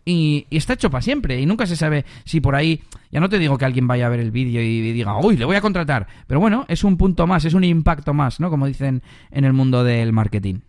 Y, 0.07 0.47
y 0.49 0.57
está 0.57 0.73
hecho 0.73 0.89
para 0.89 1.03
siempre. 1.03 1.39
Y 1.39 1.45
nunca 1.45 1.67
se 1.67 1.77
sabe 1.77 2.07
si 2.25 2.41
por 2.41 2.55
ahí. 2.55 2.81
Ya 3.13 3.21
no 3.21 3.29
te 3.29 3.39
digo 3.39 3.59
que 3.59 3.67
alguien 3.67 3.87
vaya 3.87 4.07
a 4.07 4.09
ver 4.09 4.21
el 4.21 4.31
vídeo 4.31 4.63
y 4.63 4.93
diga, 4.93 5.19
uy, 5.19 5.37
le 5.37 5.45
voy 5.45 5.57
a 5.57 5.61
contratar. 5.61 6.07
Pero 6.27 6.41
bueno, 6.41 6.65
es 6.69 6.83
un 6.83 6.97
punto 6.97 7.27
más, 7.27 7.45
es 7.45 7.53
un 7.53 7.65
impacto 7.65 8.15
más, 8.15 8.41
¿no? 8.41 8.49
Como 8.49 8.67
dicen 8.67 9.03
en 9.31 9.45
el 9.45 9.53
mundo 9.53 9.85
del 9.85 10.15
marketing. 10.15 10.61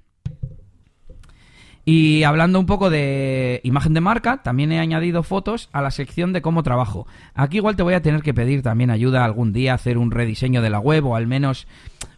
Y 1.90 2.24
hablando 2.24 2.60
un 2.60 2.66
poco 2.66 2.90
de 2.90 3.62
imagen 3.64 3.94
de 3.94 4.02
marca, 4.02 4.44
también 4.44 4.74
he 4.74 4.80
añadido 4.80 5.24
fotos 5.24 5.70
a 5.72 5.82
la 5.82 5.90
sección 5.90 6.34
de 6.34 6.42
cómo 6.42 6.62
trabajo. 6.62 7.08
Aquí 7.34 7.58
igual 7.58 7.78
te 7.78 7.84
voy 7.84 7.94
a 7.94 8.02
tener 8.02 8.24
que 8.24 8.34
pedir 8.34 8.62
también 8.62 8.90
ayuda 8.90 9.24
algún 9.24 9.54
día 9.54 9.72
a 9.72 9.76
hacer 9.76 9.98
un 9.98 10.12
rediseño 10.12 10.62
de 10.62 10.70
la 10.70 10.80
web 10.80 11.06
o 11.06 11.16
al 11.16 11.28
menos 11.28 11.66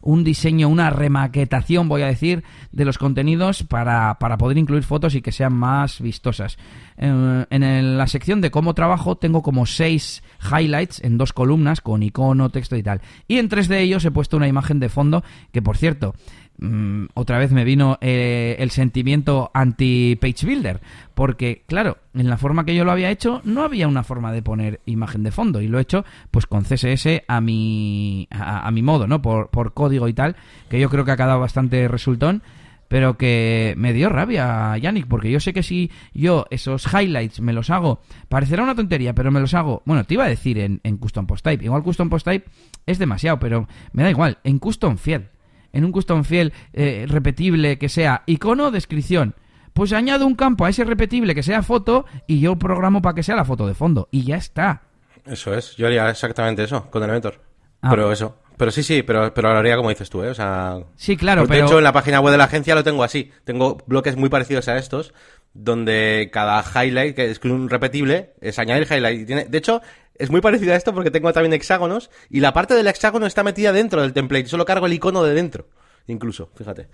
un 0.01 0.23
diseño, 0.23 0.69
una 0.69 0.89
remaquetación, 0.89 1.87
voy 1.87 2.01
a 2.01 2.07
decir, 2.07 2.43
de 2.71 2.83
los 2.83 2.97
contenidos 2.97 3.61
para, 3.61 4.17
para 4.19 4.39
poder 4.39 4.57
incluir 4.57 4.81
fotos 4.81 5.13
y 5.13 5.21
que 5.21 5.31
sean 5.31 5.53
más 5.53 6.01
vistosas. 6.01 6.57
Eh, 6.97 7.45
en 7.51 7.61
el- 7.63 7.95
la 7.99 8.07
sección 8.07 8.41
de 8.41 8.49
cómo 8.49 8.73
trabajo 8.73 9.17
tengo 9.17 9.43
como 9.43 9.67
seis 9.67 10.23
highlights 10.51 10.99
en 11.03 11.19
dos 11.19 11.31
columnas 11.31 11.81
con 11.81 12.01
icono, 12.01 12.49
texto 12.49 12.75
y 12.75 12.81
tal. 12.81 13.01
Y 13.27 13.37
en 13.37 13.49
tres 13.49 13.67
de 13.67 13.81
ellos 13.81 14.03
he 14.03 14.09
puesto 14.09 14.35
una 14.35 14.47
imagen 14.47 14.79
de 14.79 14.89
fondo 14.89 15.23
que, 15.51 15.61
por 15.61 15.77
cierto, 15.77 16.15
mm, 16.59 17.05
otra 17.13 17.37
vez 17.37 17.51
me 17.51 17.63
vino 17.63 17.97
eh, 18.01 18.55
el 18.59 18.71
sentimiento 18.71 19.51
anti-page 19.53 20.45
builder. 20.45 20.81
Porque, 21.13 21.63
claro, 21.67 21.97
en 22.13 22.29
la 22.29 22.37
forma 22.37 22.65
que 22.65 22.75
yo 22.75 22.85
lo 22.85 22.91
había 22.91 23.09
hecho, 23.09 23.41
no 23.43 23.63
había 23.63 23.87
una 23.87 24.03
forma 24.03 24.31
de 24.31 24.41
poner 24.41 24.81
imagen 24.85 25.23
de 25.23 25.31
fondo. 25.31 25.61
Y 25.61 25.67
lo 25.67 25.79
he 25.79 25.81
hecho, 25.81 26.05
pues, 26.31 26.45
con 26.45 26.63
CSS 26.63 27.23
a 27.27 27.41
mi, 27.41 28.27
a, 28.31 28.69
mi 28.71 28.81
modo, 28.81 29.07
¿no? 29.07 29.21
Por, 29.21 29.49
por 29.49 29.73
código 29.73 30.07
y 30.07 30.13
tal. 30.13 30.35
Que 30.69 30.79
yo 30.79 30.89
creo 30.89 31.05
que 31.05 31.11
ha 31.11 31.17
quedado 31.17 31.39
bastante 31.39 31.87
resultón. 31.87 32.43
Pero 32.89 33.17
que 33.17 33.75
me 33.77 33.93
dio 33.93 34.09
rabia, 34.09 34.75
Yannick, 34.75 35.05
porque 35.05 35.29
yo 35.29 35.39
sé 35.39 35.53
que 35.53 35.61
si 35.61 35.91
yo 36.11 36.47
esos 36.49 36.91
highlights 36.91 37.39
me 37.39 37.53
los 37.53 37.69
hago, 37.69 38.01
parecerá 38.29 38.63
una 38.63 38.73
tontería, 38.73 39.13
pero 39.13 39.29
me 39.29 39.39
los 39.39 39.53
hago, 39.53 39.83
bueno, 39.85 40.05
te 40.05 40.15
iba 40.15 40.25
a 40.25 40.27
decir 40.27 40.57
en, 40.57 40.81
en 40.83 40.97
Custom 40.97 41.27
Post 41.27 41.45
Type, 41.45 41.63
igual 41.63 41.83
Custom 41.83 42.09
Post 42.09 42.25
Type 42.25 42.49
es 42.87 42.97
demasiado, 42.97 43.37
pero 43.37 43.67
me 43.93 44.01
da 44.01 44.09
igual, 44.09 44.39
en 44.43 44.57
Custom 44.57 44.97
Field, 44.97 45.27
en 45.73 45.85
un 45.85 45.91
Custom 45.91 46.23
Field 46.23 46.51
eh, 46.73 47.05
repetible 47.07 47.77
que 47.77 47.89
sea 47.89 48.23
icono, 48.25 48.71
descripción, 48.71 49.35
pues 49.73 49.93
añado 49.93 50.25
un 50.25 50.35
campo 50.35 50.65
a 50.65 50.69
ese 50.69 50.83
repetible 50.83 51.35
que 51.35 51.43
sea 51.43 51.63
foto 51.63 52.05
y 52.27 52.39
yo 52.39 52.57
programo 52.57 53.01
para 53.01 53.15
que 53.15 53.23
sea 53.23 53.35
la 53.35 53.45
foto 53.45 53.67
de 53.67 53.73
fondo, 53.73 54.07
y 54.11 54.23
ya 54.23 54.37
está. 54.37 54.83
Eso 55.25 55.53
es, 55.53 55.75
yo 55.75 55.87
haría 55.87 56.09
exactamente 56.09 56.63
eso 56.63 56.89
con 56.89 57.03
Elementor. 57.03 57.41
Ah. 57.81 57.89
Pero 57.91 58.11
eso. 58.11 58.37
Pero 58.57 58.71
sí, 58.71 58.83
sí, 58.83 59.03
pero, 59.03 59.33
pero 59.33 59.53
lo 59.53 59.59
haría 59.59 59.77
como 59.77 59.87
dices 59.87 60.09
tú, 60.09 60.21
¿eh? 60.21 60.29
O 60.29 60.33
sea... 60.33 60.79
Sí, 60.97 61.15
claro, 61.15 61.43
Pues, 61.43 61.49
pero... 61.49 61.61
De 61.61 61.67
hecho, 61.67 61.77
en 61.77 61.83
la 61.85 61.93
página 61.93 62.19
web 62.19 62.33
de 62.33 62.37
la 62.37 62.43
agencia 62.43 62.75
lo 62.75 62.83
tengo 62.83 63.03
así. 63.03 63.31
Tengo 63.45 63.77
bloques 63.85 64.17
muy 64.17 64.27
parecidos 64.27 64.67
a 64.67 64.77
estos, 64.77 65.13
donde 65.53 66.29
cada 66.33 66.61
highlight, 66.61 67.15
que 67.15 67.31
es 67.31 67.39
un 67.45 67.69
repetible, 67.69 68.33
es 68.41 68.59
añadir 68.59 68.85
highlight. 68.91 69.21
Y 69.21 69.25
tiene... 69.25 69.45
De 69.45 69.57
hecho, 69.57 69.81
es 70.19 70.29
muy 70.29 70.41
parecido 70.41 70.73
a 70.73 70.75
esto 70.75 70.93
porque 70.93 71.11
tengo 71.11 71.33
también 71.33 71.53
hexágonos, 71.53 72.11
y 72.29 72.41
la 72.41 72.53
parte 72.53 72.75
del 72.75 72.87
hexágono 72.87 73.25
está 73.25 73.43
metida 73.43 73.73
dentro 73.73 74.01
del 74.01 74.13
template. 74.13 74.47
Solo 74.47 74.65
cargo 74.65 74.85
el 74.85 74.93
icono 74.93 75.23
de 75.23 75.33
dentro, 75.33 75.67
incluso, 76.07 76.49
fíjate. 76.55 76.87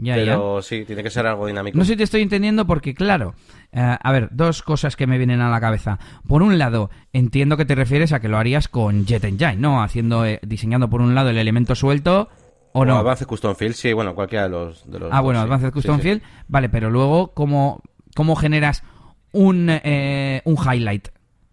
Ya, 0.00 0.16
ya. 0.16 0.22
pero 0.22 0.62
sí, 0.62 0.84
tiene 0.84 1.02
que 1.02 1.10
ser 1.10 1.26
algo 1.26 1.48
dinámico. 1.48 1.76
No 1.76 1.84
sé 1.84 1.92
si 1.92 1.96
te 1.96 2.04
estoy 2.04 2.22
entendiendo 2.22 2.68
porque, 2.68 2.94
claro, 2.94 3.34
eh, 3.72 3.96
a 4.00 4.12
ver, 4.12 4.28
dos 4.30 4.62
cosas 4.62 4.94
que 4.94 5.08
me 5.08 5.18
vienen 5.18 5.40
a 5.40 5.50
la 5.50 5.60
cabeza. 5.60 5.98
Por 6.28 6.42
un 6.42 6.56
lado, 6.56 6.88
entiendo 7.12 7.56
que 7.56 7.64
te 7.64 7.74
refieres 7.74 8.12
a 8.12 8.20
que 8.20 8.28
lo 8.28 8.38
harías 8.38 8.68
con 8.68 9.06
Jet 9.06 9.24
Engine, 9.24 9.56
¿no? 9.56 9.82
Haciendo, 9.82 10.24
eh, 10.24 10.38
diseñando 10.46 10.88
por 10.88 11.00
un 11.00 11.16
lado 11.16 11.30
el 11.30 11.36
elemento 11.38 11.74
suelto 11.74 12.28
o 12.72 12.84
no. 12.84 12.96
Advanced 12.96 13.26
Custom 13.26 13.56
Field, 13.56 13.74
sí, 13.74 13.92
bueno, 13.92 14.14
cualquiera 14.14 14.44
de 14.44 14.50
los, 14.50 14.88
de 14.88 15.00
los 15.00 15.08
ah, 15.12 15.20
bueno, 15.20 15.40
dos. 15.40 15.46
Advanced 15.46 15.68
Sí, 15.68 15.72
Custom 15.72 15.96
sí. 15.96 16.02
Field. 16.02 16.22
Vale, 16.46 16.68
pero 16.68 16.90
luego, 16.90 17.32
¿cómo, 17.34 17.82
cómo 18.14 18.36
generas 18.36 18.84
un, 19.32 19.68
eh, 19.68 20.42
un 20.44 20.56
highlight? 20.56 21.08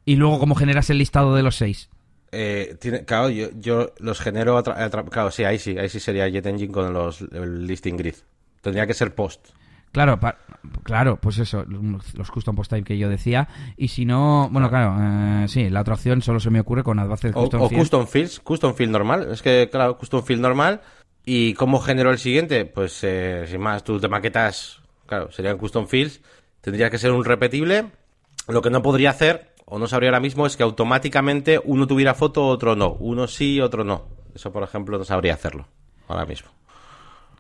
Y 0.05 0.15
luego, 0.15 0.39
¿cómo 0.39 0.55
generas 0.55 0.89
el 0.89 0.99
listado 0.99 1.35
de 1.35 1.43
los 1.43 1.55
seis? 1.55 1.89
Eh, 2.31 2.75
tiene, 2.79 3.05
claro, 3.05 3.29
yo, 3.29 3.47
yo 3.55 3.93
los 3.99 4.19
genero 4.19 4.61
claro, 5.09 5.31
sí, 5.31 5.43
ahí 5.43 5.57
sí, 5.57 5.77
ahí 5.77 5.89
sí 5.89 5.99
sería 5.99 6.27
Jet 6.27 6.45
Engine 6.45 6.71
con 6.71 6.93
los 6.93 7.21
el 7.21 7.65
listing 7.65 7.97
grid. 7.97 8.15
Tendría 8.61 8.85
que 8.87 8.93
ser 8.93 9.13
post. 9.15 9.49
Claro, 9.91 10.19
pa- 10.19 10.37
claro, 10.83 11.17
pues 11.21 11.37
eso, 11.37 11.63
los 11.65 12.29
custom 12.31 12.55
post 12.55 12.69
type 12.71 12.83
que 12.83 12.97
yo 12.97 13.07
decía. 13.07 13.47
Y 13.77 13.87
si 13.87 14.03
no, 14.03 14.49
bueno, 14.51 14.69
claro, 14.69 14.97
eh, 14.99 15.47
sí, 15.47 15.69
la 15.69 15.81
otra 15.81 15.93
opción 15.93 16.21
solo 16.21 16.41
se 16.41 16.49
me 16.49 16.59
ocurre 16.59 16.83
con 16.83 16.99
Advanced 16.99 17.31
O, 17.33 17.43
Custom 17.43 17.61
o 17.61 17.69
Field. 17.69 17.81
custom 17.81 18.07
fields, 18.07 18.39
custom 18.41 18.73
field 18.75 18.91
normal. 18.91 19.29
Es 19.31 19.41
que, 19.41 19.69
claro, 19.71 19.97
custom 19.97 20.21
field 20.23 20.41
normal. 20.41 20.81
¿Y 21.23 21.53
cómo 21.53 21.79
genero 21.79 22.11
el 22.11 22.17
siguiente? 22.17 22.65
Pues, 22.65 22.99
eh, 23.03 23.45
sin 23.47 23.61
más, 23.61 23.83
tú 23.85 23.97
te 23.99 24.09
maquetas, 24.09 24.81
claro, 25.05 25.31
serían 25.31 25.57
custom 25.57 25.87
fields. 25.87 26.19
Tendría 26.59 26.89
que 26.89 26.97
ser 26.97 27.11
un 27.11 27.23
repetible. 27.23 27.85
Lo 28.49 28.61
que 28.61 28.69
no 28.69 28.81
podría 28.81 29.11
hacer, 29.11 29.53
o 29.65 29.79
no 29.79 29.87
sabría 29.87 30.09
ahora 30.09 30.19
mismo, 30.19 30.45
es 30.45 30.55
que 30.57 30.63
automáticamente 30.63 31.59
uno 31.63 31.87
tuviera 31.87 32.13
foto, 32.13 32.45
otro 32.47 32.75
no. 32.75 32.93
Uno 32.99 33.27
sí, 33.27 33.59
otro 33.59 33.83
no. 33.83 34.03
Eso, 34.33 34.51
por 34.51 34.63
ejemplo, 34.63 34.97
no 34.97 35.03
sabría 35.05 35.33
hacerlo 35.33 35.65
ahora 36.07 36.25
mismo. 36.25 36.49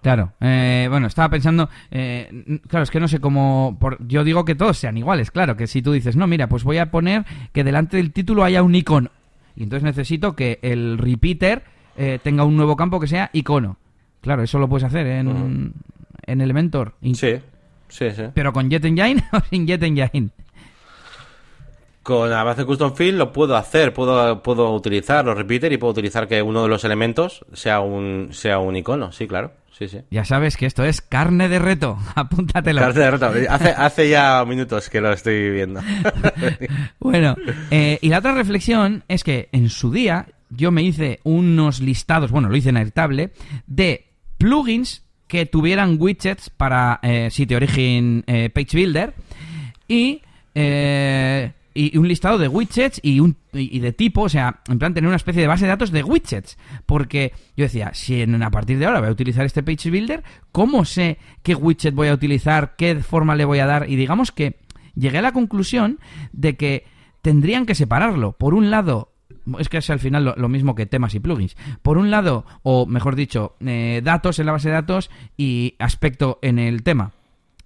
Claro, 0.01 0.33
eh, 0.39 0.85
bueno, 0.89 1.07
estaba 1.07 1.29
pensando, 1.29 1.67
eh, 1.89 2.59
claro, 2.67 2.83
es 2.83 2.91
que 2.91 2.99
no 2.99 3.07
sé 3.07 3.19
cómo, 3.19 3.75
por- 3.79 3.97
yo 4.07 4.23
digo 4.23 4.45
que 4.45 4.53
todos 4.53 4.77
sean 4.77 4.97
iguales, 4.97 5.31
claro, 5.31 5.57
que 5.57 5.65
si 5.65 5.81
tú 5.81 5.93
dices, 5.93 6.15
no, 6.15 6.27
mira, 6.27 6.47
pues 6.47 6.63
voy 6.63 6.77
a 6.77 6.91
poner 6.91 7.25
que 7.53 7.63
delante 7.63 7.97
del 7.97 8.11
título 8.13 8.43
haya 8.43 8.61
un 8.61 8.75
icono, 8.75 9.09
y 9.55 9.63
entonces 9.63 9.83
necesito 9.83 10.35
que 10.35 10.59
el 10.61 10.99
repeater 10.99 11.63
eh, 11.97 12.19
tenga 12.21 12.43
un 12.43 12.55
nuevo 12.55 12.75
campo 12.75 12.99
que 12.99 13.07
sea 13.07 13.31
icono. 13.33 13.77
Claro, 14.21 14.43
eso 14.43 14.59
lo 14.59 14.69
puedes 14.69 14.83
hacer 14.83 15.07
en, 15.07 15.73
en 16.27 16.41
Elementor, 16.41 16.93
Sí, 17.01 17.37
sí, 17.87 18.11
sí. 18.11 18.23
pero 18.35 18.53
con 18.53 18.69
Jet 18.69 18.85
Engine 18.85 19.23
o 19.33 19.39
sin 19.49 19.65
Jet 19.65 19.81
Engine. 19.81 20.29
Con 22.05 22.31
Avance 22.31 22.65
Custom 22.65 22.93
Field 22.93 23.17
lo 23.17 23.33
puedo 23.33 23.57
hacer, 23.57 23.91
puedo, 23.91 24.43
puedo 24.43 24.71
utilizar 24.75 25.25
los 25.25 25.35
repeater 25.35 25.73
y 25.73 25.77
puedo 25.77 25.89
utilizar 25.89 26.27
que 26.27 26.39
uno 26.39 26.61
de 26.61 26.69
los 26.69 26.83
elementos 26.83 27.43
sea 27.51 27.79
un, 27.79 28.29
sea 28.31 28.59
un 28.59 28.75
icono, 28.75 29.11
sí, 29.11 29.27
claro, 29.27 29.53
sí, 29.75 29.87
sí. 29.87 30.01
Ya 30.11 30.23
sabes 30.23 30.55
que 30.55 30.67
esto 30.67 30.83
es 30.83 31.01
carne 31.01 31.49
de 31.49 31.57
reto, 31.57 31.97
apúntatelo. 32.15 32.79
Carta 32.79 32.99
de 32.99 33.05
derrota. 33.05 33.33
Hace, 33.49 33.69
hace 33.69 34.09
ya 34.09 34.45
minutos 34.45 34.87
que 34.87 35.01
lo 35.01 35.11
estoy 35.11 35.49
viendo. 35.49 35.81
Bueno, 36.99 37.35
eh, 37.71 37.97
y 37.99 38.09
la 38.09 38.19
otra 38.19 38.35
reflexión 38.35 39.03
es 39.07 39.23
que 39.23 39.49
en 39.51 39.69
su 39.69 39.91
día 39.91 40.27
yo 40.51 40.69
me 40.69 40.83
hice 40.83 41.21
unos 41.23 41.79
listados, 41.79 42.29
bueno, 42.29 42.49
lo 42.49 42.55
hice 42.55 42.69
en 42.69 42.77
Airtable, 42.77 43.31
de 43.65 44.05
plugins 44.37 45.01
que 45.27 45.47
tuvieran 45.47 45.97
widgets 45.99 46.51
para 46.51 46.99
eh, 47.01 47.29
Sitio 47.31 47.57
Origin 47.57 48.23
eh, 48.27 48.51
Page 48.53 48.77
Builder 48.77 49.15
y, 49.87 50.21
eh, 50.53 51.51
y 51.77 51.97
un 51.97 52.07
listado 52.07 52.37
de 52.37 52.47
widgets 52.47 53.01
y, 53.03 53.19
un, 53.19 53.35
y 53.51 53.79
de 53.79 53.91
tipo, 53.91 54.21
o 54.21 54.29
sea, 54.29 54.61
en 54.69 54.79
plan 54.79 54.93
tener 54.93 55.09
una 55.09 55.17
especie 55.17 55.41
de 55.41 55.47
base 55.47 55.65
de 55.65 55.69
datos 55.69 55.91
de 55.91 56.03
widgets. 56.03 56.57
Porque 56.85 57.33
yo 57.57 57.65
decía, 57.65 57.91
si 57.93 58.21
en, 58.21 58.41
a 58.41 58.49
partir 58.49 58.79
de 58.79 58.85
ahora 58.85 59.01
voy 59.01 59.09
a 59.09 59.11
utilizar 59.11 59.45
este 59.45 59.61
Page 59.61 59.91
Builder, 59.91 60.23
¿cómo 60.53 60.85
sé 60.85 61.19
qué 61.43 61.53
widget 61.53 61.93
voy 61.93 62.07
a 62.07 62.13
utilizar, 62.13 62.75
qué 62.77 62.95
forma 62.95 63.35
le 63.35 63.43
voy 63.43 63.59
a 63.59 63.65
dar? 63.65 63.89
Y 63.89 63.97
digamos 63.97 64.31
que 64.31 64.57
llegué 64.95 65.17
a 65.17 65.21
la 65.21 65.33
conclusión 65.33 65.99
de 66.31 66.55
que 66.55 66.85
tendrían 67.21 67.65
que 67.65 67.75
separarlo. 67.75 68.31
Por 68.31 68.53
un 68.53 68.71
lado, 68.71 69.11
es 69.59 69.67
que 69.67 69.77
es 69.77 69.89
al 69.89 69.99
final 69.99 70.23
lo, 70.23 70.35
lo 70.37 70.47
mismo 70.47 70.75
que 70.75 70.85
temas 70.85 71.13
y 71.13 71.19
plugins. 71.19 71.57
Por 71.81 71.97
un 71.97 72.09
lado, 72.09 72.45
o 72.63 72.85
mejor 72.85 73.17
dicho, 73.17 73.57
eh, 73.59 73.99
datos 74.01 74.39
en 74.39 74.45
la 74.45 74.53
base 74.53 74.69
de 74.69 74.75
datos 74.75 75.09
y 75.35 75.75
aspecto 75.79 76.39
en 76.41 76.57
el 76.57 76.83
tema. 76.83 77.11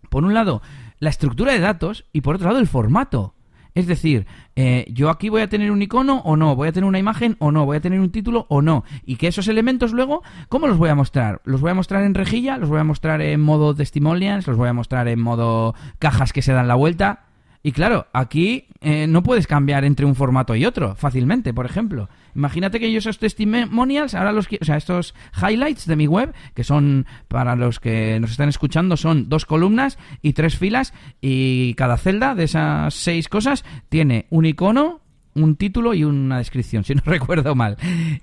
Por 0.09 0.23
un 0.23 0.33
lado, 0.33 0.63
la 0.97 1.11
estructura 1.11 1.53
de 1.53 1.59
datos 1.59 2.05
y 2.11 2.21
por 2.21 2.35
otro 2.35 2.47
lado, 2.47 2.59
el 2.59 2.67
formato. 2.67 3.35
Es 3.79 3.87
decir, 3.87 4.27
eh, 4.57 4.85
yo 4.91 5.09
aquí 5.09 5.29
voy 5.29 5.41
a 5.41 5.47
tener 5.47 5.71
un 5.71 5.81
icono 5.81 6.17
o 6.25 6.35
no, 6.35 6.53
voy 6.53 6.67
a 6.67 6.73
tener 6.73 6.85
una 6.85 6.99
imagen 6.99 7.37
o 7.39 7.49
no, 7.49 7.65
voy 7.65 7.77
a 7.77 7.79
tener 7.79 8.01
un 8.01 8.11
título 8.11 8.45
o 8.49 8.61
no. 8.61 8.83
Y 9.05 9.15
que 9.15 9.27
esos 9.27 9.47
elementos 9.47 9.93
luego, 9.93 10.21
¿cómo 10.49 10.67
los 10.67 10.77
voy 10.77 10.89
a 10.89 10.95
mostrar? 10.95 11.39
¿Los 11.45 11.61
voy 11.61 11.71
a 11.71 11.75
mostrar 11.75 12.03
en 12.03 12.13
rejilla? 12.13 12.57
¿Los 12.57 12.67
voy 12.67 12.81
a 12.81 12.83
mostrar 12.83 13.21
en 13.21 13.39
modo 13.39 13.73
testimonials? 13.73 14.47
¿Los 14.47 14.57
voy 14.57 14.67
a 14.67 14.73
mostrar 14.73 15.07
en 15.07 15.21
modo 15.21 15.75
cajas 15.97 16.33
que 16.33 16.41
se 16.41 16.51
dan 16.51 16.67
la 16.67 16.75
vuelta? 16.75 17.21
Y 17.63 17.71
claro, 17.71 18.07
aquí 18.11 18.67
eh, 18.81 19.07
no 19.07 19.23
puedes 19.23 19.47
cambiar 19.47 19.85
entre 19.85 20.05
un 20.05 20.15
formato 20.15 20.55
y 20.55 20.65
otro 20.65 20.95
fácilmente, 20.95 21.53
por 21.53 21.65
ejemplo. 21.65 22.09
Imagínate 22.39 22.79
que 22.79 22.89
yo 22.89 22.99
esos 22.99 23.19
testimonials, 23.19 24.15
ahora 24.15 24.31
los 24.31 24.47
o 24.61 24.63
sea, 24.65 24.77
estos 24.77 25.13
highlights 25.45 25.85
de 25.85 25.97
mi 25.97 26.07
web, 26.07 26.33
que 26.55 26.63
son 26.63 27.05
para 27.27 27.57
los 27.57 27.81
que 27.81 28.17
nos 28.21 28.31
están 28.31 28.47
escuchando, 28.47 28.95
son 28.95 29.27
dos 29.27 29.45
columnas 29.45 29.97
y 30.21 30.31
tres 30.31 30.57
filas, 30.57 30.93
y 31.19 31.73
cada 31.73 31.97
celda 31.97 32.35
de 32.35 32.45
esas 32.45 32.93
seis 32.93 33.27
cosas 33.27 33.65
tiene 33.89 34.25
un 34.29 34.45
icono, 34.45 35.01
un 35.35 35.57
título 35.57 35.93
y 35.93 36.05
una 36.05 36.37
descripción, 36.37 36.85
si 36.85 36.95
no 36.95 37.01
recuerdo 37.05 37.55
mal. 37.55 37.75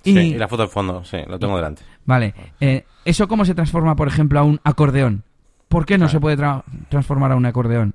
Y, 0.02 0.12
Sí, 0.14 0.18
y 0.18 0.34
la 0.38 0.48
foto 0.48 0.62
de 0.62 0.68
fondo, 0.68 1.04
sí, 1.04 1.18
lo 1.28 1.38
tengo 1.38 1.56
delante. 1.56 1.82
Vale, 2.06 2.34
eh, 2.58 2.84
¿eso 3.04 3.28
cómo 3.28 3.44
se 3.44 3.54
transforma, 3.54 3.96
por 3.96 4.08
ejemplo, 4.08 4.40
a 4.40 4.44
un 4.44 4.60
acordeón? 4.64 5.24
¿Por 5.68 5.84
qué 5.84 5.98
no 5.98 6.08
se 6.08 6.20
puede 6.20 6.38
tra- 6.38 6.64
transformar 6.88 7.32
a 7.32 7.36
un 7.36 7.44
acordeón? 7.44 7.92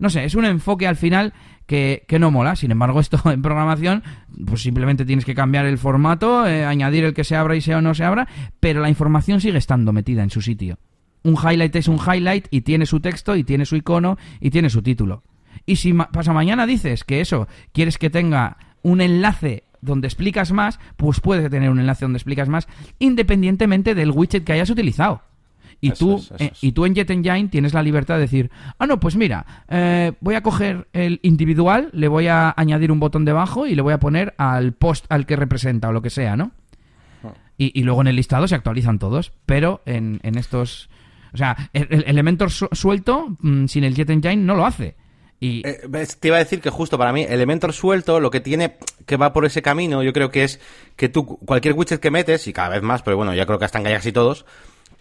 No 0.00 0.10
sé, 0.10 0.24
es 0.24 0.34
un 0.34 0.44
enfoque 0.44 0.88
al 0.88 0.96
final 0.96 1.32
que, 1.66 2.04
no 2.18 2.30
mola. 2.30 2.56
Sin 2.56 2.70
embargo, 2.70 3.00
esto 3.00 3.20
en 3.30 3.42
programación, 3.42 4.02
pues 4.46 4.62
simplemente 4.62 5.04
tienes 5.04 5.24
que 5.24 5.34
cambiar 5.34 5.66
el 5.66 5.78
formato, 5.78 6.46
eh, 6.46 6.64
añadir 6.64 7.04
el 7.04 7.14
que 7.14 7.24
se 7.24 7.36
abra 7.36 7.56
y 7.56 7.60
sea 7.60 7.78
o 7.78 7.82
no 7.82 7.94
se 7.94 8.04
abra, 8.04 8.28
pero 8.60 8.80
la 8.80 8.88
información 8.88 9.40
sigue 9.40 9.58
estando 9.58 9.92
metida 9.92 10.22
en 10.22 10.30
su 10.30 10.42
sitio. 10.42 10.78
Un 11.24 11.34
highlight 11.34 11.76
es 11.76 11.88
un 11.88 11.98
highlight 11.98 12.46
y 12.50 12.62
tiene 12.62 12.86
su 12.86 13.00
texto 13.00 13.36
y 13.36 13.44
tiene 13.44 13.64
su 13.64 13.76
icono 13.76 14.18
y 14.40 14.50
tiene 14.50 14.70
su 14.70 14.82
título. 14.82 15.22
Y 15.66 15.76
si 15.76 15.92
pasa 15.92 16.32
mañana 16.32 16.66
dices 16.66 17.04
que 17.04 17.20
eso 17.20 17.46
quieres 17.72 17.98
que 17.98 18.10
tenga 18.10 18.56
un 18.82 19.00
enlace 19.00 19.64
donde 19.80 20.08
explicas 20.08 20.52
más, 20.52 20.80
pues 20.96 21.20
puedes 21.20 21.48
tener 21.50 21.70
un 21.70 21.78
enlace 21.78 22.04
donde 22.04 22.16
explicas 22.16 22.48
más, 22.48 22.68
independientemente 22.98 23.94
del 23.94 24.10
widget 24.10 24.44
que 24.44 24.52
hayas 24.52 24.70
utilizado. 24.70 25.22
Y 25.82 25.90
Eso 25.90 26.06
tú, 26.06 26.16
es, 26.16 26.30
eh, 26.40 26.50
es. 26.54 26.62
y 26.64 26.72
tú 26.72 26.86
en 26.86 26.94
Jet 26.94 27.10
Engine 27.10 27.48
tienes 27.48 27.74
la 27.74 27.82
libertad 27.82 28.14
de 28.14 28.20
decir, 28.22 28.50
ah, 28.78 28.86
no, 28.86 28.98
pues 29.00 29.16
mira, 29.16 29.44
eh, 29.68 30.12
voy 30.20 30.36
a 30.36 30.40
coger 30.42 30.86
el 30.94 31.18
individual, 31.22 31.90
le 31.92 32.06
voy 32.08 32.28
a 32.28 32.54
añadir 32.56 32.90
un 32.92 33.00
botón 33.00 33.24
debajo 33.24 33.66
y 33.66 33.74
le 33.74 33.82
voy 33.82 33.92
a 33.92 33.98
poner 33.98 34.32
al 34.38 34.72
post 34.72 35.04
al 35.10 35.26
que 35.26 35.34
representa 35.36 35.88
o 35.88 35.92
lo 35.92 36.00
que 36.00 36.08
sea, 36.10 36.36
¿no? 36.36 36.52
Y, 37.58 37.78
y 37.78 37.82
luego 37.82 38.00
en 38.00 38.06
el 38.06 38.16
listado 38.16 38.48
se 38.48 38.54
actualizan 38.54 38.98
todos, 38.98 39.32
pero 39.44 39.82
en, 39.84 40.20
en 40.22 40.38
estos... 40.38 40.88
O 41.34 41.36
sea, 41.36 41.70
el, 41.72 41.86
el 41.90 42.04
Elementor 42.06 42.50
su- 42.50 42.68
suelto, 42.72 43.36
mm, 43.40 43.66
sin 43.66 43.84
el 43.84 43.94
Jet 43.94 44.10
Engine, 44.10 44.36
no 44.36 44.54
lo 44.54 44.64
hace. 44.66 44.94
Y, 45.40 45.66
Eh, 45.66 45.80
te 46.20 46.28
iba 46.28 46.36
a 46.36 46.40
decir 46.40 46.60
que 46.60 46.70
justo 46.70 46.96
para 46.96 47.12
mí, 47.12 47.22
Elementor 47.28 47.72
suelto, 47.72 48.20
lo 48.20 48.30
que 48.30 48.40
tiene 48.40 48.76
que 49.06 49.16
va 49.16 49.32
por 49.32 49.44
ese 49.44 49.62
camino, 49.62 50.02
yo 50.04 50.12
creo 50.12 50.30
que 50.30 50.44
es 50.44 50.60
que 50.94 51.08
tú, 51.08 51.26
cualquier 51.26 51.74
widget 51.74 51.98
que 52.00 52.10
metes, 52.12 52.46
y 52.46 52.52
cada 52.52 52.68
vez 52.68 52.82
más, 52.82 53.02
pero 53.02 53.16
bueno, 53.16 53.34
ya 53.34 53.46
creo 53.46 53.58
que 53.58 53.64
están 53.64 53.82
casi 53.82 54.12
todos, 54.12 54.44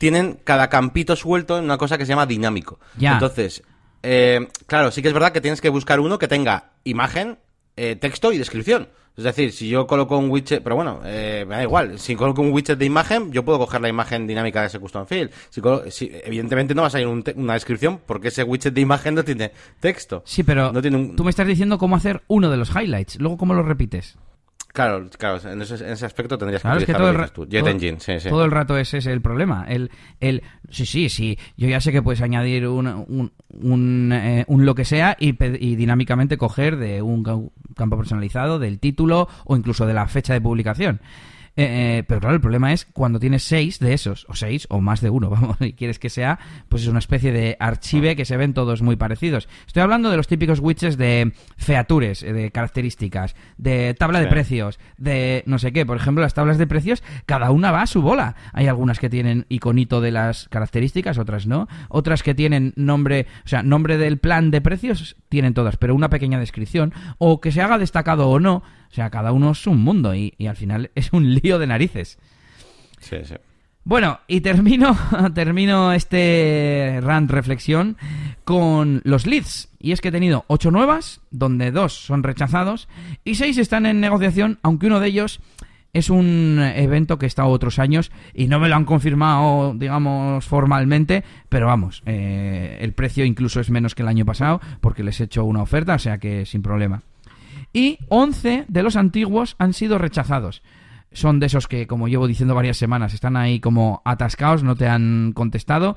tienen 0.02 0.40
cada 0.44 0.68
campito 0.68 1.16
suelto 1.16 1.60
en 1.60 1.66
una 1.66 1.78
cosa 1.78 1.96
que 1.96 2.06
se 2.08 2.10
llama 2.10 2.26
dinámico. 2.26 2.80
Ya. 2.98 3.14
Entonces, 3.14 3.62
eh, 4.02 4.48
claro, 4.66 4.90
sí 4.90 5.04
que 5.04 5.10
es 5.10 5.14
verdad 5.14 5.32
que 5.32 5.42
tienes 5.42 5.62
que 5.62 5.70
buscar 5.70 6.00
uno 6.00 6.18
que 6.18 6.28
tenga 6.28 6.72
imagen, 6.86 7.38
eh, 7.78 7.96
texto 7.96 8.32
y 8.32 8.40
descripción. 8.40 8.90
Es 9.16 9.24
decir, 9.26 9.52
si 9.52 9.70
yo 9.70 9.86
coloco 9.86 10.18
un 10.18 10.32
widget, 10.32 10.64
pero 10.64 10.76
bueno, 10.76 11.02
eh, 11.06 11.46
me 11.48 11.58
da 11.58 11.62
igual. 11.62 12.00
Si 12.00 12.16
coloco 12.16 12.42
un 12.42 12.52
widget 12.52 12.80
de 12.80 12.86
imagen, 12.86 13.32
yo 13.32 13.46
puedo 13.46 13.60
coger 13.60 13.80
la 13.82 13.90
imagen 13.90 14.26
dinámica 14.26 14.62
de 14.62 14.68
ese 14.68 14.80
custom 14.80 15.06
field. 15.06 15.30
Si 15.52 15.62
si- 15.92 16.12
evidentemente 16.24 16.74
no 16.74 16.82
va 16.82 16.88
a 16.88 16.92
salir 16.92 17.06
un 17.06 17.24
una 17.36 17.54
descripción 17.54 18.00
porque 18.08 18.30
ese 18.30 18.42
widget 18.42 18.74
de 18.74 18.82
imagen 18.82 19.14
no 19.14 19.24
tiene 19.24 19.52
texto. 19.80 20.24
sí, 20.26 20.42
pero 20.42 20.72
no 20.72 20.82
tiene 20.82 20.98
un- 20.98 21.16
tú 21.16 21.24
me 21.24 21.30
estás 21.30 21.46
diciendo 21.46 21.78
cómo 21.78 21.96
hacer 21.96 22.24
uno 22.28 22.50
de 22.50 22.58
los 22.58 22.70
highlights. 22.76 23.20
Luego, 23.20 23.38
¿cómo 23.38 23.54
lo 23.54 23.62
repites? 23.62 24.18
Claro, 24.74 25.10
claro, 25.18 25.40
en 25.52 25.62
ese, 25.62 25.76
en 25.86 25.92
ese 25.92 26.06
aspecto 26.06 26.38
tendrías 26.38 26.62
que 26.62 26.68
es 26.70 26.86
que 26.86 26.94
todo 26.94 27.10
el, 27.10 27.32
tú. 27.32 27.46
Jet 27.46 27.60
todo- 27.62 27.70
Engine, 27.72 28.00
sí, 28.00 28.20
sí. 28.20 28.30
todo 28.30 28.46
el 28.46 28.52
rato 28.52 28.78
ese 28.78 29.00
es 29.00 29.06
el 29.06 29.22
problema. 29.22 29.66
El, 29.68 29.92
el, 30.22 30.44
sí, 30.70 30.86
sí, 30.86 31.10
sí. 31.10 31.38
Yo 31.58 31.68
ya 31.68 31.82
sé 31.82 31.92
que 31.92 32.02
puedes 32.02 32.22
añadir 32.22 32.68
un, 32.68 32.88
un, 32.88 33.32
un, 33.50 34.12
eh, 34.14 34.46
un 34.48 34.66
lo 34.66 34.74
que 34.74 34.86
sea 34.86 35.18
y, 35.20 35.36
y 35.44 35.76
dinámicamente 35.76 36.38
coger 36.38 36.78
de 36.78 37.02
un 37.02 37.22
ca- 37.24 37.38
campo 37.76 37.98
personalizado, 37.98 38.60
del 38.60 38.80
título 38.80 39.28
o 39.46 39.56
incluso 39.58 39.86
de 39.86 39.94
la 39.94 40.08
fecha 40.08 40.34
de 40.34 40.42
publicación. 40.42 41.02
Eh, 41.58 42.00
eh, 42.00 42.04
pero 42.08 42.22
claro, 42.22 42.36
el 42.36 42.42
problema 42.42 42.72
es 42.72 42.86
cuando 42.86 43.20
tienes 43.20 43.44
seis 43.44 43.80
de 43.80 43.94
esos, 43.94 44.26
o 44.30 44.36
seis, 44.36 44.68
o 44.70 44.80
más 44.80 45.02
de 45.02 45.10
uno, 45.10 45.30
vamos, 45.32 45.58
y 45.60 45.74
quieres 45.74 46.00
que 46.00 46.10
sea, 46.10 46.40
pues 46.70 46.84
es 46.84 46.88
una 46.88 47.00
especie 47.00 47.32
de 47.34 47.58
archive 47.60 48.16
que 48.16 48.24
se 48.24 48.38
ven 48.38 48.54
todos 48.54 48.82
muy 48.82 48.96
parecidos. 48.96 49.50
Estoy 49.68 49.84
hablando 49.84 50.10
de 50.10 50.18
los 50.18 50.28
típicos 50.28 50.60
widgets 50.60 50.98
de 50.98 51.34
features, 51.58 52.24
eh, 52.24 52.32
de 52.34 52.52
características, 52.52 53.36
de 53.58 53.94
tabla 53.96 54.20
de 54.20 54.26
Sí. 54.26 54.32
precios, 54.32 54.80
de 54.98 55.44
no 55.46 55.60
sé 55.60 55.74
qué. 55.74 55.86
Por 55.86 55.98
ejemplo, 55.98 56.22
las 56.22 56.34
tablas 56.34 56.58
de 56.58 56.68
precios, 56.68 57.04
cada 57.26 57.52
una 57.52 57.72
va 57.72 57.82
a 57.82 57.88
su 57.88 58.02
bola. 58.02 58.36
Hay 58.54 58.68
algunas 58.68 59.00
que 59.00 59.10
tienen 59.10 59.46
iconito 59.50 60.00
de 60.00 60.12
las 60.12 60.48
características, 60.48 61.18
otras 61.18 61.48
no. 61.48 61.68
Otras 61.90 62.24
que 62.24 62.34
tienen 62.34 62.74
nombre, 62.78 63.28
o 63.44 63.48
sea, 63.48 63.62
nombre 63.62 63.98
del 63.98 64.20
plan 64.20 64.52
de 64.52 64.62
precios, 64.62 65.18
tienen 65.28 65.54
todas, 65.54 65.76
pero 65.78 65.96
una 65.96 66.10
pequeña 66.10 66.40
descripción. 66.40 66.94
O 67.18 67.42
que 67.42 67.52
se 67.52 67.62
haga 67.62 67.78
destacado 67.78 68.30
o 68.30 68.40
no. 68.40 68.64
O 68.92 68.94
sea, 68.94 69.10
cada 69.10 69.32
uno 69.32 69.52
es 69.52 69.66
un 69.68 69.82
mundo 69.82 70.14
y, 70.14 70.34
y 70.38 70.48
al 70.48 70.56
final 70.56 70.92
es 70.96 71.14
un 71.14 71.34
lío 71.34 71.60
de 71.60 71.68
narices. 71.68 72.20
Sí, 73.00 73.18
sí. 73.24 73.36
Bueno, 73.84 74.20
y 74.28 74.42
termino, 74.42 74.96
termino 75.34 75.92
este 75.92 77.00
rant 77.02 77.32
reflexión 77.32 77.98
con 78.44 79.02
los 79.04 79.26
leads. 79.26 79.70
Y 79.80 79.92
es 79.92 80.02
que 80.02 80.10
he 80.10 80.12
tenido 80.12 80.46
ocho 80.48 80.70
nuevas, 80.70 81.22
donde 81.32 81.72
dos 81.72 81.94
son 81.94 82.22
rechazados, 82.22 82.88
y 83.24 83.36
seis 83.36 83.58
están 83.58 83.86
en 83.86 84.00
negociación, 84.00 84.60
aunque 84.62 84.88
uno 84.88 85.00
de 85.00 85.08
ellos 85.08 85.42
es 85.94 86.10
un 86.10 86.60
evento 86.76 87.18
que 87.18 87.26
he 87.26 87.28
estado 87.28 87.50
otros 87.50 87.80
años 87.80 88.12
y 88.34 88.48
no 88.48 88.60
me 88.60 88.70
lo 88.70 88.76
han 88.76 88.86
confirmado, 88.86 89.74
digamos, 89.74 90.46
formalmente, 90.46 91.24
pero 91.50 91.68
vamos, 91.68 92.02
eh, 92.06 92.78
el 92.80 92.94
precio 92.94 93.26
incluso 93.26 93.60
es 93.60 93.70
menos 93.70 93.94
que 93.94 94.04
el 94.04 94.08
año 94.08 94.26
pasado, 94.26 94.62
porque 94.80 95.04
les 95.04 95.20
he 95.20 95.26
hecho 95.26 95.44
una 95.44 95.62
oferta, 95.62 95.96
o 95.96 96.00
sea 96.00 96.18
que 96.18 96.46
sin 96.46 96.62
problema. 96.62 97.04
Y 97.74 98.00
11 98.10 98.66
de 98.68 98.84
los 98.84 98.96
antiguos 98.96 99.56
han 99.60 99.74
sido 99.74 99.98
rechazados 99.98 100.62
son 101.12 101.40
de 101.40 101.48
esos 101.48 101.68
que, 101.68 101.88
como 101.88 102.08
llevo 102.08 102.28
diciendo 102.28 102.56
varias 102.56 102.78
semanas, 102.78 103.14
están 103.14 103.36
ahí 103.36 103.60
como 103.60 104.02
atascados, 104.06 104.64
no 104.64 104.76
te 104.76 104.88
han 104.88 105.34
contestado. 105.34 105.96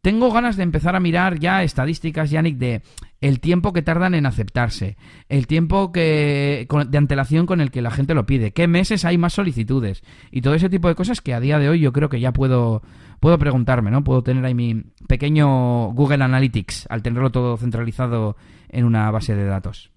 tengo 0.00 0.32
ganas 0.32 0.56
de 0.56 0.62
empezar 0.62 0.96
a 0.96 1.00
mirar 1.00 1.38
ya 1.38 1.62
estadísticas, 1.62 2.30
Yannick, 2.30 2.56
de 2.56 2.82
el 3.20 3.40
tiempo 3.40 3.72
que 3.72 3.82
tardan 3.82 4.14
en 4.14 4.26
aceptarse, 4.26 4.96
el 5.28 5.46
tiempo 5.46 5.92
que 5.92 6.66
de 6.88 6.98
antelación 6.98 7.46
con 7.46 7.60
el 7.60 7.70
que 7.70 7.82
la 7.82 7.90
gente 7.90 8.14
lo 8.14 8.24
pide, 8.24 8.52
qué 8.52 8.68
meses 8.68 9.04
hay 9.04 9.18
más 9.18 9.34
solicitudes 9.34 10.02
y 10.30 10.40
todo 10.40 10.54
ese 10.54 10.70
tipo 10.70 10.88
de 10.88 10.94
cosas 10.94 11.20
que 11.20 11.34
a 11.34 11.40
día 11.40 11.58
de 11.58 11.68
hoy 11.68 11.80
yo 11.80 11.92
creo 11.92 12.08
que 12.08 12.20
ya 12.20 12.32
puedo 12.32 12.82
puedo 13.20 13.38
preguntarme, 13.38 13.90
¿no? 13.90 14.04
Puedo 14.04 14.22
tener 14.22 14.44
ahí 14.44 14.54
mi 14.54 14.84
pequeño 15.08 15.92
Google 15.92 16.24
Analytics 16.24 16.86
al 16.88 17.02
tenerlo 17.02 17.30
todo 17.30 17.56
centralizado 17.56 18.36
en 18.68 18.84
una 18.84 19.10
base 19.10 19.34
de 19.34 19.44
datos. 19.44 19.90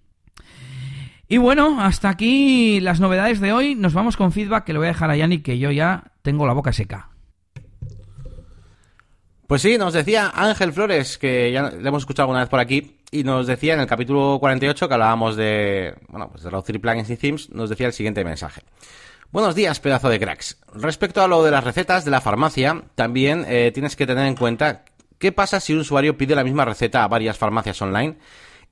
Y 1.32 1.38
bueno, 1.38 1.80
hasta 1.80 2.10
aquí 2.10 2.82
las 2.82 3.00
novedades 3.00 3.40
de 3.40 3.54
hoy. 3.54 3.74
Nos 3.74 3.94
vamos 3.94 4.18
con 4.18 4.34
feedback 4.34 4.66
que 4.66 4.74
le 4.74 4.80
voy 4.80 4.88
a 4.88 4.92
dejar 4.92 5.12
a 5.12 5.16
Yannick 5.16 5.46
que 5.46 5.58
yo 5.58 5.72
ya 5.72 6.12
tengo 6.24 6.46
la 6.46 6.52
boca 6.52 6.74
seca. 6.74 7.08
Pues 9.48 9.62
sí, 9.62 9.78
nos 9.78 9.94
decía 9.94 10.30
Ángel 10.36 10.74
Flores, 10.74 11.18
que 11.18 11.50
ya 11.54 11.70
le 11.70 11.88
hemos 11.88 12.02
escuchado 12.02 12.24
alguna 12.26 12.42
vez 12.42 12.50
por 12.50 12.60
aquí, 12.60 12.98
y 13.12 13.24
nos 13.24 13.48
decía 13.48 13.76
en 13.76 13.80
el 13.80 13.88
capítulo 13.88 14.40
48 14.42 14.90
que 14.90 14.94
hablábamos 14.94 15.38
de, 15.38 15.96
bueno, 16.10 16.28
pues 16.30 16.44
de 16.44 16.52
los 16.52 16.66
three 16.66 16.80
plugins 16.80 17.10
y 17.10 17.16
themes, 17.16 17.50
nos 17.52 17.70
decía 17.70 17.88
el 17.88 17.94
siguiente 17.94 18.26
mensaje. 18.26 18.64
Buenos 19.32 19.56
días, 19.56 19.80
pedazo 19.80 20.10
de 20.10 20.20
cracks. 20.20 20.60
Respecto 20.74 21.24
a 21.24 21.30
lo 21.30 21.46
de 21.46 21.52
las 21.52 21.64
recetas 21.64 22.04
de 22.04 22.12
la 22.12 22.20
farmacia, 22.20 22.84
también 22.96 23.46
eh, 23.48 23.72
tienes 23.74 23.96
que 23.96 24.06
tener 24.06 24.28
en 24.28 24.36
cuenta 24.36 24.84
qué 25.18 25.32
pasa 25.32 25.62
si 25.62 25.72
un 25.72 25.80
usuario 25.80 26.18
pide 26.18 26.36
la 26.36 26.44
misma 26.44 26.66
receta 26.66 27.06
a 27.06 27.08
varias 27.08 27.38
farmacias 27.38 27.82
online 27.82 28.18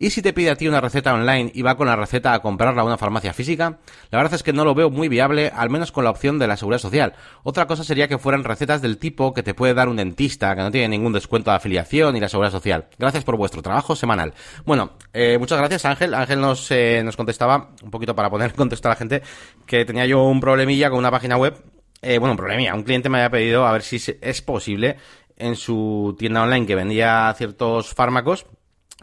y 0.01 0.11
si 0.11 0.21
te 0.21 0.31
pide 0.31 0.49
a 0.49 0.55
ti 0.55 0.65
una 0.65 0.79
receta 0.79 1.13
online 1.13 1.51
y 1.53 1.61
va 1.61 1.75
con 1.75 1.87
la 1.87 1.97
receta 1.97 2.33
a 2.33 2.41
comprarla 2.41 2.81
a 2.81 2.85
una 2.85 2.97
farmacia 2.97 3.33
física, 3.33 3.79
la 4.11 4.17
verdad 4.17 4.33
es 4.35 4.43
que 4.43 4.53
no 4.53 4.63
lo 4.63 4.73
veo 4.73 4.89
muy 4.89 5.09
viable, 5.09 5.51
al 5.53 5.69
menos 5.69 5.91
con 5.91 6.05
la 6.05 6.09
opción 6.09 6.39
de 6.39 6.47
la 6.47 6.55
seguridad 6.55 6.79
social. 6.79 7.13
Otra 7.43 7.67
cosa 7.67 7.83
sería 7.83 8.07
que 8.07 8.17
fueran 8.17 8.45
recetas 8.45 8.81
del 8.81 8.97
tipo 8.97 9.33
que 9.33 9.43
te 9.43 9.53
puede 9.53 9.73
dar 9.73 9.89
un 9.89 9.97
dentista, 9.97 10.55
que 10.55 10.61
no 10.61 10.71
tiene 10.71 10.87
ningún 10.87 11.11
descuento 11.11 11.51
de 11.51 11.57
afiliación 11.57 12.15
y 12.15 12.21
la 12.21 12.29
seguridad 12.29 12.53
social. 12.53 12.87
Gracias 12.97 13.25
por 13.25 13.35
vuestro 13.35 13.61
trabajo 13.61 13.93
semanal. 13.93 14.33
Bueno, 14.65 14.91
eh, 15.11 15.37
muchas 15.37 15.57
gracias 15.57 15.83
Ángel. 15.83 16.13
Ángel 16.13 16.39
nos, 16.39 16.71
eh, 16.71 17.01
nos 17.03 17.17
contestaba, 17.17 17.71
un 17.83 17.91
poquito 17.91 18.15
para 18.15 18.29
poner 18.29 18.51
en 18.51 18.55
contexto 18.55 18.87
a 18.87 18.91
la 18.91 18.95
gente, 18.95 19.21
que 19.65 19.83
tenía 19.83 20.05
yo 20.05 20.23
un 20.23 20.39
problemilla 20.39 20.89
con 20.89 20.99
una 20.99 21.11
página 21.11 21.35
web. 21.35 21.61
Eh, 22.01 22.19
bueno, 22.19 22.31
un 22.31 22.37
problemilla. 22.37 22.73
Un 22.73 22.83
cliente 22.83 23.09
me 23.09 23.17
había 23.17 23.31
pedido 23.31 23.67
a 23.67 23.73
ver 23.73 23.81
si 23.81 24.01
es 24.21 24.41
posible 24.41 24.95
en 25.35 25.57
su 25.57 26.15
tienda 26.17 26.43
online 26.43 26.65
que 26.65 26.75
vendía 26.75 27.33
ciertos 27.37 27.93
fármacos, 27.93 28.45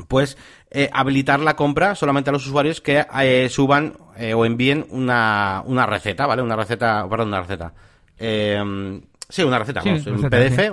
pues 0.08 0.36
eh, 0.70 0.90
habilitar 0.92 1.40
la 1.40 1.56
compra 1.56 1.94
solamente 1.94 2.30
a 2.30 2.32
los 2.32 2.46
usuarios 2.46 2.80
que 2.80 3.06
eh, 3.20 3.48
suban 3.48 3.94
eh, 4.16 4.34
o 4.34 4.44
envíen 4.44 4.86
una, 4.90 5.62
una 5.64 5.86
receta, 5.86 6.26
¿vale? 6.26 6.42
Una 6.42 6.56
receta, 6.56 7.08
perdón, 7.08 7.28
una 7.28 7.40
receta. 7.40 7.72
sí, 8.18 9.42
una 9.42 9.58
receta, 9.58 9.82
un 9.82 10.28
PDF, 10.30 10.72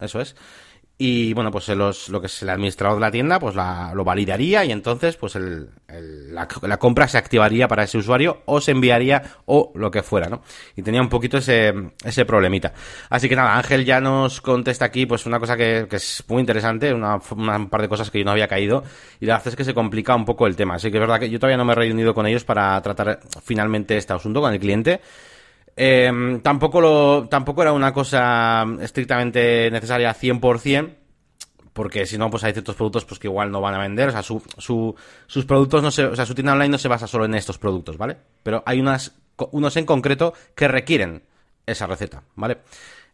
eso 0.00 0.20
es 0.20 0.36
y 1.02 1.32
bueno, 1.32 1.50
pues 1.50 1.66
los, 1.68 2.10
lo 2.10 2.20
que 2.20 2.26
es 2.26 2.42
el 2.42 2.50
administrador 2.50 2.96
de 2.96 3.00
la 3.00 3.10
tienda, 3.10 3.40
pues 3.40 3.54
la, 3.54 3.92
lo 3.94 4.04
validaría 4.04 4.66
y 4.66 4.70
entonces 4.70 5.16
pues 5.16 5.34
el, 5.34 5.70
la, 5.88 6.46
la, 6.60 6.76
compra 6.76 7.08
se 7.08 7.16
activaría 7.16 7.66
para 7.68 7.84
ese 7.84 7.96
usuario 7.96 8.42
o 8.44 8.60
se 8.60 8.72
enviaría 8.72 9.22
o 9.46 9.72
lo 9.76 9.90
que 9.90 10.02
fuera, 10.02 10.28
¿no? 10.28 10.42
Y 10.76 10.82
tenía 10.82 11.00
un 11.00 11.08
poquito 11.08 11.38
ese, 11.38 11.72
ese 12.04 12.26
problemita. 12.26 12.74
Así 13.08 13.30
que 13.30 13.34
nada, 13.34 13.56
Ángel 13.56 13.86
ya 13.86 13.98
nos 13.98 14.42
contesta 14.42 14.84
aquí 14.84 15.06
pues 15.06 15.24
una 15.24 15.40
cosa 15.40 15.56
que, 15.56 15.86
que 15.88 15.96
es 15.96 16.22
muy 16.28 16.40
interesante, 16.40 16.92
una, 16.92 17.18
una, 17.34 17.66
par 17.70 17.80
de 17.80 17.88
cosas 17.88 18.10
que 18.10 18.18
yo 18.18 18.26
no 18.26 18.32
había 18.32 18.46
caído 18.46 18.84
y 19.20 19.24
la 19.24 19.36
verdad 19.36 19.48
es 19.48 19.56
que 19.56 19.64
se 19.64 19.72
complica 19.72 20.14
un 20.14 20.26
poco 20.26 20.46
el 20.46 20.54
tema. 20.54 20.74
Así 20.74 20.90
que 20.90 20.98
es 20.98 21.00
verdad 21.00 21.18
que 21.18 21.30
yo 21.30 21.38
todavía 21.38 21.56
no 21.56 21.64
me 21.64 21.72
he 21.72 21.76
reunido 21.76 22.12
con 22.12 22.26
ellos 22.26 22.44
para 22.44 22.78
tratar 22.82 23.20
finalmente 23.42 23.96
este 23.96 24.12
asunto 24.12 24.42
con 24.42 24.52
el 24.52 24.60
cliente. 24.60 25.00
Eh, 25.82 26.40
tampoco, 26.42 26.78
lo, 26.82 27.26
tampoco 27.30 27.62
era 27.62 27.72
una 27.72 27.90
cosa 27.90 28.66
estrictamente 28.82 29.70
necesaria 29.70 30.14
100%, 30.14 30.90
porque 31.72 32.04
si 32.04 32.18
no, 32.18 32.28
pues 32.28 32.44
hay 32.44 32.52
ciertos 32.52 32.74
productos 32.74 33.06
pues 33.06 33.18
que 33.18 33.28
igual 33.28 33.50
no 33.50 33.62
van 33.62 33.72
a 33.72 33.78
vender, 33.78 34.10
o 34.10 34.12
sea, 34.12 34.22
su, 34.22 34.42
su, 34.58 34.94
sus 35.26 35.46
productos 35.46 35.82
no 35.82 35.90
se, 35.90 36.04
o 36.04 36.14
sea, 36.14 36.26
su 36.26 36.34
tienda 36.34 36.52
online 36.52 36.68
no 36.68 36.76
se 36.76 36.88
basa 36.88 37.06
solo 37.06 37.24
en 37.24 37.34
estos 37.34 37.56
productos, 37.56 37.96
¿vale? 37.96 38.18
Pero 38.42 38.62
hay 38.66 38.78
unas, 38.78 39.16
unos 39.52 39.74
en 39.78 39.86
concreto 39.86 40.34
que 40.54 40.68
requieren 40.68 41.22
esa 41.64 41.86
receta, 41.86 42.24
¿vale? 42.34 42.58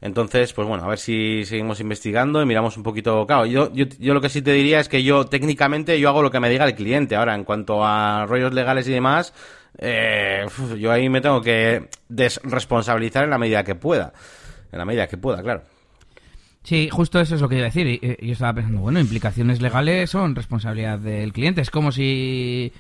Entonces, 0.01 0.53
pues 0.53 0.67
bueno, 0.67 0.83
a 0.83 0.89
ver 0.89 0.99
si 0.99 1.45
seguimos 1.45 1.79
investigando 1.79 2.43
y 2.43 2.47
miramos 2.47 2.77
un 2.77 2.83
poquito. 2.83 3.29
Claro, 3.29 3.47
yo, 3.47 3.73
yo, 3.73 3.87
yo 4.01 4.13
lo 4.13 4.21
que 4.21 4.29
sí 4.29 4.43
te 4.43 4.53
diría 4.53 4.81
es 4.81 4.89
que 4.89 5.05
yo 5.05 5.27
técnicamente 5.27 6.01
yo 6.01 6.09
hago 6.09 6.21
lo 6.21 6.33
que 6.33 6.41
me 6.41 6.51
diga 6.51 6.67
el 6.67 6.75
cliente. 6.75 7.15
Ahora, 7.15 7.35
en 7.35 7.45
cuanto 7.45 7.85
a 7.85 8.27
rollos 8.27 8.53
legales 8.53 8.87
y 8.89 8.93
demás, 8.93 9.33
eh, 9.79 10.47
yo 10.79 10.93
ahí 10.93 11.09
me 11.09 11.21
tengo 11.21 11.41
que 11.41 11.89
desresponsabilizar 12.09 13.25
en 13.25 13.31
la 13.31 13.39
medida 13.39 13.65
que 13.65 13.75
pueda. 13.75 14.13
En 14.73 14.79
la 14.79 14.85
medida 14.85 15.07
que 15.07 15.17
pueda, 15.17 15.43
claro. 15.43 15.63
Sí, 16.63 16.89
justo 16.91 17.21
eso 17.21 17.37
es 17.37 17.41
lo 17.41 17.49
que 17.49 17.57
iba 17.57 17.67
a 17.67 17.71
decir. 17.71 18.01
Yo 18.21 18.33
estaba 18.33 18.55
pensando, 18.55 18.81
bueno, 18.81 18.99
implicaciones 18.99 19.63
legales 19.63 20.11
son 20.11 20.35
responsabilidad 20.35 20.99
del 20.99 21.33
cliente. 21.33 21.61
Es 21.61 21.71
como 21.71 21.93
si 21.93 22.73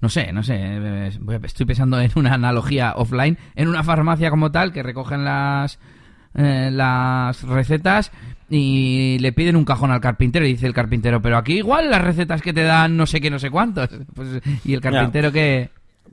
no 0.00 0.08
sé, 0.08 0.32
no 0.32 0.42
sé, 0.42 1.10
estoy 1.42 1.66
pensando 1.66 2.00
en 2.00 2.10
una 2.14 2.34
analogía 2.34 2.94
offline, 2.96 3.38
en 3.54 3.68
una 3.68 3.82
farmacia 3.82 4.30
como 4.30 4.50
tal 4.50 4.72
que 4.72 4.82
recogen 4.82 5.24
las 5.24 5.78
eh, 6.34 6.70
las 6.72 7.42
recetas 7.42 8.12
y 8.48 9.18
le 9.20 9.32
piden 9.32 9.56
un 9.56 9.64
cajón 9.64 9.90
al 9.90 10.00
carpintero 10.00 10.46
y 10.46 10.52
dice 10.52 10.66
el 10.66 10.74
carpintero, 10.74 11.20
pero 11.20 11.36
aquí 11.36 11.58
igual 11.58 11.90
las 11.90 12.02
recetas 12.02 12.40
que 12.40 12.52
te 12.52 12.62
dan 12.62 12.96
no 12.96 13.06
sé 13.06 13.20
qué, 13.20 13.30
no 13.30 13.38
sé 13.38 13.50
cuántos. 13.50 13.88
Pues, 14.14 14.40
y 14.64 14.74
el 14.74 14.80
carpintero 14.80 15.32
que... 15.32 15.70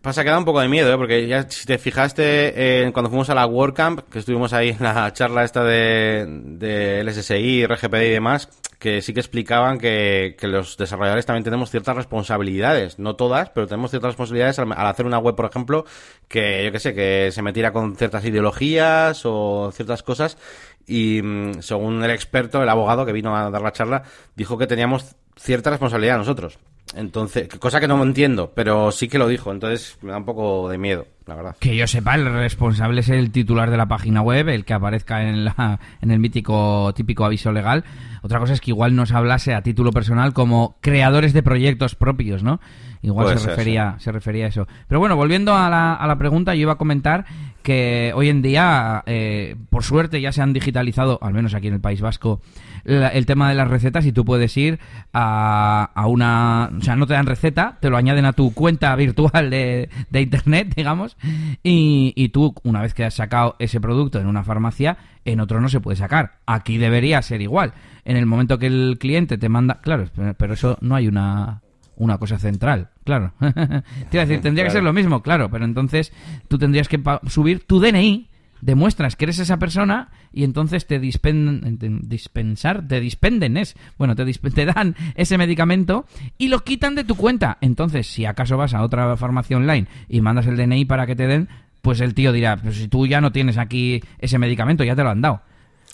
Pasa 0.07 0.23
que 0.23 0.29
da 0.29 0.37
un 0.37 0.45
poco 0.45 0.61
de 0.61 0.69
miedo, 0.69 0.93
¿eh? 0.93 0.95
porque 0.95 1.27
ya 1.27 1.49
si 1.49 1.65
te 1.65 1.77
fijaste 1.77 2.81
en 2.81 2.93
cuando 2.93 3.09
fuimos 3.09 3.29
a 3.29 3.35
la 3.35 3.45
WordCamp, 3.45 4.09
que 4.09 4.19
estuvimos 4.19 4.53
ahí 4.53 4.69
en 4.69 4.81
la 4.81 5.11
charla 5.11 5.43
esta 5.43 5.65
de, 5.65 6.25
de 6.25 7.03
LSSI, 7.03 7.65
RGPD 7.65 8.03
y 8.03 8.11
demás, 8.11 8.47
que 8.79 9.01
sí 9.01 9.13
que 9.13 9.19
explicaban 9.19 9.77
que, 9.77 10.37
que, 10.39 10.47
los 10.47 10.77
desarrolladores 10.77 11.25
también 11.25 11.43
tenemos 11.43 11.71
ciertas 11.71 11.93
responsabilidades, 11.93 12.99
no 12.99 13.17
todas, 13.17 13.49
pero 13.49 13.67
tenemos 13.67 13.89
ciertas 13.89 14.11
responsabilidades 14.11 14.59
al, 14.59 14.71
hacer 14.71 15.05
una 15.05 15.17
web, 15.17 15.35
por 15.35 15.43
ejemplo, 15.43 15.83
que 16.29 16.63
yo 16.63 16.71
que 16.71 16.79
sé, 16.79 16.93
que 16.93 17.29
se 17.33 17.41
metiera 17.41 17.73
con 17.73 17.97
ciertas 17.97 18.23
ideologías 18.23 19.23
o 19.25 19.73
ciertas 19.73 20.03
cosas 20.03 20.37
y 20.85 21.21
mm, 21.21 21.61
según 21.61 22.01
el 22.01 22.11
experto, 22.11 22.63
el 22.63 22.69
abogado 22.69 23.05
que 23.05 23.11
vino 23.11 23.35
a 23.35 23.49
dar 23.49 23.61
la 23.61 23.73
charla, 23.73 24.03
dijo 24.37 24.57
que 24.57 24.67
teníamos 24.67 25.17
cierta 25.35 25.69
responsabilidad 25.69 26.17
nosotros. 26.17 26.59
Entonces, 26.95 27.47
cosa 27.59 27.79
que 27.79 27.87
no 27.87 28.01
entiendo, 28.01 28.51
pero 28.55 28.91
sí 28.91 29.07
que 29.07 29.17
lo 29.17 29.27
dijo, 29.27 29.51
entonces 29.51 29.97
me 30.01 30.11
da 30.11 30.17
un 30.17 30.25
poco 30.25 30.69
de 30.69 30.77
miedo, 30.77 31.05
la 31.27 31.35
verdad. 31.35 31.55
Que 31.59 31.75
yo 31.75 31.87
sepa, 31.87 32.15
el 32.15 32.25
responsable 32.31 33.01
es 33.01 33.09
el 33.09 33.31
titular 33.31 33.69
de 33.69 33.77
la 33.77 33.87
página 33.87 34.21
web, 34.21 34.49
el 34.49 34.65
que 34.65 34.73
aparezca 34.73 35.23
en, 35.23 35.45
la, 35.45 35.79
en 36.01 36.11
el 36.11 36.19
mítico 36.19 36.93
típico 36.95 37.25
aviso 37.25 37.51
legal. 37.51 37.83
Otra 38.21 38.39
cosa 38.39 38.53
es 38.53 38.61
que 38.61 38.71
igual 38.71 38.95
nos 38.95 39.11
hablase 39.11 39.53
a 39.53 39.61
título 39.61 39.91
personal 39.91 40.33
como 40.33 40.77
creadores 40.81 41.33
de 41.33 41.43
proyectos 41.43 41.95
propios, 41.95 42.43
¿no? 42.43 42.59
Igual 43.01 43.37
se 43.37 43.47
refería, 43.47 43.95
se 43.99 44.11
refería 44.11 44.45
a 44.45 44.47
eso. 44.49 44.67
Pero 44.87 44.99
bueno, 44.99 45.15
volviendo 45.15 45.55
a 45.55 45.69
la, 45.69 45.93
a 45.93 46.07
la 46.07 46.17
pregunta, 46.17 46.55
yo 46.55 46.61
iba 46.61 46.73
a 46.73 46.77
comentar 46.77 47.25
que 47.61 48.11
hoy 48.15 48.29
en 48.29 48.41
día, 48.41 49.03
eh, 49.05 49.55
por 49.69 49.83
suerte, 49.83 50.21
ya 50.21 50.31
se 50.31 50.41
han 50.41 50.53
digitalizado, 50.53 51.19
al 51.21 51.33
menos 51.33 51.53
aquí 51.53 51.67
en 51.67 51.73
el 51.73 51.81
País 51.81 52.01
Vasco, 52.01 52.41
el 52.85 53.25
tema 53.25 53.49
de 53.49 53.55
las 53.55 53.67
recetas 53.67 54.05
y 54.05 54.13
tú 54.13 54.23
puedes 54.23 54.55
ir 54.55 54.79
a, 55.11 55.91
a, 55.93 56.07
una... 56.07 56.71
O 56.77 56.81
sea, 56.81 56.95
no 56.95 57.05
te 57.05 57.13
dan 57.13 57.25
receta, 57.25 57.77
te 57.81 57.89
lo 57.89 57.97
añaden 57.97 58.23
a 58.25 58.33
tu 58.33 58.53
cuenta 58.53 58.95
virtual 58.95 59.49
de, 59.49 59.89
de 60.09 60.21
Internet, 60.21 60.73
digamos, 60.75 61.16
y, 61.63 62.13
y 62.15 62.29
tú, 62.29 62.53
una 62.63 62.81
vez 62.81 62.93
que 62.93 63.05
has 63.05 63.13
sacado 63.13 63.55
ese 63.59 63.79
producto 63.81 64.19
en 64.19 64.27
una 64.27 64.43
farmacia, 64.43 64.97
en 65.25 65.39
otro 65.39 65.61
no 65.61 65.69
se 65.69 65.79
puede 65.79 65.97
sacar. 65.97 66.39
Aquí 66.45 66.77
debería 66.77 67.21
ser 67.21 67.41
igual. 67.41 67.73
En 68.05 68.17
el 68.17 68.25
momento 68.25 68.59
que 68.59 68.67
el 68.67 68.97
cliente 68.99 69.37
te 69.37 69.49
manda... 69.49 69.81
Claro, 69.81 70.05
pero 70.37 70.53
eso 70.53 70.77
no 70.81 70.95
hay 70.95 71.07
una 71.07 71.61
una 71.97 72.17
cosa 72.17 72.37
central, 72.37 72.89
claro. 73.03 73.33
Te 73.39 74.17
iba 74.17 74.23
a 74.23 74.25
decir, 74.25 74.41
tendría 74.41 74.65
que 74.65 74.71
ser 74.71 74.83
lo 74.83 74.93
mismo, 74.93 75.21
claro, 75.21 75.49
pero 75.49 75.65
entonces 75.65 76.13
tú 76.47 76.57
tendrías 76.57 76.87
que 76.87 77.01
subir 77.27 77.65
tu 77.65 77.79
DNI, 77.79 78.29
demuestras 78.61 79.15
que 79.15 79.25
eres 79.25 79.39
esa 79.39 79.57
persona 79.57 80.09
y 80.31 80.43
entonces 80.43 80.87
te 80.87 80.99
dispen, 80.99 81.77
dispensar, 82.03 82.87
te 82.87 82.99
dispenden, 82.99 83.57
es, 83.57 83.75
bueno, 83.97 84.15
te, 84.15 84.25
te 84.25 84.65
dan 84.65 84.95
ese 85.15 85.37
medicamento 85.37 86.05
y 86.37 86.49
lo 86.49 86.63
quitan 86.63 86.95
de 86.95 87.03
tu 87.03 87.15
cuenta. 87.15 87.57
Entonces, 87.61 88.07
si 88.07 88.25
acaso 88.25 88.57
vas 88.57 88.73
a 88.73 88.83
otra 88.83 89.15
farmacia 89.17 89.57
online 89.57 89.87
y 90.07 90.21
mandas 90.21 90.47
el 90.47 90.57
DNI 90.57 90.85
para 90.85 91.05
que 91.05 91.15
te 91.15 91.27
den, 91.27 91.49
pues 91.81 92.01
el 92.01 92.13
tío 92.13 92.31
dirá, 92.31 92.57
pues 92.57 92.77
si 92.77 92.87
tú 92.87 93.07
ya 93.07 93.21
no 93.21 93.31
tienes 93.31 93.57
aquí 93.57 94.01
ese 94.19 94.37
medicamento, 94.39 94.83
ya 94.83 94.95
te 94.95 95.03
lo 95.03 95.09
han 95.09 95.21
dado. 95.21 95.41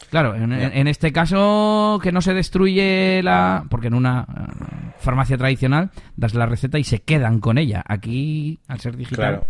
Claro, 0.10 0.36
en, 0.36 0.88
este 0.88 1.12
caso 1.12 2.00
que 2.02 2.12
no 2.12 2.22
se 2.22 2.34
destruye 2.34 3.22
la... 3.24 3.66
Porque 3.68 3.88
en 3.88 3.96
una 3.96 4.28
eh, 4.30 4.92
farmacia 5.00 5.38
tradicional 5.38 5.90
das 6.16 6.36
la 6.36 6.46
receta 6.46 6.78
y 6.78 6.84
se 6.84 7.02
quedan 7.02 7.40
con 7.40 7.58
ella. 7.58 7.84
Aquí, 7.88 8.60
al 8.68 8.80
ser 8.80 8.96
digital... 8.96 9.18
Claro. 9.18 9.48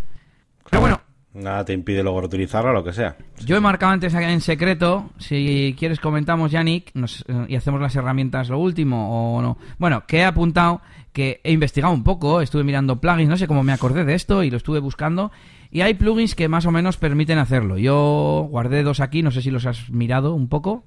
Pero 0.70 0.82
bueno... 0.82 1.02
Nada 1.34 1.66
te 1.66 1.74
impide 1.74 2.04
luego 2.04 2.22
reutilizarla 2.22 2.70
o 2.70 2.74
lo 2.74 2.84
que 2.84 2.94
sea. 2.94 3.16
Yo 3.44 3.58
he 3.58 3.60
marcado 3.60 3.92
antes 3.92 4.14
en 4.14 4.42
secreto, 4.42 5.10
si 5.18 5.76
quieres 5.78 6.00
comentamos, 6.00 6.52
Yannick, 6.52 6.92
nos, 6.94 7.26
eh, 7.28 7.46
y 7.48 7.56
hacemos 7.56 7.82
las 7.82 7.96
herramientas 7.96 8.50
lo 8.50 8.60
último 8.60 9.38
o 9.38 9.42
no. 9.42 9.58
Bueno, 9.80 10.04
que 10.06 10.20
he 10.20 10.26
apuntado, 10.26 10.82
que 11.12 11.42
he 11.44 11.52
investigado 11.52 11.94
un 11.94 12.04
poco, 12.04 12.42
estuve 12.42 12.64
mirando 12.64 13.02
plugins, 13.02 13.30
no 13.30 13.38
sé 13.38 13.48
cómo 13.48 13.64
me 13.64 13.74
acordé 13.74 14.06
de 14.06 14.14
esto 14.14 14.44
y 14.44 14.52
lo 14.52 14.58
estuve 14.58 14.80
buscando 14.80 15.32
y 15.74 15.82
hay 15.82 15.96
plugins 15.96 16.36
que 16.36 16.48
más 16.48 16.68
o 16.68 16.72
menos 16.72 16.98
permiten 16.98 17.40
hacerlo. 17.40 17.80
Yo 17.80 18.48
guardé 18.52 18.84
dos 18.84 19.00
aquí, 19.00 19.24
no 19.24 19.32
sé 19.32 19.42
si 19.42 19.50
los 19.50 19.66
has 19.66 19.90
mirado 19.90 20.36
un 20.36 20.48
poco. 20.48 20.84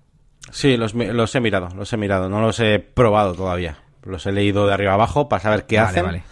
Sí, 0.53 0.77
los, 0.77 0.95
los 0.95 1.35
he 1.35 1.41
mirado, 1.41 1.71
los 1.75 1.93
he 1.93 1.97
mirado. 1.97 2.29
No 2.29 2.41
los 2.41 2.61
he 2.61 2.79
probado 2.79 3.35
todavía. 3.35 3.79
Los 4.05 4.27
he 4.27 4.33
leído 4.33 4.65
de 4.65 4.75
arriba 4.75 4.95
abajo 4.95 5.29
para 5.29 5.43
saber 5.43 5.67
qué 5.67 5.79
Vale, 5.79 5.89
hacen, 5.89 6.05
vale. 6.05 6.23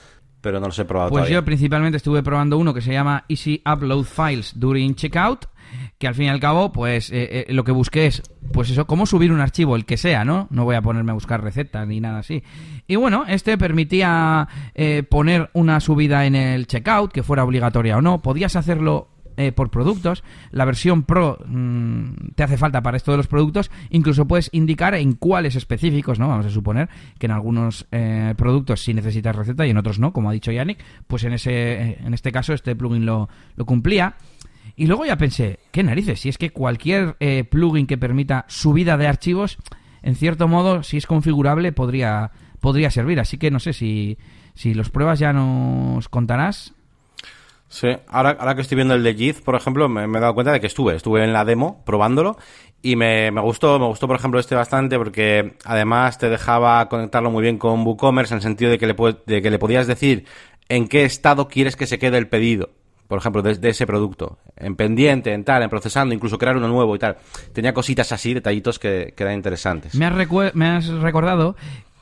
Pero 0.45 0.61
no 0.61 0.67
los 0.67 0.79
he 0.79 0.85
probado 0.85 1.09
Pues 1.11 1.23
todavía. 1.23 1.39
yo 1.39 1.45
principalmente 1.47 1.97
estuve 1.97 2.23
probando 2.23 2.59
uno 2.59 2.75
que 2.75 2.83
se 2.83 2.93
llama 2.93 3.25
Easy 3.31 3.63
Upload 3.65 4.05
Files 4.05 4.53
During 4.61 4.95
Checkout, 4.95 5.47
que 5.99 6.07
al 6.07 6.15
fin 6.15 6.27
y 6.27 6.29
al 6.29 6.39
cabo, 6.39 6.71
pues 6.71 7.11
eh, 7.11 7.47
eh, 7.49 7.53
lo 7.55 7.65
que 7.65 7.73
busqué 7.73 8.07
es, 8.07 8.23
pues 8.53 8.69
eso, 8.69 8.87
cómo 8.87 9.07
subir 9.07 9.33
un 9.33 9.41
archivo, 9.41 9.75
el 9.75 9.87
que 9.87 9.97
sea, 9.97 10.23
¿no? 10.27 10.47
No 10.51 10.65
voy 10.65 10.77
a 10.77 10.83
ponerme 10.83 11.13
a 11.13 11.15
buscar 11.15 11.43
recetas 11.43 11.89
ni 11.89 11.99
nada 11.99 12.19
así. 12.19 12.43
Y 12.87 12.97
bueno, 12.97 13.25
este 13.27 13.57
permitía 13.57 14.47
eh, 14.75 15.03
poner 15.03 15.49
una 15.55 15.81
subida 15.81 16.27
en 16.27 16.35
el 16.35 16.67
checkout, 16.67 17.11
que 17.11 17.23
fuera 17.23 17.43
obligatoria 17.43 17.97
o 17.97 18.03
no. 18.03 18.21
Podías 18.21 18.55
hacerlo 18.55 19.09
eh, 19.37 19.53
por 19.53 19.71
productos. 19.71 20.25
La 20.51 20.65
versión 20.65 21.03
Pro 21.03 21.39
mm, 21.47 22.33
te 22.35 22.43
hace 22.43 22.57
falta 22.57 22.83
para 22.83 22.97
esto 22.97 23.11
de 23.11 23.17
los 23.17 23.27
productos. 23.27 23.71
Incluso 23.91 24.27
puedes 24.27 24.49
indicar 24.53 24.95
en 24.95 25.13
cuáles 25.15 25.57
específicos, 25.57 26.19
¿no? 26.19 26.29
Vamos 26.29 26.47
a 26.47 26.51
suponer 26.51 26.89
que 27.19 27.27
en 27.27 27.33
algunos 27.33 27.87
eh, 27.93 28.35
productos 28.37 28.83
sí 28.83 28.95
necesitas 28.95 29.35
receta 29.35 29.67
y 29.67 29.71
en 29.71 29.79
otros 29.79 29.99
no, 29.99 30.13
como 30.13 30.31
ha 30.31 30.33
dicho 30.33 30.53
Yannick. 30.53 30.83
Pues 31.07 31.25
en, 31.25 31.33
ese, 31.33 31.53
eh, 31.53 31.99
en 32.05 32.15
este 32.15 32.33
caso 32.33 32.53
este 32.53 32.77
plugin 32.77 33.07
lo, 33.07 33.29
lo 33.57 33.65
cumplía. 33.67 34.17
Y 34.77 34.87
luego 34.87 35.07
ya 35.07 35.17
pensé, 35.17 35.61
¿qué 35.71 35.83
narices? 35.83 36.21
Si 36.21 36.29
es 36.29 36.39
que 36.39 36.51
cualquier 36.51 37.17
eh, 37.21 37.45
plugin 37.45 37.87
que 37.87 37.99
permita 37.99 38.45
subida 38.49 38.97
de 38.97 39.07
archivos, 39.07 39.59
en 40.03 40.17
cierto 40.17 40.49
modo, 40.49 40.83
si 40.83 40.97
es 40.97 41.07
configurable, 41.07 41.73
podría, 41.73 42.33
podría 42.61 42.91
servir. 42.91 43.21
Así 43.21 43.39
que 43.39 43.51
no 43.51 43.61
sé 43.61 43.73
si, 43.73 44.19
si 44.55 44.75
los 44.75 44.91
pruebas 44.91 45.19
ya 45.19 45.33
nos 45.33 46.09
contarás. 46.09 46.74
Sí, 47.69 47.89
ahora, 48.09 48.37
ahora 48.39 48.55
que 48.55 48.61
estoy 48.61 48.77
viendo 48.77 48.95
el 48.95 49.03
de 49.03 49.15
Jith, 49.15 49.43
por 49.43 49.55
ejemplo, 49.57 49.89
me, 49.89 50.05
he 50.05 50.21
dado 50.21 50.35
cuenta 50.35 50.53
de 50.53 50.61
que 50.61 50.67
estuve, 50.67 50.95
estuve 50.95 51.25
en 51.25 51.33
la 51.33 51.45
demo 51.45 51.83
probándolo 51.85 52.37
y 52.83 52.97
me, 52.97 53.31
me 53.31 53.41
gustó, 53.41 53.79
me 53.79 53.87
gustó 53.87 54.07
por 54.07 54.17
ejemplo 54.17 54.39
este 54.39 54.55
bastante 54.55 54.99
porque 54.99 55.57
además 55.65 56.19
te 56.19 56.29
dejaba 56.29 56.89
conectarlo 56.89 57.31
muy 57.31 57.43
bien 57.43 57.59
con 57.59 57.85
WooCommerce 57.85 58.35
en 58.35 58.37
el 58.37 58.43
sentido 58.43 58.71
de 58.71 58.79
que 58.79 58.87
le, 58.87 58.95
de 59.27 59.43
que 59.43 59.51
le 59.51 59.59
podías 59.59 59.87
decir 59.87 60.27
en 60.69 60.87
qué 60.87 61.05
estado 61.05 61.49
quieres 61.49 61.77
que 61.77 61.87
se 61.87 61.99
quede 61.99 62.19
el 62.19 62.29
pedido. 62.29 62.71
Por 63.09 63.19
ejemplo, 63.19 63.43
de, 63.43 63.69
ese 63.69 63.87
producto. 63.87 64.39
En 64.57 64.77
pendiente, 64.77 65.33
en 65.33 65.45
tal, 65.45 65.63
en 65.63 65.69
procesando, 65.69 66.15
incluso 66.15 66.39
crear 66.39 66.57
uno 66.57 66.69
nuevo 66.69 66.97
y 66.97 66.99
tal. 66.99 67.19
Tenía 67.53 67.75
cositas 67.75 68.11
así, 68.13 68.33
detallitos 68.33 68.79
que, 68.79 69.13
que 69.15 69.23
eran 69.23 69.35
interesantes. 69.35 69.95
Me 69.95 70.07
has, 70.07 70.55
me 70.55 70.67
has 70.67 70.89
recordado 70.89 71.55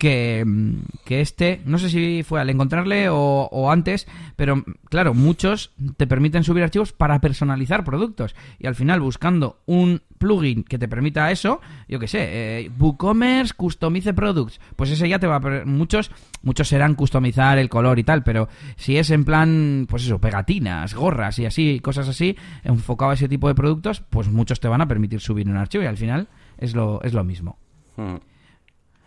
que, 0.03 0.42
mm, 0.44 0.78
que 1.05 1.20
este, 1.20 1.61
no 1.64 1.78
sé 1.78 1.88
si 1.88 2.24
fue 2.24 2.40
al 2.40 2.50
encontrarle 2.50 3.07
o, 3.09 3.70
antes, 3.70 4.09
pero 4.34 4.57
mm, 4.57 4.64
claro, 4.90 5.14
muchos 5.14 5.70
te 5.96 6.09
permiten 6.09 6.42
subir 6.42 6.64
archivos 6.64 6.92
para 6.92 7.20
personalizar 7.20 7.84
productos. 7.84 8.34
Y 8.59 8.66
al 8.66 8.74
final, 8.74 9.00
buscando 9.00 9.61
un 9.64 10.03
plugin 10.18 10.64
que 10.64 10.76
te 10.76 10.88
permita 10.88 11.30
eso, 11.30 11.61
yo 11.88 12.00
qué 12.00 12.09
sé, 12.09 12.18
eh, 12.20 12.70
WooCommerce 12.80 13.55
Customize 13.55 14.12
Products, 14.12 14.61
pues 14.74 14.90
ese 14.90 15.09
ya 15.09 15.20
te 15.20 15.28
va 15.28 15.36
a... 15.36 15.64
Muchos, 15.66 16.11
muchos 16.42 16.66
serán 16.66 16.96
customizar 16.96 17.59
el 17.59 17.68
color 17.68 18.00
y 18.00 18.03
tal, 18.03 18.24
pero 18.24 18.48
si 18.74 18.96
es 18.96 19.09
en 19.11 19.24
plan, 19.24 19.86
pues 19.88 20.05
eso, 20.05 20.20
pegatinas, 20.20 20.96
gorras 20.96 21.38
y 21.38 21.46
así, 21.46 21.78
cosas 21.78 22.09
así, 22.09 22.36
enfocado 22.64 23.12
a 23.12 23.14
ese 23.14 23.28
tipo 23.28 23.46
de 23.46 23.55
productos, 23.55 24.00
pues 24.11 24.28
muchos 24.28 24.59
te 24.59 24.66
van 24.66 24.80
a 24.80 24.88
permitir 24.88 25.20
subir 25.20 25.48
un 25.48 25.59
archivo 25.59 25.84
y 25.84 25.86
al 25.86 25.96
final 25.96 26.26
es 26.59 26.74
lo, 26.74 27.00
es 27.05 27.12
lo 27.12 27.22
mismo. 27.22 27.57
Mm. 27.96 28.32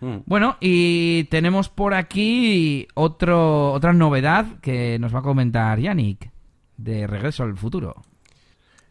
Mm. 0.01 0.17
Bueno, 0.25 0.57
y 0.59 1.23
tenemos 1.25 1.69
por 1.69 1.93
aquí 1.93 2.87
otro, 2.95 3.71
otra 3.71 3.93
novedad 3.93 4.45
que 4.61 4.99
nos 4.99 5.13
va 5.15 5.19
a 5.19 5.23
comentar 5.23 5.79
Yannick, 5.79 6.29
de 6.77 7.07
Regreso 7.07 7.43
al 7.43 7.57
Futuro. 7.57 7.95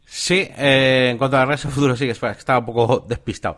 Sí, 0.07 0.47
eh, 0.57 1.09
en 1.11 1.19
cuanto 1.19 1.37
a 1.37 1.45
Regreso 1.45 1.69
al 1.69 1.75
Futuro, 1.75 1.97
sí, 1.97 2.09
espera, 2.09 2.33
estaba 2.33 2.59
un 2.61 2.67
poco 2.67 3.01
despistado. 3.09 3.57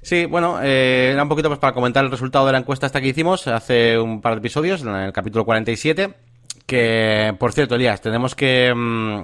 Sí, 0.00 0.26
bueno, 0.26 0.58
eh, 0.62 1.10
era 1.12 1.22
un 1.22 1.28
poquito 1.28 1.48
pues 1.48 1.58
para 1.60 1.74
comentar 1.74 2.04
el 2.04 2.10
resultado 2.10 2.46
de 2.46 2.52
la 2.52 2.58
encuesta 2.58 2.86
esta 2.86 3.00
que 3.00 3.08
hicimos 3.08 3.46
hace 3.48 3.98
un 3.98 4.20
par 4.20 4.34
de 4.34 4.38
episodios, 4.38 4.82
en 4.82 4.88
el 4.94 5.12
capítulo 5.12 5.44
47, 5.44 6.14
que, 6.66 7.34
por 7.38 7.52
cierto, 7.52 7.74
Elías, 7.74 8.00
tenemos 8.00 8.34
que... 8.34 8.72
mm, 8.74 9.22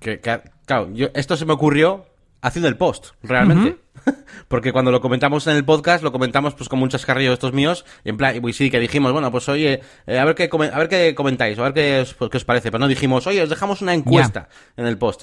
que, 0.00 0.20
que- 0.20 0.40
claro, 0.66 0.90
yo, 0.92 1.08
esto 1.14 1.36
se 1.36 1.46
me 1.46 1.52
ocurrió 1.52 2.06
haciendo 2.40 2.68
el 2.68 2.76
post, 2.76 3.08
realmente. 3.22 3.78
Porque 4.48 4.72
cuando 4.72 4.90
lo 4.90 5.00
comentamos 5.00 5.46
en 5.46 5.56
el 5.56 5.64
podcast, 5.64 6.04
lo 6.04 6.12
comentamos 6.12 6.54
pues 6.54 6.68
con 6.68 6.78
muchos 6.78 7.04
carrillos 7.04 7.34
estos 7.34 7.52
míos, 7.52 7.84
y 8.04 8.10
en 8.10 8.16
plan, 8.16 8.40
y 8.42 8.52
sí, 8.52 8.70
que 8.70 8.78
dijimos, 8.78 9.12
bueno, 9.12 9.30
pues 9.30 9.48
oye, 9.48 9.80
eh, 10.06 10.18
a 10.18 10.24
ver 10.24 10.34
qué 10.34 10.48
a 10.52 10.78
ver 10.78 10.88
qué 10.88 11.14
comentáis, 11.14 11.58
a 11.58 11.62
ver 11.62 11.72
qué 11.72 12.00
os, 12.00 12.14
pues, 12.14 12.30
qué 12.30 12.36
os 12.36 12.44
parece, 12.44 12.70
pero 12.70 12.80
no 12.80 12.88
dijimos, 12.88 13.26
oye, 13.26 13.42
os 13.42 13.48
dejamos 13.48 13.82
una 13.82 13.94
encuesta 13.94 14.48
en 14.76 14.86
el 14.86 14.98
post. 14.98 15.22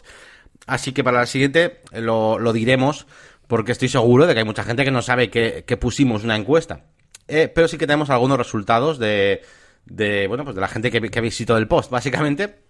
Así 0.65 0.91
que 0.91 1.03
para 1.03 1.19
la 1.19 1.25
siguiente 1.25 1.81
eh, 1.91 2.01
lo, 2.01 2.39
lo 2.39 2.53
diremos, 2.53 3.07
porque 3.47 3.71
estoy 3.71 3.89
seguro 3.89 4.27
de 4.27 4.33
que 4.33 4.39
hay 4.39 4.45
mucha 4.45 4.63
gente 4.63 4.83
que 4.83 4.91
no 4.91 5.01
sabe 5.01 5.29
que, 5.29 5.63
que 5.65 5.77
pusimos 5.77 6.23
una 6.23 6.35
encuesta. 6.35 6.85
Eh, 7.27 7.51
pero 7.53 7.67
sí 7.67 7.77
que 7.77 7.87
tenemos 7.87 8.09
algunos 8.09 8.37
resultados 8.37 8.99
de, 8.99 9.41
de 9.85 10.27
bueno, 10.27 10.43
pues 10.43 10.55
de 10.55 10.61
la 10.61 10.67
gente 10.67 10.91
que, 10.91 11.01
que 11.01 11.21
visitó 11.21 11.57
el 11.57 11.67
post, 11.67 11.89
básicamente. 11.89 12.62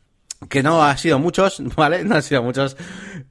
Que 0.50 0.64
no 0.64 0.84
ha 0.84 0.96
sido 0.98 1.20
muchos, 1.20 1.62
¿vale? 1.76 2.04
No 2.04 2.16
han 2.16 2.24
sido 2.24 2.44
muchos. 2.44 2.78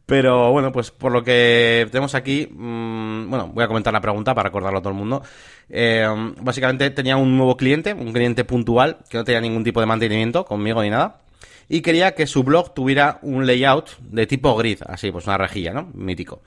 Pero 0.06 0.50
bueno, 0.50 0.72
pues 0.72 0.90
por 0.90 1.12
lo 1.12 1.22
que 1.22 1.86
tenemos 1.90 2.14
aquí, 2.14 2.48
mm, 2.50 3.30
bueno, 3.30 3.48
voy 3.48 3.64
a 3.64 3.68
comentar 3.68 3.92
la 3.92 4.00
pregunta 4.00 4.34
para 4.34 4.48
recordarlo 4.48 4.78
a 4.78 4.82
todo 4.82 4.92
el 4.92 4.98
mundo. 4.98 5.22
Eh, 5.68 6.06
básicamente 6.40 6.90
tenía 6.90 7.16
un 7.16 7.36
nuevo 7.36 7.56
cliente, 7.56 7.94
un 7.94 8.12
cliente 8.12 8.44
puntual, 8.44 8.98
que 9.08 9.18
no 9.18 9.24
tenía 9.24 9.40
ningún 9.40 9.64
tipo 9.64 9.80
de 9.80 9.86
mantenimiento 9.86 10.44
conmigo 10.44 10.82
ni 10.82 10.90
nada. 10.90 11.20
Y 11.68 11.80
quería 11.80 12.14
que 12.14 12.26
su 12.26 12.42
blog 12.42 12.74
tuviera 12.74 13.18
un 13.22 13.46
layout 13.46 13.96
de 14.00 14.26
tipo 14.26 14.54
grid, 14.56 14.80
así, 14.86 15.10
pues 15.10 15.26
una 15.26 15.38
rejilla, 15.38 15.72
¿no? 15.72 15.90
Mítico. 15.94 16.42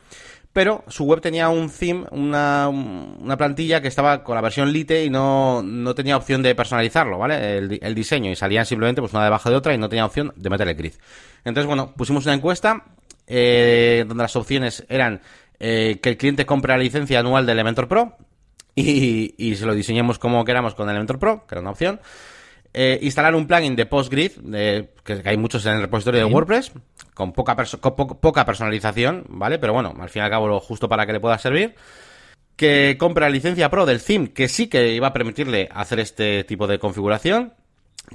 Pero 0.55 0.85
su 0.87 1.03
web 1.03 1.19
tenía 1.19 1.49
un 1.49 1.69
theme, 1.69 2.05
una, 2.11 2.69
una 2.69 3.35
plantilla 3.35 3.81
que 3.81 3.89
estaba 3.89 4.23
con 4.23 4.35
la 4.35 4.41
versión 4.41 4.71
Lite 4.71 5.03
y 5.03 5.09
no, 5.09 5.61
no 5.61 5.93
tenía 5.95 6.15
opción 6.15 6.41
de 6.41 6.55
personalizarlo, 6.55 7.17
¿vale? 7.17 7.57
El, 7.57 7.67
di- 7.67 7.79
el 7.81 7.93
diseño. 7.93 8.31
Y 8.31 8.37
salían 8.37 8.65
simplemente 8.65 9.01
pues 9.01 9.11
una 9.11 9.25
debajo 9.25 9.49
de 9.49 9.57
otra 9.57 9.73
y 9.73 9.77
no 9.77 9.89
tenía 9.89 10.05
opción 10.05 10.31
de 10.37 10.49
meter 10.49 10.65
el 10.69 10.75
grid. 10.75 10.93
Entonces, 11.43 11.67
bueno, 11.67 11.93
pusimos 11.97 12.23
una 12.25 12.35
encuesta 12.35 12.85
eh, 13.27 14.05
donde 14.07 14.21
las 14.21 14.33
opciones 14.37 14.85
eran 14.87 15.19
eh, 15.59 15.99
que 16.01 16.11
el 16.11 16.15
cliente 16.17 16.45
compre 16.45 16.71
la 16.71 16.77
licencia 16.77 17.19
anual 17.19 17.45
de 17.45 17.51
Elementor 17.51 17.89
Pro 17.89 18.15
y, 18.75 19.35
y 19.37 19.57
se 19.57 19.65
lo 19.65 19.73
diseñemos 19.73 20.19
como 20.19 20.45
queramos 20.45 20.73
con 20.73 20.89
Elementor 20.89 21.19
Pro, 21.19 21.45
que 21.45 21.55
era 21.55 21.61
una 21.61 21.71
opción. 21.71 21.99
Eh, 22.77 22.99
instalar 23.03 23.33
un 23.35 23.47
plugin 23.47 23.73
de 23.75 23.85
PostGrid, 23.85 24.31
que, 25.03 25.21
que 25.21 25.29
hay 25.29 25.37
muchos 25.37 25.65
en 25.65 25.75
el 25.75 25.81
repositorio 25.83 26.19
de 26.19 26.25
WordPress, 26.33 26.73
con 27.13 27.31
poca, 27.31 27.55
perso- 27.55 27.79
con 27.79 27.95
po- 27.95 28.19
poca 28.19 28.43
personalización, 28.45 29.23
¿vale? 29.29 29.59
Pero 29.59 29.71
bueno, 29.71 29.93
al 29.97 30.09
fin 30.09 30.21
y 30.21 30.25
al 30.25 30.29
cabo 30.31 30.47
lo 30.49 30.59
justo 30.59 30.89
para 30.89 31.05
que 31.05 31.13
le 31.13 31.21
pueda 31.21 31.37
servir. 31.37 31.75
Que 32.57 32.97
compre 32.99 33.23
la 33.25 33.29
licencia 33.29 33.69
Pro 33.69 33.85
del 33.85 34.01
theme, 34.03 34.31
que 34.33 34.47
sí 34.49 34.67
que 34.67 34.93
iba 34.93 35.07
a 35.07 35.13
permitirle 35.13 35.69
hacer 35.73 35.99
este 36.01 36.43
tipo 36.43 36.67
de 36.67 36.77
configuración. 36.79 37.53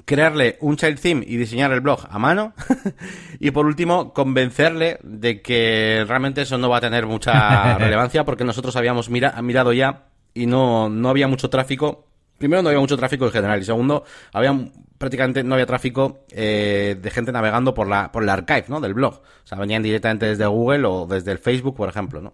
Crearle 0.05 0.57
un 0.61 0.77
child 0.77 0.99
theme 0.99 1.23
y 1.27 1.37
diseñar 1.37 1.71
el 1.73 1.81
blog 1.81 2.07
a 2.09 2.17
mano. 2.19 2.53
y 3.39 3.51
por 3.51 3.65
último, 3.65 4.13
convencerle 4.13 4.99
de 5.03 5.41
que 5.41 6.05
realmente 6.07 6.43
eso 6.43 6.57
no 6.57 6.69
va 6.69 6.77
a 6.77 6.81
tener 6.81 7.07
mucha 7.07 7.77
relevancia 7.79 8.23
porque 8.25 8.43
nosotros 8.43 8.75
habíamos 8.75 9.09
mira- 9.09 9.39
mirado 9.41 9.73
ya 9.73 10.05
y 10.33 10.45
no, 10.45 10.87
no 10.89 11.09
había 11.09 11.27
mucho 11.27 11.49
tráfico 11.49 12.07
primero 12.41 12.61
no 12.61 12.69
había 12.69 12.81
mucho 12.81 12.97
tráfico 12.97 13.25
en 13.25 13.31
general 13.31 13.61
y 13.61 13.63
segundo 13.63 14.03
había 14.33 14.53
prácticamente 14.97 15.43
no 15.43 15.55
había 15.55 15.65
tráfico 15.65 16.25
eh, 16.31 16.97
de 16.99 17.09
gente 17.09 17.31
navegando 17.31 17.73
por 17.73 17.87
la 17.87 18.11
por 18.11 18.23
el 18.23 18.29
archive 18.29 18.65
no 18.67 18.81
del 18.81 18.93
blog. 18.93 19.13
O 19.13 19.47
sea 19.47 19.57
venían 19.57 19.81
directamente 19.81 20.25
desde 20.25 20.45
Google 20.45 20.85
o 20.85 21.05
desde 21.05 21.31
el 21.31 21.37
Facebook 21.37 21.75
por 21.75 21.87
ejemplo 21.87 22.21
no 22.21 22.33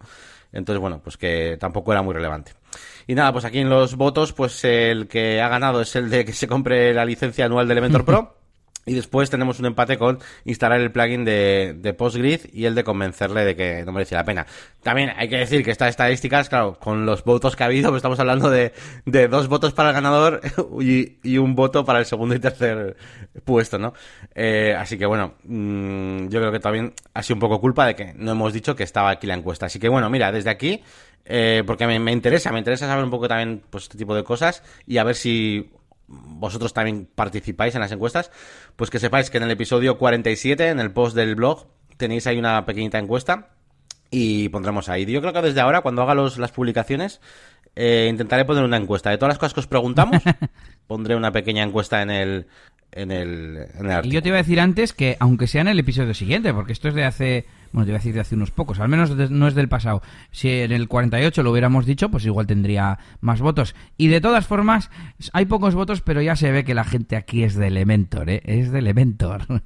entonces 0.51 0.79
bueno 0.81 0.99
pues 1.03 1.17
que 1.17 1.57
tampoco 1.59 1.91
era 1.91 2.01
muy 2.01 2.13
relevante. 2.13 2.53
Y 3.05 3.13
nada 3.13 3.31
pues 3.31 3.45
aquí 3.45 3.59
en 3.59 3.69
los 3.69 3.95
votos 3.95 4.33
pues 4.33 4.63
el 4.63 5.07
que 5.07 5.41
ha 5.41 5.49
ganado 5.49 5.81
es 5.81 5.95
el 5.95 6.09
de 6.09 6.25
que 6.25 6.33
se 6.33 6.47
compre 6.47 6.93
la 6.93 7.05
licencia 7.05 7.45
anual 7.45 7.67
de 7.67 7.73
Elementor 7.73 8.05
Pro 8.05 8.36
y 8.87 8.93
después 8.93 9.29
tenemos 9.29 9.59
un 9.59 9.67
empate 9.67 9.97
con 9.97 10.19
instalar 10.45 10.79
el 10.79 10.91
plugin 10.91 11.25
de, 11.25 11.75
de 11.77 11.93
PostGrid 11.93 12.39
y 12.53 12.65
el 12.65 12.73
de 12.73 12.83
convencerle 12.83 13.43
de 13.43 13.55
que 13.55 13.83
no 13.85 13.91
merece 13.91 14.15
la 14.15 14.23
pena. 14.23 14.47
También 14.81 15.11
hay 15.15 15.27
que 15.27 15.37
decir 15.37 15.63
que 15.63 15.71
estas 15.71 15.89
estadísticas, 15.89 16.47
claro, 16.49 16.79
con 16.79 17.05
los 17.05 17.23
votos 17.25 17.55
que 17.55 17.63
ha 17.63 17.65
habido, 17.65 17.89
pues 17.89 17.99
estamos 17.99 18.19
hablando 18.19 18.49
de, 18.49 18.71
de 19.05 19.27
dos 19.27 19.49
votos 19.49 19.73
para 19.73 19.89
el 19.89 19.95
ganador 19.95 20.41
y, 20.81 21.17
y 21.21 21.37
un 21.37 21.53
voto 21.53 21.83
para 21.83 21.99
el 21.99 22.05
segundo 22.05 22.33
y 22.33 22.39
tercer 22.39 22.95
puesto, 23.43 23.77
¿no? 23.77 23.93
Eh, 24.33 24.73
así 24.77 24.97
que 24.97 25.05
bueno, 25.05 25.33
mm, 25.43 26.29
yo 26.29 26.39
creo 26.39 26.51
que 26.51 26.59
también 26.59 26.93
ha 27.13 27.21
sido 27.23 27.35
un 27.35 27.41
poco 27.41 27.59
culpa 27.59 27.85
de 27.85 27.95
que 27.95 28.13
no 28.15 28.31
hemos 28.31 28.53
dicho 28.53 28.75
que 28.75 28.83
estaba 28.83 29.09
aquí 29.09 29.27
la 29.27 29.33
encuesta. 29.33 29.65
Así 29.65 29.79
que 29.79 29.89
bueno, 29.89 30.09
mira, 30.09 30.31
desde 30.31 30.49
aquí, 30.49 30.81
eh, 31.25 31.61
porque 31.67 31.85
me, 31.87 31.99
me 31.99 32.13
interesa, 32.13 32.53
me 32.53 32.59
interesa 32.59 32.87
saber 32.87 33.03
un 33.03 33.11
poco 33.11 33.27
también 33.27 33.61
pues 33.69 33.83
este 33.83 33.97
tipo 33.97 34.15
de 34.15 34.23
cosas 34.23 34.63
y 34.85 34.97
a 34.97 35.03
ver 35.03 35.15
si 35.15 35.71
vosotros 36.07 36.73
también 36.73 37.07
participáis 37.13 37.75
en 37.75 37.81
las 37.81 37.91
encuestas, 37.91 38.31
pues 38.75 38.89
que 38.89 38.99
sepáis 38.99 39.29
que 39.29 39.37
en 39.37 39.43
el 39.43 39.51
episodio 39.51 39.97
47, 39.97 40.69
en 40.69 40.79
el 40.79 40.91
post 40.91 41.15
del 41.15 41.35
blog, 41.35 41.67
tenéis 41.97 42.27
ahí 42.27 42.37
una 42.37 42.65
pequeñita 42.65 42.97
encuesta 42.97 43.49
y 44.09 44.49
pondremos 44.49 44.89
ahí. 44.89 45.05
Yo 45.05 45.21
creo 45.21 45.33
que 45.33 45.41
desde 45.41 45.61
ahora, 45.61 45.81
cuando 45.81 46.01
haga 46.01 46.13
los, 46.13 46.37
las 46.37 46.51
publicaciones, 46.51 47.19
eh, 47.75 48.07
intentaré 48.09 48.45
poner 48.45 48.63
una 48.63 48.77
encuesta. 48.77 49.09
De 49.09 49.17
todas 49.17 49.31
las 49.31 49.37
cosas 49.37 49.53
que 49.53 49.59
os 49.59 49.67
preguntamos, 49.67 50.21
pondré 50.87 51.15
una 51.15 51.31
pequeña 51.31 51.63
encuesta 51.63 52.01
en 52.01 52.09
el, 52.09 52.47
en 52.91 53.11
el, 53.11 53.57
en 53.79 53.91
el 53.91 54.05
Y 54.05 54.09
yo 54.11 54.21
te 54.21 54.29
iba 54.29 54.37
a 54.37 54.41
decir 54.41 54.59
antes 54.59 54.93
que, 54.93 55.17
aunque 55.19 55.47
sea 55.47 55.61
en 55.61 55.67
el 55.67 55.79
episodio 55.79 56.13
siguiente, 56.13 56.53
porque 56.53 56.73
esto 56.73 56.87
es 56.87 56.95
de 56.95 57.03
hace, 57.05 57.45
bueno, 57.71 57.85
te 57.85 57.91
iba 57.91 57.97
a 57.97 57.99
decir 57.99 58.13
de 58.13 58.21
hace 58.21 58.35
unos 58.35 58.51
pocos, 58.51 58.79
al 58.79 58.89
menos 58.89 59.15
de- 59.15 59.29
no 59.29 59.47
es 59.47 59.55
del 59.55 59.69
pasado. 59.69 60.01
Si 60.31 60.49
en 60.49 60.71
el 60.71 60.87
48 60.87 61.43
lo 61.43 61.51
hubiéramos 61.51 61.85
dicho, 61.85 62.09
pues 62.09 62.25
igual 62.25 62.47
tendría 62.47 62.97
más 63.21 63.41
votos. 63.41 63.75
Y 63.97 64.07
de 64.07 64.21
todas 64.21 64.47
formas, 64.47 64.89
hay 65.33 65.45
pocos 65.45 65.75
votos, 65.75 66.01
pero 66.01 66.21
ya 66.21 66.35
se 66.35 66.51
ve 66.51 66.63
que 66.63 66.73
la 66.73 66.83
gente 66.85 67.15
aquí 67.15 67.43
es 67.43 67.55
de 67.55 67.67
Elementor, 67.67 68.29
¿eh? 68.29 68.41
Es 68.45 68.71
de 68.71 68.79
Elementor. 68.79 69.45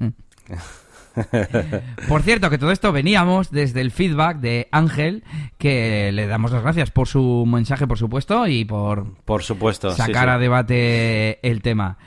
Por 2.08 2.22
cierto, 2.24 2.50
que 2.50 2.58
todo 2.58 2.72
esto 2.72 2.92
veníamos 2.94 3.52
desde 3.52 3.82
el 3.82 3.92
feedback 3.92 4.38
de 4.38 4.70
Ángel, 4.72 5.24
que 5.58 6.10
le 6.14 6.26
damos 6.26 6.52
las 6.52 6.64
gracias 6.64 6.90
por 6.92 7.08
su 7.08 7.46
mensaje, 7.46 7.86
por 7.86 7.98
supuesto, 7.98 8.48
y 8.48 8.64
por 8.64 9.16
Por 9.26 9.44
supuesto. 9.44 9.92
sí, 9.92 9.98
sacar 9.98 10.30
sí. 10.30 10.30
a 10.30 10.38
debate 10.38 11.46
el 11.48 11.62
tema. 11.62 11.98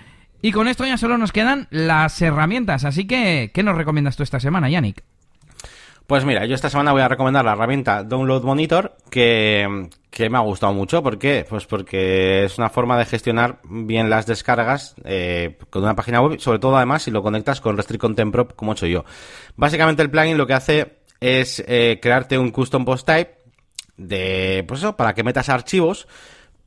Y 0.45 0.53
con 0.53 0.69
esto 0.69 0.85
ya 0.85 0.99
solo 0.99 1.17
nos 1.17 1.33
quedan 1.33 1.69
las 1.71 2.21
herramientas, 2.21 2.85
así 2.85 3.07
que, 3.07 3.51
¿qué 3.55 3.63
nos 3.63 3.79
recomiendas 3.79 4.15
tú 4.15 4.25
esta 4.25 4.39
semana, 4.39 4.69
Yannick? 4.69 5.03
Pues 6.07 6.27
mira, 6.27 6.45
yo 6.45 6.55
esta 6.55 6.69
semana 6.69 6.93
voy 6.93 7.01
a 7.01 7.09
recomendar 7.09 7.47
la 7.47 7.53
herramienta 7.53 8.03
Download 8.03 8.43
Monitor 8.43 8.95
que, 9.09 9.89
que 10.11 10.29
me 10.29 10.37
ha 10.37 10.43
gustado 10.43 10.75
mucho. 10.75 11.03
¿Por 11.03 11.19
qué? 11.19 11.47
Pues 11.49 11.65
porque 11.65 12.45
es 12.45 12.59
una 12.59 12.69
forma 12.69 12.99
de 12.99 13.07
gestionar 13.07 13.61
bien 13.65 14.11
las 14.11 14.27
descargas 14.27 14.95
eh, 15.05 15.57
con 15.71 15.83
una 15.83 15.97
página 15.97 16.21
web, 16.21 16.39
sobre 16.39 16.59
todo 16.59 16.77
además 16.77 17.05
si 17.05 17.11
lo 17.11 17.23
conectas 17.23 17.63
con 17.63 17.79
Restrict 17.79 18.03
Content 18.03 18.31
Pro 18.31 18.47
como 18.49 18.73
he 18.73 18.75
hecho 18.75 18.87
yo. 18.87 19.07
Básicamente 19.57 20.03
el 20.03 20.11
plugin 20.11 20.37
lo 20.37 20.47
que 20.47 20.53
hace 20.53 20.99
es 21.21 21.65
eh, 21.67 22.01
crearte 22.03 22.37
un 22.37 22.51
custom 22.51 22.85
post 22.85 23.07
type 23.07 23.39
de, 23.97 24.63
pues 24.69 24.81
eso, 24.81 24.95
para 24.95 25.15
que 25.15 25.25
metas 25.25 25.49
archivos. 25.49 26.07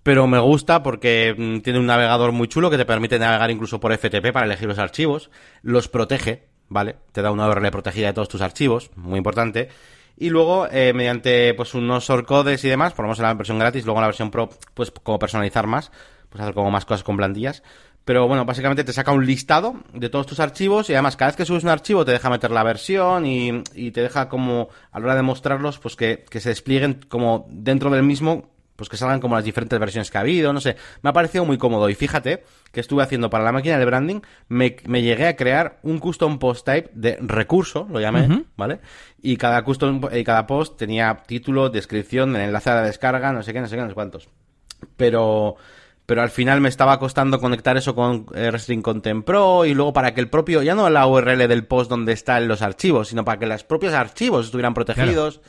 Pero 0.07 0.25
me 0.25 0.39
gusta 0.39 0.83
porque 0.83 1.35
mm, 1.37 1.59
tiene 1.59 1.79
un 1.79 1.85
navegador 1.85 2.31
muy 2.31 2.47
chulo 2.47 2.69
que 2.69 2.77
te 2.77 2.85
permite 2.85 3.19
navegar 3.19 3.51
incluso 3.51 3.81
por 3.81 3.91
FTP 3.91 4.31
para 4.31 4.45
elegir 4.45 4.65
los 4.65 4.79
archivos. 4.79 5.29
Los 5.63 5.89
protege, 5.89 6.47
¿vale? 6.69 6.95
Te 7.11 7.21
da 7.21 7.29
una 7.29 7.45
URL 7.45 7.69
protegida 7.71 8.07
de 8.07 8.13
todos 8.13 8.29
tus 8.29 8.39
archivos, 8.39 8.89
muy 8.95 9.17
importante. 9.17 9.67
Y 10.15 10.29
luego, 10.29 10.65
eh, 10.71 10.93
mediante 10.93 11.53
pues 11.55 11.73
unos 11.73 12.07
shortcodes 12.07 12.63
y 12.63 12.69
demás, 12.69 12.93
ponemos 12.93 13.19
en 13.19 13.23
la 13.23 13.33
versión 13.33 13.59
gratis, 13.59 13.83
luego 13.83 13.99
en 13.99 14.03
la 14.03 14.07
versión 14.07 14.31
pro, 14.31 14.49
pues 14.73 14.91
como 14.91 15.19
personalizar 15.19 15.67
más, 15.67 15.91
pues 16.29 16.41
hacer 16.41 16.53
como 16.53 16.71
más 16.71 16.85
cosas 16.85 17.03
con 17.03 17.17
plantillas. 17.17 17.61
Pero 18.05 18.29
bueno, 18.29 18.45
básicamente 18.45 18.85
te 18.85 18.93
saca 18.93 19.11
un 19.11 19.25
listado 19.25 19.75
de 19.93 20.07
todos 20.07 20.25
tus 20.25 20.39
archivos 20.39 20.89
y 20.89 20.93
además 20.93 21.17
cada 21.17 21.31
vez 21.31 21.35
que 21.35 21.43
subes 21.43 21.65
un 21.65 21.69
archivo 21.69 22.05
te 22.05 22.13
deja 22.13 22.29
meter 22.29 22.51
la 22.51 22.63
versión 22.63 23.25
y, 23.25 23.61
te 23.91 24.01
deja 24.01 24.29
como 24.29 24.69
a 24.89 25.01
la 25.01 25.05
hora 25.07 25.15
de 25.15 25.23
mostrarlos 25.23 25.79
pues 25.79 25.97
que 25.97 26.23
se 26.31 26.47
desplieguen 26.47 27.01
como 27.09 27.45
dentro 27.49 27.89
del 27.89 28.03
mismo 28.03 28.55
pues 28.77 28.89
que 28.89 28.95
salgan 28.95 29.19
como 29.19 29.35
las 29.35 29.43
diferentes 29.43 29.77
versiones 29.77 30.09
que 30.09 30.17
ha 30.17 30.21
habido, 30.21 30.53
no 30.53 30.61
sé, 30.61 30.77
me 31.01 31.09
ha 31.09 31.13
parecido 31.13 31.43
muy 31.43 31.57
cómodo 31.57 31.89
y 31.89 31.95
fíjate 31.95 32.43
que 32.71 32.79
estuve 32.79 33.03
haciendo 33.03 33.29
para 33.29 33.43
la 33.43 33.51
máquina 33.51 33.77
de 33.77 33.85
branding, 33.85 34.21
me, 34.47 34.77
me 34.85 35.01
llegué 35.01 35.27
a 35.27 35.35
crear 35.35 35.79
un 35.83 35.97
custom 35.99 36.39
post 36.39 36.65
type 36.65 36.89
de 36.93 37.17
recurso, 37.19 37.87
lo 37.91 37.99
llamé. 37.99 38.45
¿vale? 38.55 38.79
Y 39.21 39.37
cada 39.37 39.63
custom, 39.63 40.01
y 40.13 40.23
cada 40.23 40.47
post 40.47 40.77
tenía 40.77 41.23
título, 41.25 41.69
descripción, 41.69 42.35
el 42.35 42.43
enlace 42.43 42.69
a 42.69 42.75
la 42.75 42.83
descarga, 42.83 43.33
no 43.33 43.43
sé 43.43 43.51
qué, 43.51 43.61
no 43.61 43.67
sé 43.67 43.75
qué, 43.75 43.81
no 43.81 43.89
sé 43.89 43.93
cuántos. 43.95 44.29
Pero, 44.95 45.55
pero 46.05 46.21
al 46.21 46.29
final 46.29 46.61
me 46.61 46.69
estaba 46.69 46.99
costando 46.99 47.39
conectar 47.39 47.77
eso 47.77 47.95
con 47.95 48.27
eh, 48.35 48.51
Restring 48.51 48.83
Content 48.83 49.25
Pro 49.25 49.65
y 49.65 49.73
luego 49.73 49.91
para 49.91 50.13
que 50.13 50.21
el 50.21 50.29
propio, 50.29 50.61
ya 50.61 50.75
no 50.75 50.89
la 50.89 51.07
URL 51.07 51.47
del 51.47 51.65
post 51.65 51.89
donde 51.89 52.13
están 52.13 52.47
los 52.47 52.61
archivos, 52.61 53.07
sino 53.07 53.25
para 53.25 53.39
que 53.39 53.47
los 53.47 53.63
propios 53.63 53.93
archivos 53.93 54.45
estuvieran 54.45 54.75
protegidos, 54.75 55.41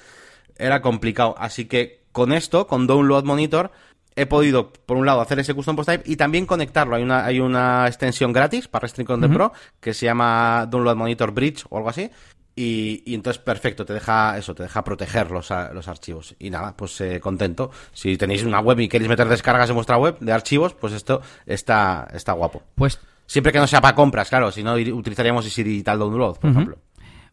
era 0.57 0.81
complicado. 0.81 1.35
Así 1.39 1.67
que 1.67 1.98
con 2.13 2.33
esto, 2.33 2.67
con 2.67 2.87
Download 2.87 3.25
Monitor, 3.25 3.71
he 4.17 4.27
podido, 4.27 4.73
por 4.73 4.97
un 4.97 5.07
lado, 5.07 5.21
hacer 5.21 5.39
ese 5.39 5.55
custom 5.55 5.77
post 5.77 5.91
type 5.91 6.11
y 6.11 6.17
también 6.17 6.47
conectarlo. 6.47 6.97
Hay 6.97 7.03
una, 7.03 7.25
hay 7.25 7.41
una 7.41 7.87
extensión 7.87 8.33
gratis 8.33 8.69
para 8.69 8.83
Restring 8.83 9.07
Content 9.07 9.33
Pro 9.33 9.53
que 9.81 9.95
se 9.95 10.07
llama 10.07 10.67
Download 10.69 10.97
Monitor 10.97 11.33
Bridge 11.33 11.65
o 11.69 11.77
algo 11.77 11.89
así. 11.89 12.11
Y, 12.57 13.05
y 13.07 13.15
entonces, 13.15 13.41
perfecto, 13.41 13.85
te 13.85 13.93
deja 13.93 14.37
eso, 14.37 14.53
te 14.53 14.65
deja 14.65 14.83
proteger 14.83 15.31
los, 15.31 15.49
los 15.73 15.87
archivos. 15.87 16.35
Y 16.41 16.51
nada, 16.51 16.77
pues 16.77 17.01
eh, 17.01 17.21
contento. 17.21 17.71
Si 17.93 18.17
tenéis 18.17 18.43
una 18.43 18.59
web 18.59 18.81
y 18.81 18.89
queréis 18.89 19.09
meter 19.09 19.29
descargas 19.29 19.69
en 19.69 19.77
vuestra 19.77 19.97
web 19.97 20.19
de 20.19 20.33
archivos, 20.33 20.75
pues 20.75 20.93
esto 20.93 21.23
está, 21.47 22.09
está 22.13 22.33
guapo. 22.33 22.65
Pues, 22.75 22.99
Siempre 23.29 23.53
que 23.53 23.59
no 23.59 23.67
sea 23.67 23.83
para 23.83 23.95
compras, 23.95 24.31
claro, 24.31 24.51
si 24.51 24.63
no 24.63 24.73
utilizaríamos 24.73 25.45
Easy 25.45 25.63
Digital 25.63 25.99
Download, 25.99 26.39
por 26.39 26.51
ejemplo. 26.51 26.79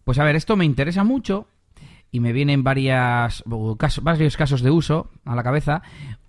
pues 0.03 0.19
a 0.19 0.25
ver, 0.25 0.35
esto 0.35 0.57
me 0.57 0.65
interesa 0.65 1.05
mucho 1.05 1.47
y 2.11 2.19
me 2.19 2.33
vienen 2.33 2.63
varias, 2.63 3.43
varios 3.45 4.37
casos 4.37 4.61
de 4.61 4.71
uso 4.71 5.09
a 5.25 5.35
la 5.35 5.43
cabeza. 5.43 5.81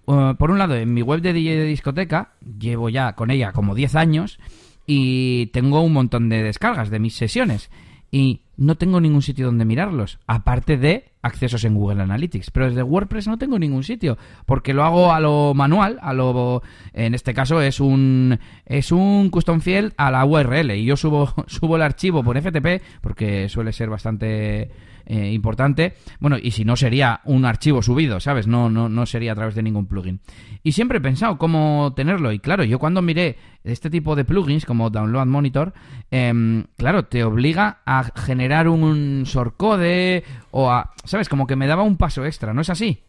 Uh, 0.06 0.34
por 0.34 0.50
un 0.50 0.58
lado, 0.58 0.74
en 0.74 0.92
mi 0.94 1.02
web 1.02 1.20
de 1.20 1.32
DJ 1.32 1.56
de 1.56 1.64
discoteca, 1.64 2.32
llevo 2.58 2.88
ya 2.88 3.14
con 3.14 3.30
ella 3.30 3.52
como 3.52 3.74
10 3.74 3.94
años 3.96 4.38
y 4.86 5.46
tengo 5.46 5.80
un 5.80 5.92
montón 5.92 6.28
de 6.28 6.42
descargas 6.42 6.90
de 6.90 6.98
mis 6.98 7.14
sesiones. 7.14 7.70
Y 8.10 8.40
no 8.56 8.76
tengo 8.76 9.00
ningún 9.00 9.22
sitio 9.22 9.46
donde 9.46 9.64
mirarlos, 9.64 10.18
aparte 10.26 10.76
de 10.76 11.12
accesos 11.22 11.64
en 11.64 11.74
Google 11.74 12.02
Analytics. 12.02 12.50
Pero 12.50 12.66
desde 12.66 12.82
WordPress 12.82 13.26
no 13.26 13.38
tengo 13.38 13.58
ningún 13.58 13.82
sitio, 13.82 14.16
porque 14.46 14.72
lo 14.72 14.84
hago 14.84 15.12
a 15.12 15.20
lo 15.20 15.52
manual, 15.54 15.98
a 16.00 16.12
lo 16.12 16.62
en 16.92 17.14
este 17.14 17.34
caso 17.34 17.60
es 17.60 17.80
un 17.80 18.38
es 18.64 18.92
un 18.92 19.28
custom 19.30 19.60
field 19.60 19.92
a 19.96 20.10
la 20.10 20.24
URL 20.24 20.70
y 20.70 20.84
yo 20.84 20.96
subo 20.96 21.34
subo 21.46 21.76
el 21.76 21.82
archivo 21.82 22.22
por 22.22 22.40
FTP 22.40 22.82
porque 23.00 23.48
suele 23.48 23.72
ser 23.72 23.90
bastante 23.90 24.70
eh, 25.06 25.32
importante. 25.32 25.94
Bueno, 26.20 26.36
y 26.40 26.50
si 26.50 26.64
no 26.64 26.76
sería 26.76 27.20
un 27.24 27.44
archivo 27.44 27.80
subido, 27.80 28.20
¿sabes? 28.20 28.46
No, 28.46 28.68
no, 28.68 28.88
no 28.88 29.06
sería 29.06 29.32
a 29.32 29.34
través 29.34 29.54
de 29.54 29.62
ningún 29.62 29.86
plugin. 29.86 30.20
Y 30.62 30.72
siempre 30.72 30.98
he 30.98 31.00
pensado 31.00 31.38
cómo 31.38 31.92
tenerlo. 31.94 32.32
Y 32.32 32.40
claro, 32.40 32.64
yo 32.64 32.78
cuando 32.78 33.02
miré 33.02 33.36
este 33.64 33.88
tipo 33.88 34.16
de 34.16 34.24
plugins 34.24 34.66
como 34.66 34.90
Download 34.90 35.26
Monitor, 35.26 35.72
em, 36.10 36.64
claro, 36.76 37.04
te 37.06 37.24
obliga 37.24 37.82
a 37.86 38.10
generar 38.16 38.68
un 38.68 39.22
shortcode 39.24 40.24
o 40.50 40.70
a, 40.70 40.92
¿sabes? 41.04 41.28
Como 41.28 41.46
que 41.46 41.56
me 41.56 41.66
daba 41.66 41.82
un 41.82 41.96
paso 41.96 42.24
extra, 42.24 42.52
¿no 42.52 42.60
es 42.62 42.70
así? 42.70 43.02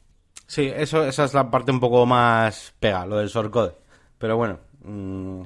Sí, 0.45 0.71
eso, 0.73 1.03
esa 1.03 1.25
es 1.25 1.33
la 1.33 1.49
parte 1.51 1.71
un 1.71 1.79
poco 1.79 2.05
más 2.05 2.73
pega, 2.79 3.05
lo 3.05 3.17
del 3.17 3.27
shortcode. 3.27 3.73
Pero 4.17 4.37
bueno, 4.37 4.59
mm, 4.83 5.41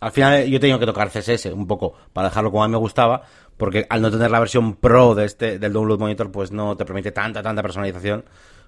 al 0.00 0.12
final 0.12 0.46
yo 0.46 0.56
he 0.56 0.60
tenido 0.60 0.78
que 0.78 0.86
tocar 0.86 1.10
CSS 1.10 1.52
un 1.52 1.66
poco 1.66 1.94
para 2.12 2.28
dejarlo 2.28 2.50
como 2.50 2.64
a 2.64 2.68
mí 2.68 2.72
me 2.72 2.78
gustaba, 2.78 3.22
porque 3.56 3.86
al 3.88 4.02
no 4.02 4.10
tener 4.10 4.30
la 4.30 4.38
versión 4.40 4.74
pro 4.74 5.14
de 5.14 5.24
este, 5.24 5.58
del 5.58 5.72
Download 5.72 5.98
Monitor, 5.98 6.30
pues 6.30 6.50
no 6.52 6.76
te 6.76 6.84
permite 6.84 7.12
tanta, 7.12 7.42
tanta 7.42 7.62
personalización. 7.62 8.24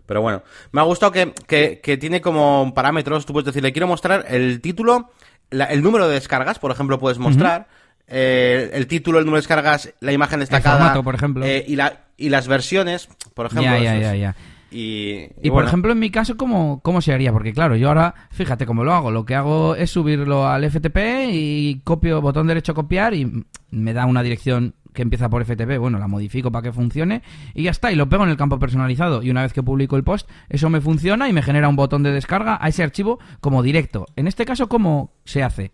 Pero 0.06 0.22
bueno, 0.22 0.42
me 0.72 0.80
ha 0.80 0.84
gustado 0.84 1.12
que, 1.12 1.32
que, 1.46 1.80
que 1.82 1.96
tiene 1.98 2.20
como 2.22 2.72
parámetros, 2.74 3.26
tú 3.26 3.32
puedes 3.34 3.46
decirle, 3.46 3.72
quiero 3.72 3.86
mostrar 3.86 4.24
el 4.28 4.60
título, 4.62 5.10
la- 5.50 5.66
el 5.66 5.82
número 5.82 6.08
de 6.08 6.14
descargas, 6.14 6.58
por 6.58 6.70
ejemplo, 6.70 6.98
puedes 6.98 7.18
mostrar, 7.18 7.68
eh, 8.06 8.70
el 8.72 8.86
título, 8.86 9.18
el 9.18 9.26
número 9.26 9.36
de 9.36 9.42
descargas, 9.42 9.92
la 10.00 10.12
imagen 10.12 10.40
destacada. 10.40 10.76
formato, 10.78 11.02
por 11.02 11.14
ejemplo. 11.14 11.44
eh, 11.44 11.64
y, 11.68 11.76
la, 11.76 12.04
y 12.16 12.30
las 12.30 12.48
versiones, 12.48 13.08
por 13.34 13.46
ejemplo. 13.46 13.64
ya, 13.84 13.96
ya, 14.00 14.14
ya. 14.14 14.34
Y, 14.70 15.24
Y, 15.40 15.44
por 15.44 15.52
bueno. 15.52 15.68
ejemplo, 15.68 15.92
en 15.92 15.98
mi 15.98 16.10
caso, 16.10 16.36
¿cómo, 16.36 16.80
¿cómo 16.82 17.00
se 17.00 17.12
haría? 17.12 17.32
Porque 17.32 17.52
claro, 17.52 17.76
yo 17.76 17.88
ahora, 17.88 18.14
fíjate 18.30 18.66
cómo 18.66 18.84
lo 18.84 18.92
hago. 18.92 19.10
Lo 19.10 19.24
que 19.24 19.34
hago 19.34 19.74
es 19.74 19.90
subirlo 19.90 20.46
al 20.46 20.68
FTP 20.70 20.96
y 21.32 21.80
copio, 21.84 22.20
botón 22.20 22.46
derecho 22.46 22.74
copiar 22.74 23.14
y 23.14 23.44
me 23.70 23.92
da 23.94 24.04
una 24.06 24.22
dirección 24.22 24.74
que 24.92 25.02
empieza 25.02 25.28
por 25.30 25.44
FTP. 25.44 25.78
Bueno, 25.78 25.98
la 25.98 26.08
modifico 26.08 26.50
para 26.50 26.62
que 26.64 26.72
funcione 26.72 27.22
y 27.54 27.62
ya 27.62 27.70
está. 27.70 27.90
Y 27.92 27.94
lo 27.94 28.08
pego 28.08 28.24
en 28.24 28.30
el 28.30 28.36
campo 28.36 28.58
personalizado. 28.58 29.22
Y 29.22 29.30
una 29.30 29.42
vez 29.42 29.52
que 29.52 29.62
publico 29.62 29.96
el 29.96 30.04
post, 30.04 30.28
eso 30.48 30.68
me 30.70 30.80
funciona 30.80 31.28
y 31.28 31.32
me 31.32 31.42
genera 31.42 31.68
un 31.68 31.76
botón 31.76 32.02
de 32.02 32.12
descarga 32.12 32.58
a 32.60 32.68
ese 32.68 32.82
archivo 32.82 33.18
como 33.40 33.62
directo. 33.62 34.06
En 34.16 34.26
este 34.26 34.44
caso, 34.44 34.68
¿cómo 34.68 35.12
se 35.24 35.42
hace? 35.42 35.70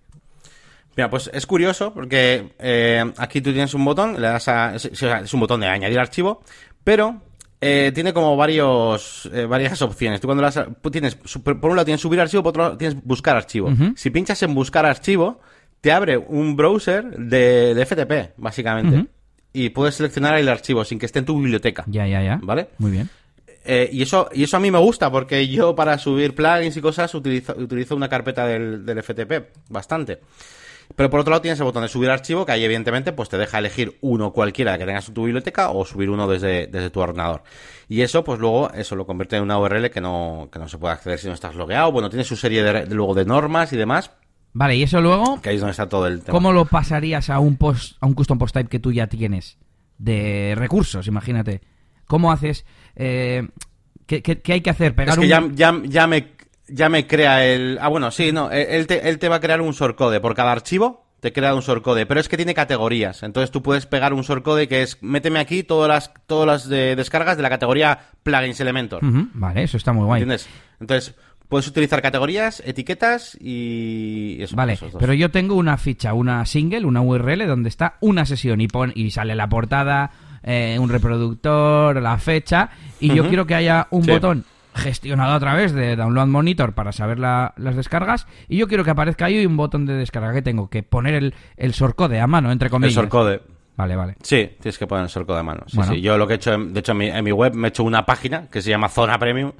Mira, 0.97 1.11
pues 1.11 1.28
es 1.34 1.45
curioso 1.47 1.92
porque 1.92 2.53
eh, 2.61 3.03
aquí 3.18 3.40
tú 3.40 3.51
tienes 3.51 3.74
un 3.74 3.84
botón, 3.84 4.14
le 4.20 4.28
das 4.28 4.47
a. 4.47 4.76
Es, 4.76 4.84
es 4.84 5.34
un 5.34 5.40
botón 5.40 5.61
de 5.61 5.66
añadir 5.66 5.99
archivo, 5.99 6.42
pero 6.84 7.20
eh, 7.66 7.92
tiene 7.92 8.12
como 8.12 8.36
varios 8.36 9.30
eh, 9.32 9.46
varias 9.46 9.80
opciones. 9.80 10.20
Tú 10.20 10.28
cuando 10.28 10.46
tú 10.82 10.90
tienes, 10.90 11.14
por 11.14 11.64
un 11.64 11.76
lado 11.76 11.86
tienes 11.86 12.00
subir 12.02 12.20
archivo, 12.20 12.42
por 12.42 12.50
otro 12.50 12.62
lado 12.62 12.76
tienes 12.76 13.02
buscar 13.02 13.36
archivo. 13.36 13.72
Si 13.96 14.10
pinchas 14.10 14.42
en 14.42 14.54
buscar 14.54 14.84
archivo, 14.84 15.40
te 15.80 15.90
abre 15.90 16.18
un 16.18 16.56
browser 16.56 17.16
de, 17.16 17.74
de 17.74 17.86
FTP, 17.86 18.38
básicamente. 18.38 19.06
Y 19.54 19.70
puedes 19.70 19.94
seleccionar 19.94 20.38
el 20.38 20.48
archivo 20.48 20.84
sin 20.84 20.98
que 20.98 21.06
esté 21.06 21.20
en 21.20 21.24
tu 21.24 21.38
biblioteca. 21.38 21.84
Ya, 21.86 22.06
ya, 22.06 22.22
ya. 22.22 22.38
¿Vale? 22.42 22.68
Muy 22.76 22.90
bien. 22.90 23.08
Eh, 23.64 23.88
y 23.90 24.02
eso 24.02 24.28
y 24.30 24.42
eso 24.42 24.58
a 24.58 24.60
mí 24.60 24.70
me 24.70 24.78
gusta 24.78 25.10
porque 25.10 25.48
yo 25.48 25.74
para 25.74 25.96
subir 25.96 26.34
plugins 26.34 26.76
y 26.76 26.82
cosas 26.82 27.14
utilizo, 27.14 27.54
utilizo 27.56 27.96
una 27.96 28.10
carpeta 28.10 28.46
del, 28.46 28.84
del 28.84 29.02
FTP 29.02 29.70
bastante. 29.70 30.20
Pero 30.97 31.11
por 31.11 31.20
otro 31.20 31.30
lado 31.32 31.43
tienes 31.43 31.59
el 31.59 31.64
botón 31.64 31.82
de 31.82 31.89
subir 31.89 32.11
archivo 32.11 32.45
que 32.47 32.53
ahí 32.53 32.62
evidentemente 32.64 33.12
pues 33.12 33.28
te 33.28 33.39
deja 33.39 33.59
elegir 33.59 33.97
uno 34.01 34.32
cualquiera 34.32 34.76
que 34.78 34.85
tengas 34.87 35.09
en 35.09 35.14
tu 35.14 35.24
biblioteca 35.24 35.70
o 35.70 35.85
subir 35.85 36.11
uno 36.11 36.28
desde, 36.28 36.66
desde 36.66 36.91
tu 36.91 37.01
ordenador. 37.01 37.43
Y 37.89 38.03
eso 38.03 38.22
pues 38.24 38.39
luego 38.39 38.70
eso 38.72 38.95
lo 38.97 39.07
convierte 39.07 39.37
en 39.37 39.43
una 39.43 39.59
URL 39.59 39.91
que 39.91 40.01
no, 40.01 40.49
que 40.53 40.59
no 40.59 40.68
se 40.68 40.78
puede 40.78 40.95
acceder 40.95 41.18
si 41.18 41.26
no 41.26 41.32
estás 41.35 41.55
logueado. 41.55 41.91
Bueno, 41.93 42.09
tiene 42.11 42.24
su 42.24 42.37
serie 42.37 42.62
de, 42.62 42.85
de- 42.87 42.95
luego 42.95 43.14
de 43.14 43.24
normas 43.24 43.72
y 43.72 43.76
demás, 43.76 44.11
Vale, 44.57 44.76
y 44.76 44.85
eso 44.85 45.01
luego, 45.01 45.41
que 45.43 45.49
ahí 45.49 45.57
es 45.57 45.61
donde 45.61 45.72
está 45.72 45.89
todo 45.89 46.07
el 46.07 46.20
tema. 46.20 46.30
¿cómo 46.30 46.53
lo 46.53 46.64
pasarías 46.64 47.28
a 47.28 47.41
un 47.41 47.57
post, 47.57 47.97
a 48.01 48.07
un 48.07 48.14
custom 48.14 48.39
post 48.39 48.55
type 48.55 48.68
que 48.68 48.78
tú 48.78 48.93
ya 48.93 49.09
tienes? 49.09 49.59
De 49.99 50.55
recursos, 50.57 51.09
imagínate. 51.09 51.61
¿Cómo 52.07 52.30
haces? 52.30 52.64
Eh, 52.95 53.49
¿qué, 54.07 54.22
qué- 54.22 54.41
qué 54.43 54.53
hay 54.53 54.61
que 54.61 54.70
hacer? 54.70 54.95
Pegar 54.95 55.14
Es 55.14 55.18
que 55.18 55.24
un... 55.24 55.28
ya, 55.57 55.72
ya, 55.72 55.82
ya 55.85 56.07
me, 56.07 56.28
ya 56.68 56.88
me 56.88 57.06
crea 57.06 57.44
el... 57.46 57.78
Ah, 57.80 57.88
bueno, 57.88 58.10
sí, 58.10 58.32
no. 58.32 58.50
Él 58.50 58.86
te, 58.86 59.08
él 59.08 59.18
te 59.18 59.28
va 59.28 59.36
a 59.36 59.40
crear 59.40 59.60
un 59.60 59.72
shortcode 59.72 60.20
por 60.20 60.34
cada 60.34 60.52
archivo. 60.52 61.04
te 61.20 61.32
crea 61.32 61.54
un 61.54 61.60
shortcode, 61.62 62.04
pero 62.06 62.20
es 62.20 62.28
que 62.28 62.36
tiene 62.36 62.52
categorías. 62.54 63.22
Entonces 63.22 63.50
tú 63.50 63.62
puedes 63.62 63.86
pegar 63.86 64.12
un 64.12 64.20
shortcode 64.22 64.68
que 64.68 64.82
es, 64.82 64.98
méteme 65.02 65.38
aquí 65.40 65.62
todas 65.62 65.88
las, 65.88 66.12
todas 66.26 66.46
las 66.46 66.68
de- 66.68 66.96
descargas 66.96 67.36
de 67.38 67.42
la 67.42 67.48
categoría 67.48 67.98
plugins 68.22 68.60
Elementor. 68.60 69.00
Vale, 69.32 69.62
eso 69.62 69.76
está 69.78 69.92
muy 69.94 70.04
guay. 70.04 70.20
¿Entiendes? 70.22 70.46
Entonces, 70.80 71.14
puedes 71.48 71.66
utilizar 71.66 72.02
categorías, 72.02 72.62
etiquetas 72.66 73.38
y 73.40 74.36
eso. 74.42 74.54
Vale, 74.56 74.78
pero 74.98 75.12
yo 75.14 75.30
tengo 75.30 75.54
una 75.54 75.76
ficha, 75.78 76.12
una 76.12 76.44
single, 76.44 76.84
una 76.84 77.00
URL 77.00 77.46
donde 77.46 77.68
está 77.70 77.96
una 78.00 78.26
sesión 78.26 78.60
y, 78.60 78.68
pon, 78.68 78.92
y 78.94 79.10
sale 79.10 79.34
la 79.34 79.48
portada, 79.48 80.10
eh, 80.42 80.76
un 80.78 80.90
reproductor, 80.90 82.02
la 82.02 82.18
fecha, 82.18 82.68
y 83.00 83.14
yo 83.14 83.28
quiero 83.28 83.46
que 83.46 83.54
haya 83.54 83.86
un 83.90 84.04
Sí. 84.04 84.10
botón 84.10 84.44
gestionado 84.75 85.33
a 85.35 85.41
través 85.41 85.72
de 85.72 85.97
Download 85.97 86.27
Monitor 86.27 86.75
para 86.75 86.93
saber 86.93 87.18
la- 87.18 87.55
las 87.57 87.77
descargas, 87.77 88.27
y 88.49 88.57
yo 88.59 88.68
quiero 88.68 88.85
que 88.85 88.91
aparezca 88.91 89.27
ahí 89.27 89.45
un 89.47 89.57
botón 89.57 89.87
de 89.87 89.95
descarga 89.95 90.33
que 90.33 90.43
tengo 90.43 90.68
que 90.68 90.83
poner 90.83 91.14
el, 91.14 91.35
el 91.57 91.72
shortcode 91.72 92.20
a 92.20 92.27
mano, 92.27 92.51
entre 92.53 92.66
El 92.66 92.70
comillas. 92.70 92.95
shortcode. 92.95 93.41
Vale, 93.77 93.97
vale. 93.97 94.14
Sí, 94.22 94.51
tienes 94.61 94.79
que 94.79 94.87
poner 94.87 95.05
el 95.05 95.11
shortcode 95.11 95.39
de 95.39 95.43
mano. 95.43 95.62
Sí, 95.66 95.77
Bueno. 95.77 95.93
sí. 95.95 96.01
Yo 96.01 96.16
lo 96.16 96.27
que 96.29 96.35
he 96.35 96.37
hecho, 96.37 96.57
de 96.57 96.79
hecho, 96.81 96.93
en 96.93 96.99
mi, 96.99 97.07
en 97.09 97.25
mi 97.25 97.33
web 97.33 97.55
me 97.55 97.66
he 97.66 97.70
hecho 97.70 97.83
una 97.83 98.07
página 98.07 98.49
que 98.49 98.62
se 98.62 98.70
llama 98.70 98.89
Zona 98.89 99.18
Premium 99.18 99.53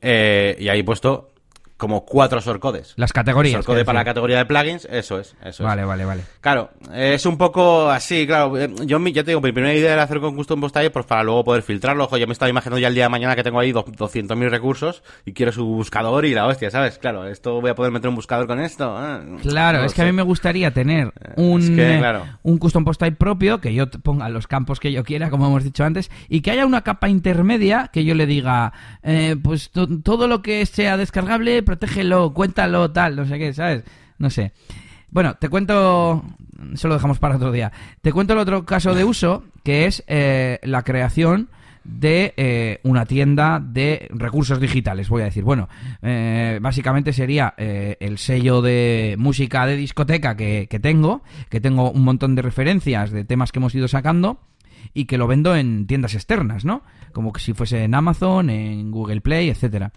eh, 0.00 0.56
y 0.58 0.68
ahí 0.68 0.80
he 0.80 0.84
puesto 0.84 1.30
como 1.78 2.04
cuatro 2.04 2.40
shortcodes. 2.40 2.92
Las 2.96 3.14
categorías. 3.14 3.64
Quiero 3.64 3.84
para 3.86 4.00
la 4.00 4.04
categoría 4.04 4.36
de 4.36 4.44
plugins, 4.44 4.84
eso 4.90 5.18
es, 5.18 5.34
eso 5.40 5.48
es. 5.48 5.60
Vale, 5.60 5.84
vale, 5.86 6.04
vale. 6.04 6.22
Claro, 6.42 6.70
eh, 6.92 7.12
es 7.14 7.24
un 7.24 7.38
poco 7.38 7.88
así, 7.90 8.26
claro. 8.26 8.58
eh, 8.58 8.68
Yo 8.84 8.98
ya 9.06 9.24
te 9.24 9.30
digo, 9.30 9.40
mi 9.40 9.52
primera 9.52 9.72
idea 9.72 9.94
era 9.94 10.02
hacer 10.02 10.20
con 10.20 10.36
Custom 10.36 10.60
Post 10.60 10.74
Type 10.74 10.90
pues 10.90 11.06
para 11.06 11.22
luego 11.22 11.44
poder 11.44 11.62
filtrarlo. 11.62 12.04
Ojo, 12.04 12.16
yo 12.18 12.26
me 12.26 12.32
estaba 12.34 12.50
imaginando 12.50 12.78
ya 12.78 12.88
el 12.88 12.94
día 12.94 13.04
de 13.04 13.08
mañana 13.08 13.34
que 13.36 13.42
tengo 13.42 13.60
ahí 13.60 13.72
do- 13.72 13.84
200.000 13.86 14.50
recursos 14.50 15.02
y 15.24 15.32
quiero 15.32 15.52
su 15.52 15.64
buscador 15.64 16.24
y 16.24 16.34
la 16.34 16.46
hostia, 16.46 16.70
¿sabes? 16.70 16.98
Claro, 16.98 17.24
esto 17.26 17.60
voy 17.60 17.70
a 17.70 17.74
poder 17.74 17.92
meter 17.92 18.08
un 18.08 18.16
buscador 18.16 18.46
con 18.46 18.60
esto. 18.60 18.94
ah, 18.96 19.20
Claro, 19.42 19.78
no 19.78 19.84
es 19.84 19.94
que 19.94 20.02
a 20.02 20.04
mí 20.04 20.12
me 20.12 20.22
gustaría 20.22 20.72
tener 20.72 21.12
un, 21.36 21.60
es 21.62 21.70
que, 21.70 21.94
eh, 21.94 21.98
claro. 21.98 22.24
un 22.42 22.58
custom 22.58 22.84
post 22.84 23.00
type 23.00 23.16
propio, 23.16 23.60
que 23.60 23.72
yo 23.72 23.88
ponga 23.88 24.28
los 24.28 24.46
campos 24.48 24.80
que 24.80 24.90
yo 24.90 25.04
quiera, 25.04 25.30
como 25.30 25.46
hemos 25.46 25.62
dicho 25.62 25.84
antes, 25.84 26.10
y 26.28 26.40
que 26.40 26.50
haya 26.50 26.66
una 26.66 26.82
capa 26.82 27.08
intermedia 27.08 27.90
que 27.92 28.04
yo 28.04 28.14
le 28.16 28.26
diga, 28.26 28.72
eh, 29.04 29.36
pues 29.40 29.70
to- 29.70 29.86
todo 30.02 30.26
lo 30.26 30.42
que 30.42 30.66
sea 30.66 30.96
descargable, 30.96 31.62
protégelo, 31.68 32.32
cuéntalo, 32.32 32.90
tal, 32.90 33.14
no 33.14 33.26
sé 33.26 33.38
qué, 33.38 33.52
¿sabes? 33.52 33.84
No 34.16 34.30
sé. 34.30 34.52
Bueno, 35.10 35.34
te 35.34 35.50
cuento, 35.50 36.24
eso 36.72 36.88
lo 36.88 36.94
dejamos 36.94 37.18
para 37.18 37.36
otro 37.36 37.52
día. 37.52 37.70
Te 38.00 38.10
cuento 38.10 38.32
el 38.32 38.38
otro 38.38 38.64
caso 38.64 38.94
de 38.94 39.04
uso, 39.04 39.44
que 39.64 39.84
es 39.84 40.02
eh, 40.06 40.60
la 40.62 40.82
creación 40.82 41.50
de 41.84 42.32
eh, 42.38 42.80
una 42.84 43.04
tienda 43.04 43.60
de 43.60 44.08
recursos 44.10 44.58
digitales, 44.60 45.10
voy 45.10 45.20
a 45.20 45.26
decir. 45.26 45.44
Bueno, 45.44 45.68
eh, 46.00 46.58
básicamente 46.62 47.12
sería 47.12 47.52
eh, 47.58 47.98
el 48.00 48.16
sello 48.16 48.62
de 48.62 49.16
música 49.18 49.66
de 49.66 49.76
discoteca 49.76 50.38
que, 50.38 50.68
que 50.70 50.80
tengo, 50.80 51.22
que 51.50 51.60
tengo 51.60 51.90
un 51.90 52.02
montón 52.02 52.34
de 52.34 52.40
referencias 52.40 53.10
de 53.10 53.26
temas 53.26 53.52
que 53.52 53.58
hemos 53.58 53.74
ido 53.74 53.88
sacando 53.88 54.40
y 54.94 55.04
que 55.04 55.18
lo 55.18 55.26
vendo 55.26 55.54
en 55.54 55.86
tiendas 55.86 56.14
externas, 56.14 56.64
¿no? 56.64 56.82
Como 57.12 57.30
que 57.30 57.40
si 57.40 57.52
fuese 57.52 57.84
en 57.84 57.94
Amazon, 57.94 58.48
en 58.48 58.90
Google 58.90 59.20
Play, 59.20 59.50
etcétera. 59.50 59.92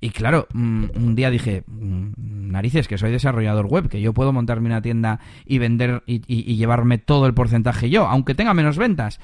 Y 0.00 0.10
claro, 0.10 0.46
mm, 0.52 0.84
un 0.94 1.14
día 1.14 1.30
dije, 1.30 1.64
mm, 1.66 2.50
narices, 2.50 2.86
que 2.86 2.98
soy 2.98 3.10
desarrollador 3.10 3.66
web, 3.66 3.88
que 3.88 4.00
yo 4.00 4.12
puedo 4.12 4.32
montarme 4.32 4.66
una 4.66 4.82
tienda 4.82 5.20
y 5.46 5.58
vender 5.58 6.02
y, 6.06 6.16
y- 6.26 6.50
y 6.50 6.56
llevarme 6.56 6.98
todo 6.98 7.26
el 7.26 7.34
porcentaje 7.34 7.88
yo, 7.90 8.06
aunque 8.06 8.34
tenga 8.34 8.52
menos 8.54 8.76
ventas, 8.76 9.20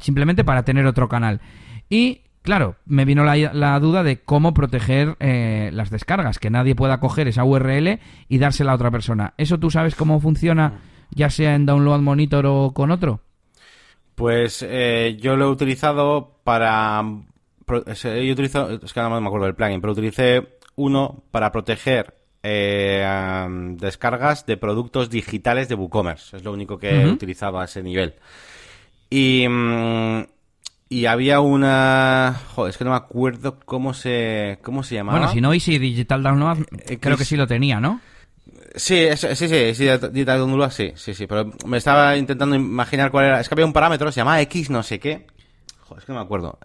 simplemente 0.00 0.44
para 0.44 0.64
tener 0.64 0.86
otro 0.86 1.08
canal. 1.08 1.40
Y 1.88 2.22
claro, 2.42 2.76
me 2.86 3.04
vino 3.04 3.22
la, 3.24 3.36
la 3.36 3.78
duda 3.78 4.02
de 4.02 4.18
cómo 4.20 4.52
proteger 4.52 5.16
eh, 5.20 5.70
las 5.72 5.90
descargas, 5.90 6.38
que 6.38 6.50
nadie 6.50 6.74
pueda 6.74 6.98
coger 7.00 7.28
esa 7.28 7.44
URL 7.44 8.00
y 8.28 8.38
dársela 8.38 8.72
a 8.72 8.76
otra 8.76 8.90
persona. 8.90 9.34
¿Eso 9.38 9.58
tú 9.58 9.70
sabes 9.70 9.94
cómo 9.94 10.18
funciona, 10.20 10.80
ya 11.10 11.30
sea 11.30 11.54
en 11.54 11.66
Download 11.66 12.00
Monitor 12.00 12.46
o 12.46 12.72
con 12.72 12.90
otro? 12.90 13.20
Pues 14.16 14.64
eh, 14.68 15.16
yo 15.20 15.36
lo 15.36 15.46
he 15.46 15.50
utilizado 15.50 16.40
para... 16.44 17.02
es- 17.86 18.02
Yo 18.02 18.10
he 18.10 18.32
utilizado, 18.32 18.70
es 18.82 18.92
que 18.92 19.00
ahora 19.00 19.14
no 19.14 19.20
me 19.20 19.26
acuerdo 19.26 19.46
del 19.46 19.54
plugin, 19.54 19.80
pero 19.80 19.92
utilicé 19.92 20.58
uno 20.76 21.22
para 21.30 21.50
proteger 21.52 22.14
eh, 22.42 23.46
descargas 23.76 24.46
de 24.46 24.56
productos 24.56 25.10
digitales 25.10 25.68
de 25.68 25.74
WooCommerce. 25.74 26.38
Es 26.38 26.44
lo 26.44 26.52
único 26.52 26.78
que 26.78 27.02
he 27.02 27.04
Ujú. 27.04 27.14
utilizado 27.14 27.60
a 27.60 27.64
ese 27.66 27.82
nivel. 27.82 28.14
Y, 29.10 29.46
mm, 29.48 30.24
y 30.88 31.06
había 31.06 31.40
una... 31.40 32.40
Joder, 32.54 32.70
es 32.70 32.78
que 32.78 32.84
no 32.84 32.90
me 32.90 32.96
acuerdo 32.96 33.58
cómo 33.64 33.92
se, 33.92 34.58
cómo 34.62 34.82
se 34.82 34.94
llamaba. 34.94 35.18
Bueno, 35.18 35.32
si 35.32 35.40
no, 35.40 35.52
Easy 35.52 35.78
Digital 35.78 36.22
Download, 36.22 36.58
Eh, 36.86 36.98
creo 36.98 37.16
que 37.18 37.24
sí 37.24 37.36
lo 37.36 37.46
tenía, 37.46 37.78
¿no? 37.80 38.00
Sí, 38.74 38.96
es- 38.98 39.20
sí, 39.20 39.34
sí, 39.48 39.74
sí, 39.74 39.84
Digital 40.12 40.38
Download, 40.38 40.70
sí, 40.70 40.92
sí, 40.94 41.12
sí, 41.12 41.26
pero 41.26 41.50
me 41.66 41.76
estaba 41.76 42.16
intentando 42.16 42.54
imaginar 42.56 43.10
cuál 43.10 43.26
era. 43.26 43.40
Es 43.40 43.48
que 43.48 43.54
había 43.54 43.66
un 43.66 43.72
parámetro, 43.72 44.10
se 44.12 44.20
llamaba 44.20 44.40
X 44.42 44.70
no 44.70 44.82
sé 44.82 44.98
qué. 45.00 45.26
Joder, 45.80 46.00
es 46.00 46.06
que 46.06 46.12
no 46.12 46.18
me 46.20 46.24
acuerdo. 46.24 46.58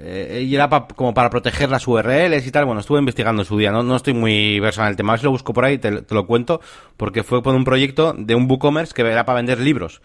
Eh, 0.00 0.44
y 0.46 0.54
era 0.54 0.68
pa- 0.68 0.86
como 0.86 1.12
para 1.12 1.28
proteger 1.30 1.68
las 1.70 1.86
URLs 1.86 2.46
y 2.46 2.50
tal. 2.52 2.64
Bueno, 2.66 2.80
estuve 2.80 2.98
investigando 3.00 3.42
en 3.42 3.46
su 3.46 3.58
día, 3.58 3.72
no, 3.72 3.82
no 3.82 3.96
estoy 3.96 4.14
muy 4.14 4.60
versado 4.60 4.86
en 4.86 4.90
el 4.92 4.96
tema. 4.96 5.12
A 5.12 5.14
ver 5.14 5.20
si 5.20 5.24
lo 5.24 5.30
busco 5.32 5.52
por 5.52 5.64
ahí 5.64 5.74
y 5.74 5.78
te, 5.78 6.02
te 6.02 6.14
lo 6.14 6.26
cuento, 6.26 6.60
porque 6.96 7.22
fue 7.22 7.42
por 7.42 7.54
un 7.54 7.64
proyecto 7.64 8.14
de 8.16 8.34
un 8.34 8.48
WooCommerce 8.48 8.94
que 8.94 9.02
era 9.02 9.24
para 9.26 9.36
vender 9.36 9.58
libros. 9.60 10.00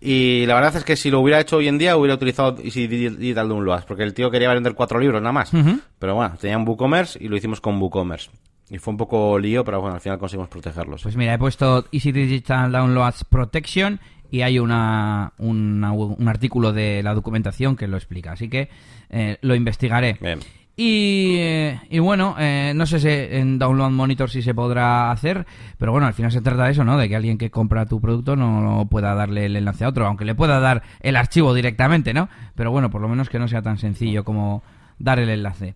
Y 0.00 0.46
la 0.46 0.54
verdad 0.54 0.76
es 0.76 0.84
que 0.84 0.94
si 0.96 1.10
lo 1.10 1.20
hubiera 1.20 1.40
hecho 1.40 1.56
hoy 1.56 1.66
en 1.68 1.76
día, 1.76 1.96
hubiera 1.96 2.14
utilizado 2.14 2.56
Easy 2.62 2.86
Digital 2.86 3.48
Downloads, 3.48 3.84
porque 3.84 4.04
el 4.04 4.14
tío 4.14 4.30
quería 4.30 4.52
vender 4.54 4.74
cuatro 4.74 5.00
libros 5.00 5.20
nada 5.20 5.32
más. 5.32 5.50
Pero 5.98 6.14
bueno, 6.14 6.34
tenía 6.40 6.56
un 6.56 6.66
WooCommerce 6.66 7.18
y 7.22 7.28
lo 7.28 7.36
hicimos 7.36 7.60
con 7.60 7.80
WooCommerce. 7.82 8.30
Y 8.70 8.78
fue 8.78 8.92
un 8.92 8.98
poco 8.98 9.38
lío, 9.38 9.64
pero 9.64 9.80
bueno, 9.80 9.94
al 9.96 10.00
final 10.00 10.18
conseguimos 10.18 10.48
protegerlos. 10.50 11.02
Pues 11.02 11.16
mira, 11.16 11.34
he 11.34 11.38
puesto 11.38 11.86
Easy 11.90 12.12
Digital 12.12 12.70
Downloads 12.70 13.24
Protection 13.24 13.98
y 14.30 14.42
hay 14.42 14.58
una, 14.58 15.32
una- 15.38 15.92
un 15.92 16.28
artículo 16.28 16.72
de 16.72 17.02
la 17.02 17.14
documentación 17.14 17.76
que 17.76 17.88
lo 17.88 17.96
explica. 17.96 18.32
Así 18.32 18.48
que 18.48 18.68
eh, 19.10 19.38
lo 19.42 19.54
investigaré. 19.54 20.16
Bien. 20.20 20.38
Y, 20.80 21.34
eh, 21.38 21.80
y 21.90 21.98
bueno, 21.98 22.36
eh, 22.38 22.72
no 22.76 22.86
sé 22.86 23.00
si 23.00 23.08
en 23.08 23.58
Download 23.58 23.90
Monitor 23.90 24.30
si 24.30 24.42
se 24.42 24.54
podrá 24.54 25.10
hacer, 25.10 25.44
pero 25.76 25.90
bueno, 25.90 26.06
al 26.06 26.14
final 26.14 26.30
se 26.30 26.40
trata 26.40 26.66
de 26.66 26.70
eso, 26.70 26.84
¿no? 26.84 26.96
De 26.96 27.08
que 27.08 27.16
alguien 27.16 27.36
que 27.36 27.50
compra 27.50 27.86
tu 27.86 28.00
producto 28.00 28.36
no 28.36 28.86
pueda 28.88 29.12
darle 29.16 29.46
el 29.46 29.56
enlace 29.56 29.84
a 29.84 29.88
otro, 29.88 30.06
aunque 30.06 30.24
le 30.24 30.36
pueda 30.36 30.60
dar 30.60 30.84
el 31.00 31.16
archivo 31.16 31.52
directamente, 31.52 32.14
¿no? 32.14 32.28
Pero 32.54 32.70
bueno, 32.70 32.90
por 32.90 33.00
lo 33.00 33.08
menos 33.08 33.28
que 33.28 33.40
no 33.40 33.48
sea 33.48 33.60
tan 33.60 33.76
sencillo 33.78 34.22
como 34.22 34.62
dar 35.00 35.18
el 35.18 35.30
enlace. 35.30 35.74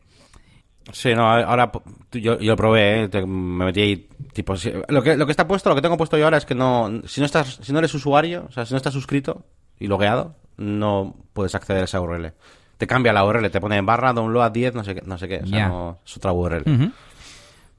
Sí, 0.90 1.14
no, 1.14 1.26
ahora 1.30 1.70
yo, 2.12 2.38
yo 2.40 2.56
probé, 2.56 3.04
¿eh? 3.04 3.08
Te- 3.08 3.24
me 3.24 3.64
metí 3.66 3.80
ahí, 3.80 4.08
tipo, 4.32 4.56
si- 4.56 4.72
lo 4.88 5.02
que, 5.02 5.16
lo 5.16 5.26
que 5.26 5.30
está 5.32 5.46
puesto, 5.46 5.68
lo 5.68 5.74
que 5.76 5.82
tengo 5.82 5.96
puesto 5.96 6.18
yo 6.18 6.24
ahora 6.24 6.38
es 6.38 6.44
que 6.44 6.54
no, 6.54 6.90
si 7.06 7.20
no 7.20 7.26
estás, 7.26 7.60
si 7.62 7.72
no 7.72 7.78
eres 7.78 7.94
usuario, 7.94 8.46
o 8.48 8.52
sea, 8.52 8.66
si 8.66 8.72
no 8.74 8.78
estás 8.78 8.92
suscrito 8.92 9.44
y 9.78 9.86
logueado, 9.86 10.34
no 10.56 11.14
puedes 11.32 11.54
acceder 11.54 11.82
a 11.82 11.84
esa 11.84 12.00
URL. 12.00 12.32
Te 12.78 12.86
cambia 12.88 13.12
la 13.12 13.24
URL, 13.24 13.48
te 13.50 13.60
pone 13.60 13.80
barra 13.82 14.12
download 14.12 14.50
10, 14.50 14.74
no 14.74 14.82
sé 14.82 14.96
qué, 14.96 15.02
no 15.06 15.16
sé 15.18 15.28
qué, 15.28 15.40
o 15.42 15.46
sea, 15.46 15.68
no, 15.68 15.98
es 16.04 16.16
otra 16.16 16.32
URL. 16.32 16.64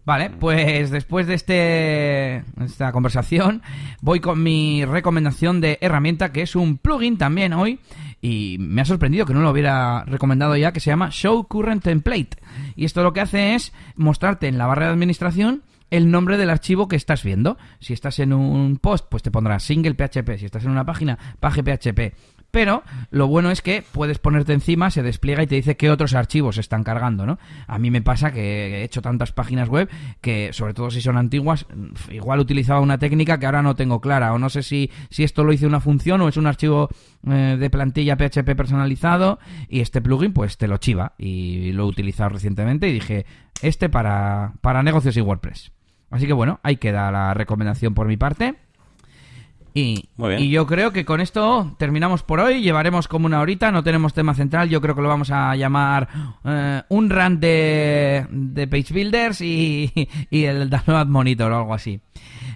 Vale, 0.06 0.32
pues 0.32 0.92
después 0.92 1.28
de 1.28 1.34
este, 1.34 2.44
esta 2.62 2.92
conversación 2.92 3.62
voy 4.02 4.20
con 4.20 4.44
mi 4.44 4.84
recomendación 4.84 5.62
de 5.62 5.78
herramienta 5.80 6.34
que 6.34 6.42
es 6.42 6.58
un 6.58 6.78
plugin 6.78 7.18
también 7.18 7.54
hoy 7.54 7.80
y 8.24 8.56
me 8.58 8.82
ha 8.82 8.86
sorprendido 8.86 9.26
que 9.26 9.34
no 9.34 9.42
lo 9.42 9.52
hubiera 9.52 10.06
recomendado 10.06 10.56
ya 10.56 10.72
que 10.72 10.80
se 10.80 10.90
llama 10.90 11.10
Show 11.12 11.46
Current 11.46 11.84
Template 11.84 12.38
y 12.74 12.86
esto 12.86 13.04
lo 13.04 13.12
que 13.12 13.20
hace 13.20 13.54
es 13.54 13.74
mostrarte 13.98 14.48
en 14.48 14.58
la 14.58 14.66
barra 14.66 14.86
de 14.86 14.94
administración 14.94 15.64
el 15.90 16.10
nombre 16.10 16.38
del 16.38 16.50
archivo 16.50 16.88
que 16.88 16.96
estás 16.96 17.24
viendo. 17.24 17.56
Si 17.80 17.94
estás 17.94 18.18
en 18.18 18.34
un 18.34 18.78
post, 18.78 19.06
pues 19.10 19.22
te 19.22 19.30
pondrá 19.30 19.60
single 19.60 19.94
PHP. 19.94 20.40
Si 20.40 20.46
estás 20.46 20.64
en 20.64 20.72
una 20.72 20.86
página, 20.86 21.20
page 21.40 21.62
PHP. 21.62 22.16
Pero 22.54 22.84
lo 23.10 23.26
bueno 23.26 23.50
es 23.50 23.64
que 23.64 23.84
puedes 23.94 24.20
ponerte 24.20 24.54
encima, 24.54 24.92
se 24.92 25.02
despliega 25.02 25.42
y 25.42 25.48
te 25.48 25.56
dice 25.56 25.76
qué 25.76 25.90
otros 25.90 26.14
archivos 26.14 26.60
están 26.60 26.84
cargando, 26.84 27.26
¿no? 27.26 27.40
A 27.66 27.80
mí 27.80 27.90
me 27.90 28.04
pasa 28.04 28.32
que 28.32 28.76
he 28.76 28.84
hecho 28.84 29.02
tantas 29.02 29.32
páginas 29.32 29.70
web 29.70 29.90
que, 30.22 30.54
sobre 30.54 30.76
todo 30.76 30.92
si 30.92 31.02
son 31.02 31.18
antiguas, 31.18 31.66
igual 32.12 32.40
utilizaba 32.40 32.80
una 32.80 33.00
técnica 33.00 33.40
que 33.40 33.48
ahora 33.48 33.64
no 33.64 33.74
tengo 33.74 34.00
clara. 34.02 34.34
O 34.34 34.38
no 34.38 34.52
sé 34.52 34.62
si, 34.62 34.92
si 35.10 35.24
esto 35.24 35.44
lo 35.44 35.52
hice 35.52 35.66
una 35.66 35.80
función 35.80 36.22
o 36.22 36.28
es 36.28 36.38
un 36.38 36.46
archivo 36.46 36.90
eh, 37.28 37.58
de 37.60 37.70
plantilla 37.72 38.18
PHP 38.18 38.56
personalizado 38.56 39.40
y 39.68 39.80
este 39.80 40.04
plugin 40.04 40.32
pues 40.32 40.58
te 40.58 40.68
lo 40.68 40.78
chiva. 40.78 41.14
Y 41.18 41.72
lo 41.72 41.86
he 41.86 41.88
utilizado 41.88 42.30
recientemente 42.30 42.88
y 42.88 42.94
dije, 42.94 43.26
este 43.64 43.90
para, 43.90 44.54
para 44.62 44.84
negocios 44.84 45.18
y 45.18 45.22
WordPress. 45.22 45.72
Así 46.12 46.28
que 46.28 46.34
bueno, 46.34 46.60
ahí 46.62 46.78
queda 46.78 47.12
la 47.12 47.34
recomendación 47.34 47.96
por 47.96 48.06
mi 48.06 48.16
parte. 48.16 48.63
Y, 49.74 50.08
Muy 50.18 50.30
bien. 50.30 50.42
y 50.44 50.50
yo 50.50 50.68
creo 50.68 50.92
que 50.94 51.04
con 51.04 51.20
esto 51.20 51.76
terminamos 51.80 52.22
por 52.22 52.40
hoy. 52.40 52.62
Llevaremos 52.62 53.08
como 53.08 53.26
una 53.26 53.40
horita, 53.40 53.72
no 53.72 53.84
tenemos 53.84 54.14
tema 54.14 54.36
central. 54.36 54.70
Yo 54.70 54.82
creo 54.82 54.94
que 54.96 55.02
lo 55.02 55.10
vamos 55.10 55.32
a 55.32 55.56
llamar 55.56 56.08
eh, 56.46 56.84
un 56.90 57.10
run 57.10 57.40
de, 57.40 58.28
de 58.30 58.68
Page 58.68 58.94
Builders 58.94 59.42
y, 59.42 59.92
y 60.30 60.44
el 60.44 60.70
Download 60.70 61.08
Monitor 61.08 61.52
o 61.52 61.58
algo 61.58 61.74
así. 61.74 62.00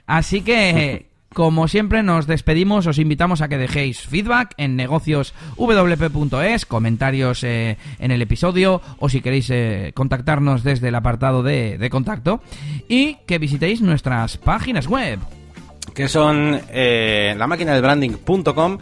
Así 0.05 0.41
que, 0.41 1.09
como 1.33 1.67
siempre, 1.67 2.03
nos 2.03 2.27
despedimos. 2.27 2.85
Os 2.85 2.99
invitamos 2.99 3.41
a 3.41 3.47
que 3.47 3.57
dejéis 3.57 4.01
feedback 4.01 4.53
en 4.57 4.75
negocioswp.es, 4.75 6.65
comentarios 6.67 7.43
eh, 7.43 7.77
en 7.97 8.11
el 8.11 8.21
episodio 8.21 8.79
o 8.99 9.09
si 9.09 9.21
queréis 9.21 9.49
eh, 9.49 9.91
contactarnos 9.95 10.63
desde 10.63 10.89
el 10.89 10.95
apartado 10.95 11.41
de, 11.41 11.79
de 11.79 11.89
contacto 11.89 12.41
y 12.87 13.15
que 13.25 13.39
visitéis 13.39 13.81
nuestras 13.81 14.37
páginas 14.37 14.85
web. 14.87 15.19
Que 15.97 16.07
son 16.07 16.61
eh, 16.69 17.33
la 17.35 17.47
máquina 17.47 17.73
del 17.73 17.81
branding.com 17.81 18.77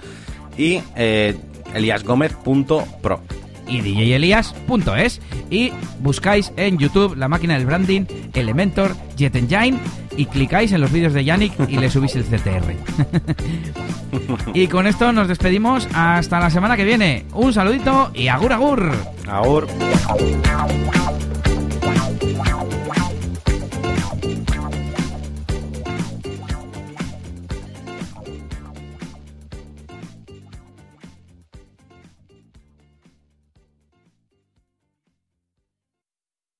y 0.57 0.81
eh, 0.97 1.33
eliasgomez.pro. 1.73 3.21
Y 3.69 3.79
djelias.es 3.79 5.21
y 5.49 5.71
buscáis 6.01 6.51
en 6.57 6.77
YouTube 6.77 7.15
la 7.15 7.29
máquina 7.29 7.57
del 7.57 7.65
branding, 7.65 8.03
Elementor, 8.33 8.97
Jet 9.15 9.33
Engine 9.37 9.79
y 10.17 10.25
clicáis 10.25 10.73
en 10.73 10.81
los 10.81 10.91
vídeos 10.91 11.13
de 11.13 11.23
Yannick 11.23 11.53
y 11.69 11.77
le 11.77 11.89
subís 11.89 12.17
el 12.17 12.25
CTR. 12.25 12.75
y 14.53 14.67
con 14.67 14.85
esto 14.85 15.13
nos 15.13 15.29
despedimos 15.29 15.87
hasta 15.93 16.41
la 16.41 16.49
semana 16.49 16.75
que 16.75 16.83
viene. 16.83 17.25
Un 17.31 17.53
saludito 17.53 18.11
y 18.13 18.27
agur 18.27 18.51
agur. 18.51 18.91
Agur. 19.25 19.67